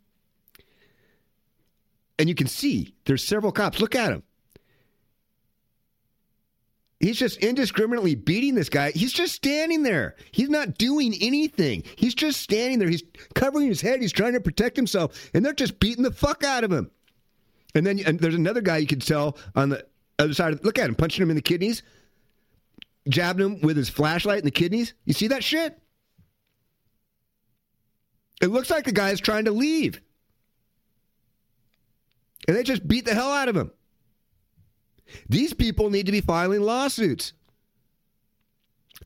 And 2.20 2.28
you 2.28 2.36
can 2.36 2.48
see 2.48 2.96
there's 3.06 3.24
several 3.24 3.52
cops. 3.52 3.80
Look 3.80 3.96
at 3.96 4.12
him. 4.12 4.24
He's 7.00 7.20
just 7.20 7.38
indiscriminately 7.38 8.16
beating 8.16 8.56
this 8.56 8.70
guy. 8.70 8.90
He's 8.90 9.14
just 9.14 9.36
standing 9.36 9.84
there. 9.84 10.16
He's 10.32 10.50
not 10.50 10.80
doing 10.80 11.14
anything. 11.22 11.84
He's 11.96 12.16
just 12.16 12.42
standing 12.42 12.80
there. 12.80 12.90
He's 12.90 13.04
covering 13.36 13.68
his 13.68 13.82
head. 13.82 14.02
He's 14.02 14.12
trying 14.12 14.34
to 14.34 14.40
protect 14.40 14.76
himself. 14.76 15.30
And 15.36 15.46
they're 15.46 15.54
just 15.54 15.80
beating 15.80 16.04
the 16.04 16.12
fuck 16.12 16.44
out 16.44 16.64
of 16.64 16.72
him. 16.72 16.90
And 17.76 17.86
then 17.86 18.00
and 18.00 18.20
there's 18.20 18.36
another 18.36 18.62
guy 18.62 18.78
you 18.78 18.88
can 18.88 19.00
tell 19.00 19.38
on 19.56 19.70
the 19.70 19.86
other 20.20 20.34
side. 20.34 20.54
Of, 20.54 20.64
look 20.64 20.80
at 20.80 20.90
him, 20.90 20.96
punching 20.96 21.22
him 21.22 21.30
in 21.30 21.36
the 21.36 21.42
kidneys, 21.42 21.84
jabbing 23.08 23.46
him 23.46 23.62
with 23.62 23.78
his 23.78 23.90
flashlight 23.90 24.40
in 24.40 24.46
the 24.46 24.52
kidneys. 24.52 24.94
You 25.06 25.14
see 25.14 25.28
that 25.28 25.44
shit? 25.44 25.80
It 28.42 28.48
looks 28.48 28.70
like 28.70 28.86
the 28.86 28.92
guy 28.92 29.10
is 29.10 29.20
trying 29.20 29.46
to 29.46 29.52
leave. 29.52 30.00
And 32.48 32.56
they 32.56 32.64
just 32.64 32.88
beat 32.88 33.06
the 33.06 33.14
hell 33.14 33.32
out 33.32 33.50
of 33.50 33.58
him. 33.58 33.72
These 35.30 35.54
people 35.54 35.90
need 35.90 36.06
to 36.06 36.12
be 36.12 36.22
filing 36.22 36.62
lawsuits. 36.62 37.34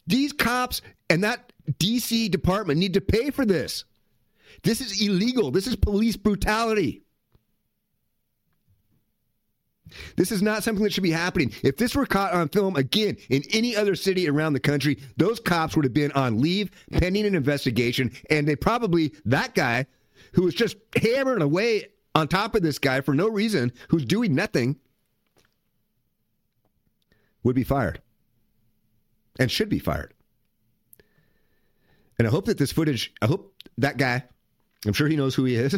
These 0.07 0.33
cops 0.33 0.81
and 1.09 1.23
that 1.23 1.51
DC 1.79 2.29
department 2.31 2.79
need 2.79 2.93
to 2.95 3.01
pay 3.01 3.29
for 3.29 3.45
this. 3.45 3.85
This 4.63 4.81
is 4.81 5.01
illegal. 5.01 5.51
This 5.51 5.67
is 5.67 5.75
police 5.75 6.17
brutality. 6.17 7.03
This 10.15 10.31
is 10.31 10.41
not 10.41 10.63
something 10.63 10.83
that 10.83 10.93
should 10.93 11.03
be 11.03 11.11
happening. 11.11 11.51
If 11.63 11.77
this 11.77 11.95
were 11.95 12.05
caught 12.05 12.33
on 12.33 12.49
film 12.49 12.75
again 12.75 13.17
in 13.29 13.43
any 13.51 13.75
other 13.75 13.95
city 13.95 14.29
around 14.29 14.53
the 14.53 14.59
country, 14.59 14.99
those 15.17 15.39
cops 15.39 15.75
would 15.75 15.85
have 15.85 15.93
been 15.93 16.11
on 16.13 16.41
leave 16.41 16.71
pending 16.91 17.25
an 17.25 17.35
investigation, 17.35 18.11
and 18.29 18.47
they 18.47 18.55
probably, 18.55 19.13
that 19.25 19.55
guy 19.55 19.85
who 20.33 20.43
was 20.43 20.53
just 20.53 20.77
hammering 20.95 21.41
away 21.41 21.87
on 22.15 22.27
top 22.27 22.55
of 22.55 22.61
this 22.61 22.79
guy 22.79 23.01
for 23.01 23.13
no 23.13 23.29
reason, 23.29 23.71
who's 23.89 24.05
doing 24.05 24.35
nothing, 24.35 24.77
would 27.43 27.55
be 27.55 27.63
fired 27.63 28.01
and 29.39 29.49
should 29.49 29.69
be 29.69 29.79
fired. 29.79 30.13
And 32.19 32.27
I 32.27 32.31
hope 32.31 32.45
that 32.45 32.57
this 32.57 32.71
footage, 32.71 33.13
I 33.21 33.25
hope 33.25 33.55
that 33.77 33.97
guy, 33.97 34.23
I'm 34.85 34.93
sure 34.93 35.07
he 35.07 35.15
knows 35.15 35.33
who 35.33 35.45
he 35.45 35.55
is. 35.55 35.73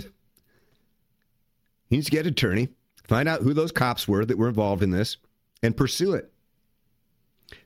He 1.90 1.96
needs 1.96 2.06
to 2.06 2.12
get 2.12 2.26
an 2.26 2.34
attorney, 2.34 2.70
find 3.08 3.28
out 3.28 3.42
who 3.42 3.54
those 3.54 3.72
cops 3.72 4.08
were 4.08 4.26
that 4.26 4.38
were 4.38 4.48
involved 4.48 4.84
in 4.84 4.92
this, 4.92 5.18
and 5.62 5.76
pursue 5.76 6.14
it. 6.14 6.32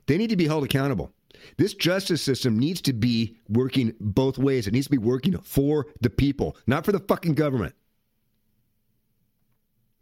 They 0.06 0.18
need 0.18 0.30
to 0.30 0.36
be 0.36 0.46
held 0.46 0.64
accountable. 0.64 1.12
This 1.56 1.74
justice 1.74 2.22
system 2.22 2.58
needs 2.58 2.80
to 2.82 2.92
be 2.92 3.36
working 3.48 3.94
both 4.00 4.38
ways. 4.38 4.66
It 4.66 4.72
needs 4.72 4.86
to 4.86 4.90
be 4.90 4.98
working 4.98 5.38
for 5.38 5.86
the 6.00 6.10
people, 6.10 6.56
not 6.66 6.84
for 6.84 6.92
the 6.92 7.00
fucking 7.00 7.34
government. 7.34 7.74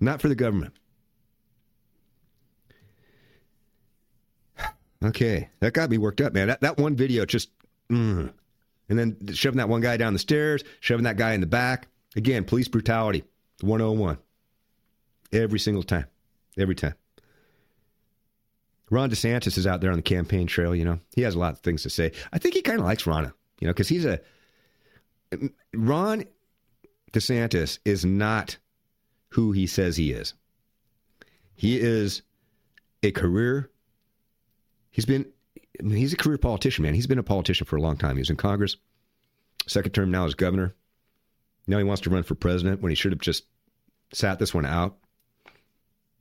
Not 0.01 0.21
for 0.21 0.29
the 0.29 0.35
government. 0.35 0.75
Okay, 5.05 5.51
that 5.61 5.75
got 5.75 5.91
me 5.91 5.99
worked 5.99 6.23
up, 6.23 6.33
man. 6.33 6.49
That, 6.49 6.63
that 6.63 6.79
one 6.79 6.97
video 6.97 7.27
just, 7.27 7.51
mm. 7.93 8.33
and 8.89 8.99
then 8.99 9.19
shoving 9.35 9.59
that 9.59 9.69
one 9.69 9.83
guy 9.83 9.99
down 9.99 10.15
the 10.15 10.19
stairs, 10.19 10.65
shoving 10.81 11.05
that 11.05 11.19
guy 11.19 11.35
in 11.35 11.43
the 11.43 11.47
back. 11.47 11.89
Again, 12.17 12.45
police 12.45 12.67
brutality, 12.67 13.23
101. 13.61 14.17
Every 15.33 15.59
single 15.59 15.83
time. 15.83 16.07
Every 16.59 16.75
time. 16.75 16.95
Ron 18.91 19.11
DeSantis 19.11 19.59
is 19.59 19.67
out 19.67 19.81
there 19.81 19.91
on 19.91 19.97
the 19.97 20.03
campaign 20.03 20.47
trail, 20.47 20.75
you 20.75 20.85
know. 20.85 21.01
He 21.15 21.23
has 21.23 21.35
a 21.35 21.39
lot 21.39 21.55
of 21.55 21.61
things 21.61 21.83
to 21.83 21.91
say. 21.91 22.13
I 22.33 22.39
think 22.39 22.55
he 22.55 22.63
kind 22.63 22.79
of 22.79 22.85
likes 22.85 23.03
Ronna, 23.03 23.33
you 23.61 23.67
know, 23.67 23.73
because 23.73 23.89
he's 23.89 24.05
a. 24.05 24.21
Ron 25.75 26.25
DeSantis 27.13 27.79
is 27.85 28.05
not 28.05 28.59
who 29.31 29.53
he 29.53 29.67
says 29.67 29.97
he 29.97 30.13
is. 30.13 30.35
He 31.55 31.81
is 31.81 32.23
a 33.03 33.11
career. 33.11 33.71
He's 34.91 35.07
been. 35.07 35.27
I 35.81 35.83
mean, 35.83 35.97
he's 35.97 36.13
a 36.13 36.17
career 36.17 36.39
politician, 36.39 36.85
man. 36.85 36.95
He's 36.95 37.09
been 37.09 37.19
a 37.19 37.25
politician 37.25 37.67
for 37.67 37.77
a 37.77 37.83
long 37.83 37.97
time. 37.97 38.17
He 38.17 38.21
was 38.21 38.31
in 38.31 38.37
Congress, 38.37 38.77
second 39.67 39.93
term 39.93 40.11
now 40.11 40.27
as 40.27 40.35
governor. 40.35 40.75
Now 41.67 41.79
he 41.79 41.85
wants 41.85 42.03
to 42.03 42.11
run 42.11 42.23
for 42.23 42.37
president 42.37 42.81
when 42.81 42.91
he 42.91 42.97
should 42.97 43.13
have 43.13 43.21
just 43.21 43.45
sat 44.13 44.39
this 44.39 44.55
one 44.55 44.65
out 44.65 44.97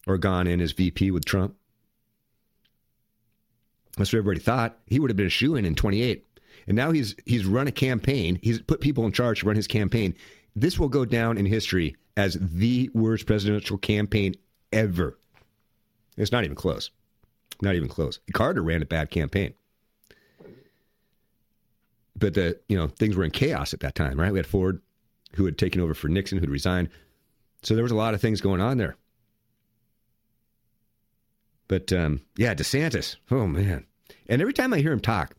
or 0.08 0.18
gone 0.18 0.48
in 0.48 0.62
as 0.62 0.72
VP 0.72 1.12
with 1.12 1.26
Trump. 1.26 1.56
That's 3.98 4.12
what 4.12 4.20
everybody 4.20 4.40
thought. 4.40 4.78
He 4.88 5.00
would 5.00 5.10
have 5.10 5.18
been 5.18 5.28
a 5.28 5.30
shoe 5.30 5.56
in 5.56 5.66
in 5.66 5.76
28. 5.76 6.26
And 6.68 6.76
now 6.76 6.92
he's 6.92 7.16
he's 7.26 7.46
run 7.46 7.68
a 7.68 7.72
campaign. 7.72 8.40
He's 8.42 8.60
put 8.62 8.82
people 8.82 9.06
in 9.06 9.12
charge 9.12 9.42
to 9.42 9.46
run 9.46 9.56
his 9.56 9.68
campaign. 9.68 10.16
This 10.56 10.80
will 10.80 10.90
go 10.90 11.06
down 11.06 11.38
in 11.38 11.46
history 11.46 11.96
as 12.18 12.38
the 12.40 12.90
worst 12.94 13.26
presidential 13.26 13.78
campaign 13.78 14.36
ever. 14.72 15.18
It's 16.18 16.32
not 16.32 16.44
even 16.44 16.56
close. 16.56 16.92
Not 17.62 17.76
even 17.76 17.90
close. 17.90 18.20
Carter 18.34 18.64
ran 18.64 18.82
a 18.82 18.86
bad 18.86 19.12
campaign. 19.12 19.54
But 22.18 22.34
the 22.34 22.60
you 22.68 22.78
know 22.78 22.88
things 22.88 23.16
were 23.16 23.24
in 23.24 23.32
chaos 23.32 23.74
at 23.74 23.82
that 23.82 23.96
time, 23.96 24.20
right? 24.20 24.32
We 24.32 24.40
had 24.40 24.48
Ford, 24.48 24.82
who 25.36 25.46
had 25.46 25.58
taken 25.58 25.82
over 25.82 25.94
for 25.94 26.08
Nixon, 26.08 26.38
who'd 26.38 26.50
resigned. 26.50 26.90
So 27.64 27.76
there 27.76 27.84
was 27.84 27.92
a 27.92 27.96
lot 27.96 28.14
of 28.14 28.22
things 28.22 28.42
going 28.42 28.62
on 28.62 28.78
there. 28.78 28.96
But 31.68 31.92
um, 31.92 32.22
yeah, 32.38 32.54
DeSantis. 32.54 33.16
Oh 33.32 33.48
man! 33.48 33.86
And 34.28 34.42
every 34.42 34.54
time 34.54 34.74
I 34.74 34.80
hear 34.80 34.92
him 34.92 35.00
talk, 35.00 35.36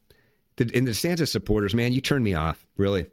the, 0.56 0.70
and 0.74 0.86
the 0.86 0.92
DeSantis 0.92 1.28
supporters, 1.28 1.74
man, 1.74 1.92
you 1.92 2.00
turn 2.00 2.22
me 2.22 2.34
off. 2.34 2.66
Really, 2.76 3.06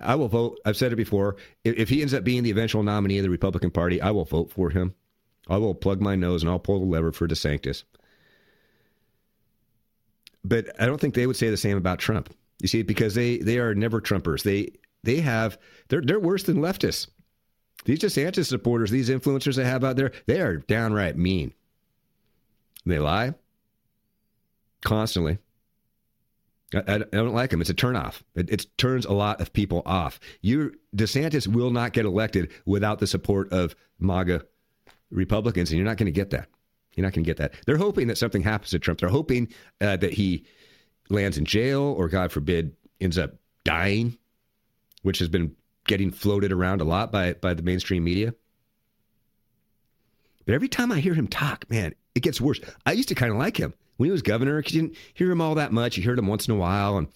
I 0.00 0.14
will 0.14 0.28
vote. 0.28 0.58
I've 0.64 0.76
said 0.76 0.92
it 0.92 0.96
before. 0.96 1.36
If, 1.64 1.76
if 1.76 1.88
he 1.88 2.02
ends 2.02 2.14
up 2.14 2.24
being 2.24 2.42
the 2.42 2.50
eventual 2.50 2.82
nominee 2.82 3.18
of 3.18 3.24
the 3.24 3.30
Republican 3.30 3.70
Party, 3.70 4.00
I 4.00 4.10
will 4.10 4.24
vote 4.24 4.50
for 4.50 4.70
him. 4.70 4.94
I 5.48 5.58
will 5.58 5.74
plug 5.74 6.00
my 6.00 6.16
nose 6.16 6.42
and 6.42 6.50
I'll 6.50 6.58
pull 6.58 6.80
the 6.80 6.86
lever 6.86 7.12
for 7.12 7.28
DeSantis. 7.28 7.84
But 10.42 10.68
I 10.80 10.86
don't 10.86 11.00
think 11.00 11.14
they 11.14 11.26
would 11.26 11.36
say 11.36 11.50
the 11.50 11.56
same 11.56 11.76
about 11.76 11.98
Trump. 11.98 12.34
You 12.60 12.68
see, 12.68 12.82
because 12.82 13.14
they 13.14 13.38
they 13.38 13.58
are 13.58 13.74
never 13.74 14.00
Trumpers. 14.00 14.42
They 14.42 14.70
they 15.02 15.20
have 15.20 15.58
they're 15.88 16.02
they're 16.02 16.20
worse 16.20 16.44
than 16.44 16.58
leftists. 16.58 17.08
These 17.84 18.00
DeSantis 18.00 18.46
supporters, 18.46 18.90
these 18.90 19.10
influencers 19.10 19.56
they 19.56 19.64
have 19.64 19.84
out 19.84 19.96
there, 19.96 20.12
they 20.26 20.40
are 20.40 20.58
downright 20.58 21.18
mean. 21.18 21.52
They 22.86 22.98
lie 22.98 23.34
constantly. 24.84 25.38
I, 26.74 26.94
I, 26.94 26.98
don't 26.98 27.34
like 27.34 27.50
them. 27.50 27.60
It's 27.60 27.70
a 27.70 27.74
turnoff. 27.74 28.22
It, 28.34 28.50
it 28.50 28.66
turns 28.78 29.04
a 29.04 29.12
lot 29.12 29.40
of 29.40 29.52
people 29.52 29.82
off. 29.86 30.20
You 30.42 30.74
DeSantis 30.96 31.46
will 31.46 31.70
not 31.70 31.92
get 31.92 32.04
elected 32.04 32.52
without 32.66 32.98
the 32.98 33.06
support 33.06 33.52
of 33.52 33.74
MAGA 33.98 34.44
Republicans, 35.10 35.70
and 35.70 35.78
you're 35.78 35.86
not 35.86 35.96
going 35.96 36.06
to 36.06 36.12
get 36.12 36.30
that. 36.30 36.48
You're 36.94 37.04
not 37.04 37.12
going 37.12 37.24
to 37.24 37.28
get 37.28 37.36
that. 37.38 37.54
They're 37.66 37.76
hoping 37.76 38.06
that 38.08 38.18
something 38.18 38.42
happens 38.42 38.70
to 38.70 38.78
Trump. 38.78 39.00
They're 39.00 39.08
hoping 39.08 39.52
uh, 39.80 39.96
that 39.96 40.12
he 40.12 40.44
lands 41.10 41.38
in 41.38 41.44
jail, 41.44 41.82
or 41.82 42.08
God 42.08 42.32
forbid, 42.32 42.74
ends 43.00 43.18
up 43.18 43.34
dying, 43.64 44.16
which 45.02 45.18
has 45.18 45.28
been 45.28 45.54
getting 45.86 46.10
floated 46.10 46.52
around 46.52 46.80
a 46.80 46.84
lot 46.84 47.12
by 47.12 47.34
by 47.34 47.54
the 47.54 47.62
mainstream 47.62 48.04
media. 48.04 48.34
But 50.44 50.54
every 50.54 50.68
time 50.68 50.92
I 50.92 51.00
hear 51.00 51.14
him 51.14 51.26
talk, 51.26 51.68
man, 51.70 51.94
it 52.14 52.22
gets 52.22 52.40
worse. 52.40 52.60
I 52.86 52.92
used 52.92 53.08
to 53.08 53.14
kind 53.14 53.32
of 53.32 53.38
like 53.38 53.56
him 53.56 53.74
when 53.96 54.08
he 54.08 54.12
was 54.12 54.22
governor. 54.22 54.56
You 54.56 54.62
didn't 54.62 54.96
hear 55.14 55.30
him 55.30 55.40
all 55.40 55.56
that 55.56 55.72
much. 55.72 55.96
You 55.96 56.04
heard 56.04 56.18
him 56.18 56.26
once 56.26 56.46
in 56.48 56.54
a 56.54 56.58
while, 56.58 56.98
and 56.98 57.08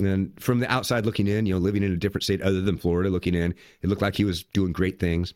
and 0.00 0.40
from 0.40 0.60
the 0.60 0.70
outside 0.70 1.04
looking 1.04 1.26
in, 1.26 1.46
you 1.46 1.54
know, 1.54 1.60
living 1.60 1.82
in 1.82 1.92
a 1.92 1.96
different 1.96 2.24
state 2.24 2.40
other 2.40 2.62
than 2.62 2.78
Florida, 2.78 3.10
looking 3.10 3.34
in, 3.34 3.54
it 3.82 3.88
looked 3.88 4.02
like 4.02 4.16
he 4.16 4.24
was 4.24 4.42
doing 4.42 4.72
great 4.72 4.98
things. 4.98 5.34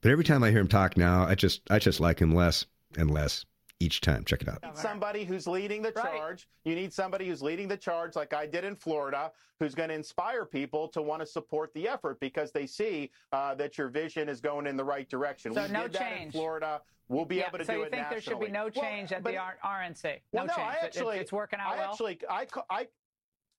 But 0.00 0.10
every 0.10 0.24
time 0.24 0.42
I 0.42 0.50
hear 0.50 0.60
him 0.60 0.68
talk 0.68 0.96
now, 0.96 1.24
I 1.24 1.34
just 1.34 1.62
I 1.70 1.78
just 1.78 2.00
like 2.00 2.18
him 2.18 2.34
less 2.34 2.66
and 2.96 3.10
less 3.10 3.44
each 3.80 4.00
time. 4.00 4.24
Check 4.24 4.42
it 4.42 4.48
out. 4.48 4.76
Somebody 4.76 5.24
who's 5.24 5.46
leading 5.46 5.82
the 5.82 5.90
charge. 5.90 6.48
You 6.64 6.74
need 6.74 6.92
somebody 6.92 7.28
who's 7.28 7.42
leading 7.42 7.68
the 7.68 7.76
charge, 7.76 8.16
like 8.16 8.32
I 8.32 8.46
did 8.46 8.64
in 8.64 8.76
Florida, 8.76 9.32
who's 9.60 9.74
going 9.74 9.88
to 9.88 9.94
inspire 9.94 10.44
people 10.44 10.88
to 10.88 11.02
want 11.02 11.20
to 11.20 11.26
support 11.26 11.72
the 11.74 11.88
effort 11.88 12.18
because 12.20 12.52
they 12.52 12.66
see 12.66 13.10
uh, 13.32 13.54
that 13.56 13.76
your 13.78 13.88
vision 13.88 14.28
is 14.28 14.40
going 14.40 14.66
in 14.66 14.76
the 14.76 14.84
right 14.84 15.08
direction. 15.08 15.52
So 15.52 15.62
we 15.62 15.68
no 15.68 15.82
did 15.82 15.92
that 15.94 16.12
in 16.12 16.18
change. 16.18 16.32
Florida. 16.32 16.80
We'll 17.08 17.26
be 17.26 17.36
Yeah, 17.36 17.48
able 17.48 17.58
to 17.58 17.64
do 17.64 17.72
it. 17.72 17.74
so 17.74 17.78
you 17.78 17.82
it 17.84 17.90
think 17.90 18.08
there 18.08 18.20
should 18.20 18.40
be 18.40 18.48
no 18.48 18.70
change 18.70 19.12
at 19.12 19.22
but- 19.22 19.32
the 19.32 19.38
R- 19.38 19.58
RNC? 19.62 20.20
Well, 20.32 20.46
no, 20.46 20.52
no, 20.52 20.56
change. 20.56 20.68
I 20.68 20.72
It- 20.72 20.76
it- 20.78 20.84
actually, 20.86 21.16
it's 21.18 21.32
working 21.32 21.58
out 21.60 21.74
I 21.74 21.76
well. 21.78 21.90
Actually, 21.90 22.18
I, 22.30 22.46
I, 22.70 22.86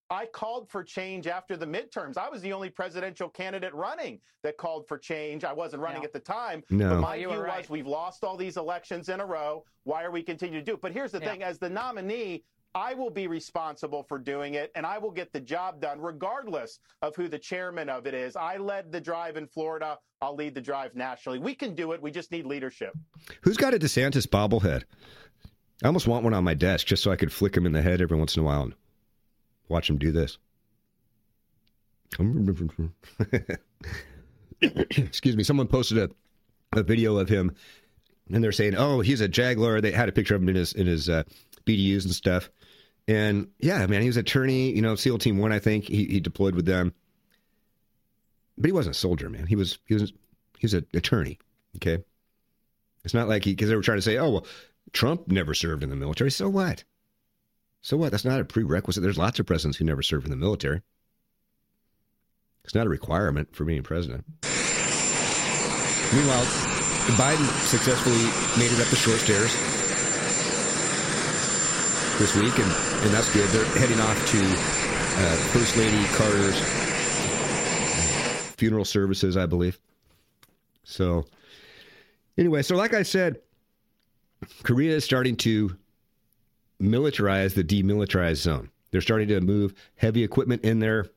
I 0.10 0.28
called 0.28 0.70
for 0.70 0.84
change 0.84 1.26
after 1.28 1.58
the 1.58 1.66
midterms. 1.66 2.18
I 2.18 2.30
was 2.30 2.42
the 2.42 2.54
only 2.54 2.70
presidential 2.70 3.28
candidate 3.30 3.74
running 3.74 4.20
that 4.44 4.58
called 4.58 4.88
for 4.88 4.98
change. 5.00 5.44
I 5.44 5.54
wasn't 5.54 5.82
running 5.82 6.02
No. 6.02 6.06
at 6.06 6.14
the 6.14 6.20
time. 6.20 6.64
No. 6.70 6.90
But 6.90 6.96
Oh, 6.98 7.02
my 7.02 7.16
you 7.16 7.30
view 7.30 7.38
were 7.40 7.48
was 7.48 7.70
we've 7.70 7.88
lost 7.88 8.24
all 8.24 8.38
these 8.38 8.58
elections 8.58 9.10
in 9.10 9.20
a 9.20 9.26
row. 9.26 9.66
Why 9.84 10.04
are 10.04 10.12
we 10.12 10.22
continuing 10.22 10.64
to 10.64 10.72
do 10.72 10.76
it? 10.76 10.82
But 10.82 10.92
here's 10.92 11.12
the 11.12 11.20
Yeah. 11.20 11.32
thing 11.32 11.44
as 11.44 11.58
the 11.58 11.70
nominee, 11.70 12.44
I 12.76 12.94
will 12.94 13.10
be 13.10 13.26
responsible 13.28 14.04
for 14.04 14.20
doing 14.20 14.56
it, 14.56 14.70
and 14.76 14.86
I 14.86 14.98
will 14.98 15.10
get 15.12 15.32
the 15.32 15.40
job 15.40 15.80
done 15.80 16.00
regardless 16.02 16.80
of 17.02 17.16
who 17.16 17.28
the 17.28 17.40
chairman 17.40 17.90
of 17.90 18.06
it 18.06 18.14
is. 18.14 18.36
I 18.36 18.58
led 18.58 18.92
the 18.92 19.00
drive 19.02 19.38
in 19.38 19.48
Florida. 19.48 19.98
I'll 20.22 20.36
lead 20.36 20.54
the 20.56 20.62
drive 20.62 20.94
nationally. 20.94 21.40
We 21.40 21.56
can 21.56 21.74
do 21.74 21.94
it. 21.94 22.02
We 22.02 22.12
just 22.12 22.32
need 22.32 22.46
leadership. 22.46 22.94
Who's 23.42 23.58
got 23.58 23.74
a 23.74 23.80
DeSantis 23.80 24.28
bobblehead? 24.28 24.84
I 25.84 25.88
almost 25.88 26.08
want 26.08 26.24
one 26.24 26.34
on 26.34 26.44
my 26.44 26.54
desk 26.54 26.86
just 26.88 27.02
so 27.02 27.12
I 27.12 27.16
could 27.16 27.32
flick 27.34 27.56
him 27.56 27.66
in 27.66 27.72
the 27.72 27.82
head 27.82 28.02
every 28.02 28.18
once 28.18 28.36
in 28.36 28.42
a 28.44 28.46
while 28.46 28.62
and 28.64 28.76
watch 29.68 29.90
him 29.90 29.98
do 29.98 30.12
this. 30.12 30.38
Excuse 34.62 35.36
me. 35.36 35.44
Someone 35.44 35.68
posted 35.68 35.98
a, 35.98 36.10
a 36.80 36.84
video 36.84 37.18
of 37.18 37.28
him, 37.28 37.56
and 38.32 38.44
they're 38.44 38.52
saying, 38.52 38.76
"Oh, 38.76 39.02
he's 39.02 39.22
a 39.22 39.28
Jaguar." 39.28 39.82
They 39.82 39.92
had 39.92 40.10
a 40.10 40.14
picture 40.14 40.36
of 40.36 40.42
him 40.42 40.50
in 40.50 40.56
his 40.56 40.74
in 40.74 40.88
his 40.88 41.10
uh, 41.10 41.24
BDUs 41.66 42.06
and 42.06 42.14
stuff. 42.14 42.50
And 43.08 43.50
yeah, 43.60 43.86
man, 43.86 44.02
he 44.02 44.08
was 44.08 44.18
attorney. 44.18 44.72
You 44.72 44.82
know, 44.82 44.96
SEAL 44.96 45.20
Team 45.20 45.38
One. 45.38 45.52
I 45.52 45.60
think 45.60 45.86
he, 45.86 46.06
he 46.06 46.20
deployed 46.20 46.56
with 46.56 46.66
them, 46.66 46.94
but 48.58 48.68
he 48.68 48.72
wasn't 48.72 48.96
a 48.96 49.00
soldier, 49.00 49.30
man. 49.30 49.48
He 49.48 49.56
was 49.56 49.80
he 49.86 49.94
was 49.96 50.14
he 50.58 50.66
was 50.66 50.74
an 50.74 50.86
attorney. 50.94 51.38
Okay, 51.78 52.04
it's 53.04 53.14
not 53.14 53.28
like 53.28 53.44
he 53.44 53.52
because 53.52 53.70
they 53.70 53.76
were 53.76 53.82
trying 53.82 53.98
to 53.98 54.04
say, 54.04 54.18
"Oh, 54.18 54.30
well, 54.30 54.48
Trump 54.94 55.28
never 55.28 55.54
served 55.54 55.84
in 55.84 55.90
the 55.90 55.96
military." 55.96 56.32
So 56.32 56.50
what? 56.50 56.84
So 57.86 57.96
what? 57.98 58.10
That's 58.10 58.26
not 58.26 58.40
a 58.40 58.46
prerequisite. 58.46 59.04
There's 59.04 59.20
lots 59.20 59.38
of 59.38 59.46
presidents 59.46 59.78
who 59.78 59.86
never 59.86 60.02
served 60.02 60.26
in 60.26 60.32
the 60.32 60.38
military. 60.38 60.82
It's 62.64 62.74
not 62.74 62.88
a 62.88 62.90
requirement 62.90 63.56
for 63.56 63.64
being 63.64 63.84
president. 63.84 64.26
Meanwhile, 66.12 66.46
Biden 67.14 67.48
successfully 67.68 68.24
made 68.58 68.74
it 68.74 68.82
up 68.82 68.88
the 68.88 68.96
short 68.96 69.20
stairs 69.20 69.54
this 72.18 72.36
week, 72.36 72.58
and, 72.58 72.72
and 73.06 73.14
that's 73.14 73.32
good. 73.32 73.48
They're 73.50 73.66
heading 73.78 74.00
off 74.00 74.18
to 74.32 74.40
uh, 74.42 75.36
First 75.54 75.78
Lady 75.78 76.04
Carter's 76.16 76.60
funeral 78.56 78.86
services, 78.86 79.38
I 79.38 79.46
believe. 79.46 79.80
So, 80.86 81.28
anyway, 82.36 82.64
so 82.64 82.76
like 82.76 82.96
I 82.96 83.04
said, 83.04 83.42
Korea 84.64 84.96
is 84.96 85.06
starting 85.06 85.36
to 85.38 85.78
militarize 86.82 87.54
the 87.54 87.64
demilitarized 87.64 88.38
zone. 88.38 88.70
They're 88.92 89.02
starting 89.02 89.28
to 89.30 89.42
move 89.42 89.74
heavy 89.96 90.24
equipment 90.24 90.64
in 90.64 90.80
there 90.80 91.08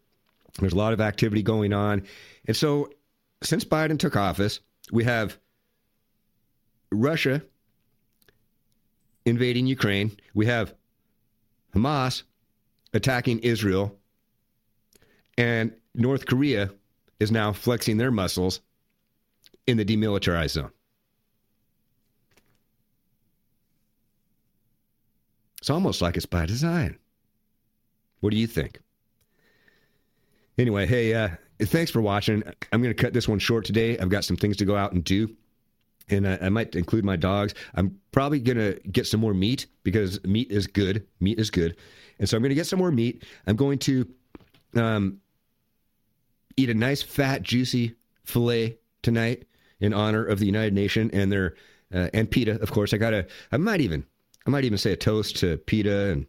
There's 0.58 0.72
a 0.72 0.76
lot 0.76 0.92
of 0.92 1.00
activity 1.00 1.42
going 1.42 1.72
on. 1.72 2.02
And 2.46 2.56
so, 2.56 2.90
since 3.42 3.64
Biden 3.64 3.98
took 3.98 4.16
office, 4.16 4.60
we 4.90 5.04
have 5.04 5.38
Russia 6.90 7.42
invading 9.24 9.66
Ukraine. 9.66 10.16
We 10.34 10.46
have 10.46 10.74
Hamas 11.74 12.24
attacking 12.92 13.40
Israel. 13.40 13.96
And 15.36 15.72
North 15.94 16.26
Korea 16.26 16.70
is 17.20 17.30
now 17.30 17.52
flexing 17.52 17.98
their 17.98 18.10
muscles 18.10 18.60
in 19.66 19.76
the 19.76 19.84
demilitarized 19.84 20.50
zone. 20.50 20.72
It's 25.58 25.70
almost 25.70 26.00
like 26.00 26.16
it's 26.16 26.26
by 26.26 26.46
design. 26.46 26.98
What 28.20 28.30
do 28.30 28.36
you 28.36 28.46
think? 28.46 28.80
Anyway, 30.56 30.86
hey, 30.86 31.14
uh, 31.14 31.28
thanks 31.60 31.90
for 31.90 32.00
watching. 32.00 32.42
I'm 32.72 32.82
going 32.82 32.94
to 32.94 33.00
cut 33.00 33.12
this 33.12 33.28
one 33.28 33.38
short 33.38 33.64
today. 33.64 33.98
I've 33.98 34.08
got 34.08 34.24
some 34.24 34.36
things 34.36 34.56
to 34.58 34.64
go 34.64 34.76
out 34.76 34.92
and 34.92 35.04
do, 35.04 35.34
and 36.08 36.26
I, 36.26 36.38
I 36.42 36.48
might 36.48 36.74
include 36.74 37.04
my 37.04 37.16
dogs. 37.16 37.54
I'm 37.74 37.96
probably 38.10 38.40
going 38.40 38.58
to 38.58 38.80
get 38.90 39.06
some 39.06 39.20
more 39.20 39.34
meat 39.34 39.66
because 39.84 40.22
meat 40.24 40.50
is 40.50 40.66
good. 40.66 41.06
Meat 41.20 41.38
is 41.38 41.50
good. 41.50 41.76
And 42.18 42.28
so 42.28 42.36
I'm 42.36 42.42
going 42.42 42.50
to 42.50 42.56
get 42.56 42.66
some 42.66 42.80
more 42.80 42.90
meat. 42.90 43.24
I'm 43.46 43.54
going 43.54 43.78
to 43.80 44.08
um, 44.74 45.20
eat 46.56 46.70
a 46.70 46.74
nice, 46.74 47.02
fat, 47.02 47.42
juicy 47.42 47.94
filet 48.24 48.78
tonight 49.02 49.46
in 49.80 49.94
honor 49.94 50.24
of 50.24 50.38
the 50.38 50.46
United 50.46 50.74
Nation 50.74 51.10
and 51.12 51.30
their 51.30 51.54
uh, 51.94 52.08
and 52.12 52.30
PETA, 52.30 52.60
of 52.60 52.70
course. 52.70 52.92
I 52.92 52.98
gotta. 52.98 53.26
I 53.50 53.56
might 53.56 53.80
even. 53.80 54.04
I 54.48 54.50
might 54.50 54.64
even 54.64 54.78
say 54.78 54.92
a 54.92 54.96
toast 54.96 55.36
to 55.40 55.58
PETA 55.58 56.10
and 56.10 56.26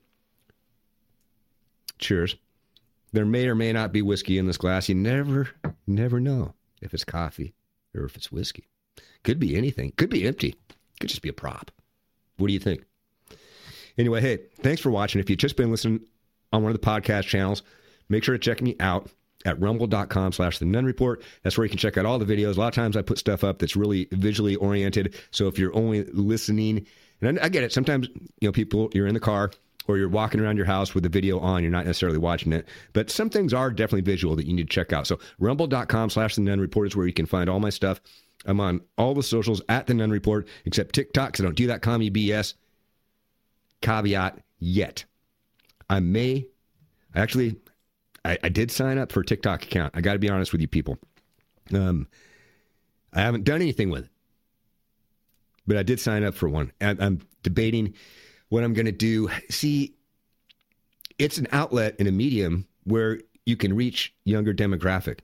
cheers. 1.99 2.35
There 3.13 3.25
may 3.25 3.47
or 3.47 3.55
may 3.55 3.71
not 3.71 3.93
be 3.93 4.01
whiskey 4.01 4.37
in 4.37 4.45
this 4.45 4.57
glass. 4.57 4.89
You 4.89 4.95
never, 4.95 5.47
never 5.87 6.19
know 6.19 6.53
if 6.81 6.93
it's 6.93 7.05
coffee 7.05 7.53
or 7.95 8.03
if 8.03 8.17
it's 8.17 8.29
whiskey. 8.29 8.67
Could 9.23 9.39
be 9.39 9.55
anything. 9.55 9.93
Could 9.95 10.09
be 10.09 10.27
empty. 10.27 10.55
Could 10.99 11.07
just 11.07 11.21
be 11.21 11.29
a 11.29 11.33
prop. 11.33 11.71
What 12.35 12.47
do 12.47 12.53
you 12.53 12.59
think? 12.59 12.83
Anyway, 13.97 14.19
hey, 14.19 14.39
thanks 14.63 14.81
for 14.81 14.91
watching. 14.91 15.21
If 15.21 15.29
you've 15.29 15.39
just 15.39 15.55
been 15.55 15.71
listening 15.71 16.01
on 16.51 16.61
one 16.61 16.75
of 16.75 16.79
the 16.79 16.85
podcast 16.85 17.23
channels, 17.23 17.63
make 18.09 18.25
sure 18.25 18.37
to 18.37 18.39
check 18.39 18.61
me 18.61 18.75
out 18.81 19.09
at 19.45 19.61
rumble.com 19.61 20.33
slash 20.33 20.59
the 20.59 20.65
Nunn 20.65 20.83
Report. 20.83 21.23
That's 21.43 21.57
where 21.57 21.63
you 21.63 21.69
can 21.69 21.79
check 21.79 21.97
out 21.97 22.05
all 22.05 22.19
the 22.19 22.25
videos. 22.25 22.57
A 22.57 22.59
lot 22.59 22.67
of 22.67 22.75
times 22.75 22.97
I 22.97 23.01
put 23.01 23.17
stuff 23.17 23.45
up 23.45 23.59
that's 23.59 23.77
really 23.77 24.09
visually 24.11 24.57
oriented. 24.57 25.15
So 25.31 25.47
if 25.47 25.57
you're 25.57 25.73
only 25.73 26.03
listening, 26.03 26.85
and 27.21 27.39
I 27.39 27.49
get 27.49 27.63
it, 27.63 27.73
sometimes, 27.73 28.07
you 28.39 28.47
know, 28.47 28.51
people, 28.51 28.89
you're 28.93 29.07
in 29.07 29.13
the 29.13 29.19
car 29.19 29.51
or 29.87 29.97
you're 29.97 30.09
walking 30.09 30.39
around 30.39 30.55
your 30.55 30.65
house 30.65 30.93
with 30.93 31.03
the 31.03 31.09
video 31.09 31.39
on, 31.39 31.63
you're 31.63 31.71
not 31.71 31.85
necessarily 31.85 32.17
watching 32.17 32.53
it. 32.53 32.67
But 32.93 33.09
some 33.09 33.29
things 33.29 33.53
are 33.53 33.71
definitely 33.71 34.01
visual 34.01 34.35
that 34.35 34.45
you 34.45 34.53
need 34.53 34.69
to 34.69 34.73
check 34.73 34.93
out. 34.93 35.07
So 35.07 35.19
rumble.com 35.39 36.11
slash 36.11 36.35
the 36.35 36.41
Nunn 36.41 36.61
Report 36.61 36.87
is 36.87 36.95
where 36.95 37.07
you 37.07 37.13
can 37.13 37.25
find 37.25 37.49
all 37.49 37.59
my 37.59 37.71
stuff. 37.71 37.99
I'm 38.45 38.59
on 38.59 38.81
all 38.97 39.13
the 39.13 39.23
socials 39.23 39.61
at 39.67 39.87
the 39.87 39.93
Nunn 39.93 40.11
Report, 40.11 40.47
except 40.65 40.93
TikTok, 40.93 41.31
because 41.31 41.43
I 41.43 41.47
don't 41.47 41.57
do 41.57 41.67
that 41.67 41.81
commie 41.81 42.11
BS. 42.11 42.53
Caveat 43.81 44.39
yet. 44.59 45.05
I 45.89 45.99
may, 45.99 46.47
I 47.15 47.19
actually, 47.19 47.55
I, 48.23 48.37
I 48.43 48.49
did 48.49 48.71
sign 48.71 48.97
up 48.97 49.11
for 49.11 49.21
a 49.21 49.25
TikTok 49.25 49.63
account. 49.63 49.93
I 49.95 50.01
got 50.01 50.13
to 50.13 50.19
be 50.19 50.29
honest 50.29 50.51
with 50.51 50.61
you 50.61 50.67
people. 50.67 50.97
Um, 51.73 52.07
I 53.11 53.21
haven't 53.21 53.43
done 53.43 53.61
anything 53.61 53.89
with 53.89 54.05
it, 54.05 54.11
but 55.69 55.77
I 55.77 55.83
did 55.83 55.99
sign 55.99 56.23
up 56.23 56.33
for 56.33 56.49
one. 56.49 56.71
I'm 56.81 57.21
debating 57.43 57.93
what 58.49 58.63
I'm 58.63 58.73
going 58.73 58.87
to 58.87 58.91
do. 58.91 59.29
See, 59.51 59.93
it's 61.19 61.37
an 61.37 61.47
outlet 61.51 61.95
and 61.99 62.07
a 62.07 62.11
medium 62.11 62.67
where 62.85 63.19
you 63.45 63.55
can 63.55 63.75
reach 63.75 64.15
younger 64.25 64.51
demographic. 64.51 65.19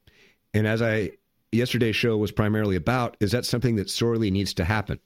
And 0.53 0.67
as 0.67 0.83
I 0.83 1.13
yesterday's 1.51 1.95
show 1.95 2.15
was 2.17 2.31
primarily 2.31 2.75
about, 2.75 3.17
is 3.19 3.31
that 3.31 3.47
something 3.47 3.75
that 3.77 3.89
sorely 3.89 4.29
needs 4.29 4.53
to 4.53 4.63
happen? 4.63 4.99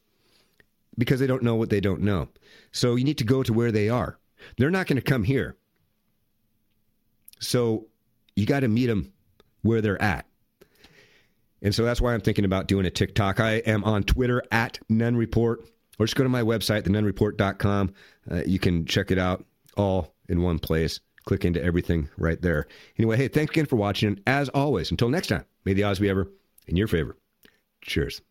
Because 0.98 1.22
they 1.22 1.28
don't 1.28 1.44
know 1.44 1.56
what 1.56 1.70
they 1.70 1.80
don't 1.80 2.02
know. 2.02 2.28
So 2.74 2.96
you 2.96 3.06
need 3.06 3.20
to 3.20 3.24
go 3.24 3.42
to 3.42 3.54
where 3.54 3.72
they 3.72 3.88
are. 3.88 4.20
They're 4.58 4.70
not 4.70 4.88
going 4.88 4.98
to 4.98 5.02
come 5.02 5.24
here. 5.24 5.56
So 7.40 7.88
you 8.36 8.46
got 8.46 8.60
to 8.60 8.68
meet 8.68 8.88
them 8.88 9.14
where 9.62 9.80
they're 9.80 10.02
at. 10.02 10.26
And 11.62 11.74
so 11.74 11.84
that's 11.84 12.02
why 12.02 12.14
I'm 12.14 12.22
thinking 12.22 12.46
about 12.46 12.68
doing 12.68 12.86
a 12.86 12.90
TikTok. 12.90 13.40
I 13.40 13.56
am 13.58 13.84
on 13.84 14.04
Twitter 14.04 14.42
at 14.52 14.80
Nunn 14.90 15.16
Report, 15.16 15.62
or 15.98 16.06
just 16.06 16.16
go 16.16 16.24
to 16.24 16.30
my 16.30 16.42
website, 16.42 16.84
thenunnreport.com. 16.84 17.94
Uh, 18.32 18.44
you 18.46 18.60
can 18.60 18.86
check 18.86 19.12
it 19.12 19.18
out 19.18 19.46
all 19.78 20.14
in 20.28 20.42
one 20.42 20.60
place. 20.60 21.00
Click 21.26 21.46
into 21.46 21.64
everything 21.64 22.10
right 22.18 22.42
there. 22.42 22.68
Anyway, 22.98 23.18
hey, 23.18 23.28
thanks 23.28 23.52
again 23.52 23.66
for 23.66 23.76
watching. 23.76 24.08
And 24.08 24.22
as 24.26 24.50
always, 24.50 24.90
until 24.90 25.10
next 25.10 25.28
time, 25.28 25.46
may 25.66 25.74
the 25.74 25.84
odds 25.84 26.00
be 26.00 26.10
ever 26.10 26.30
in 26.68 26.76
your 26.76 26.88
favor. 26.88 27.18
Cheers. 27.82 28.22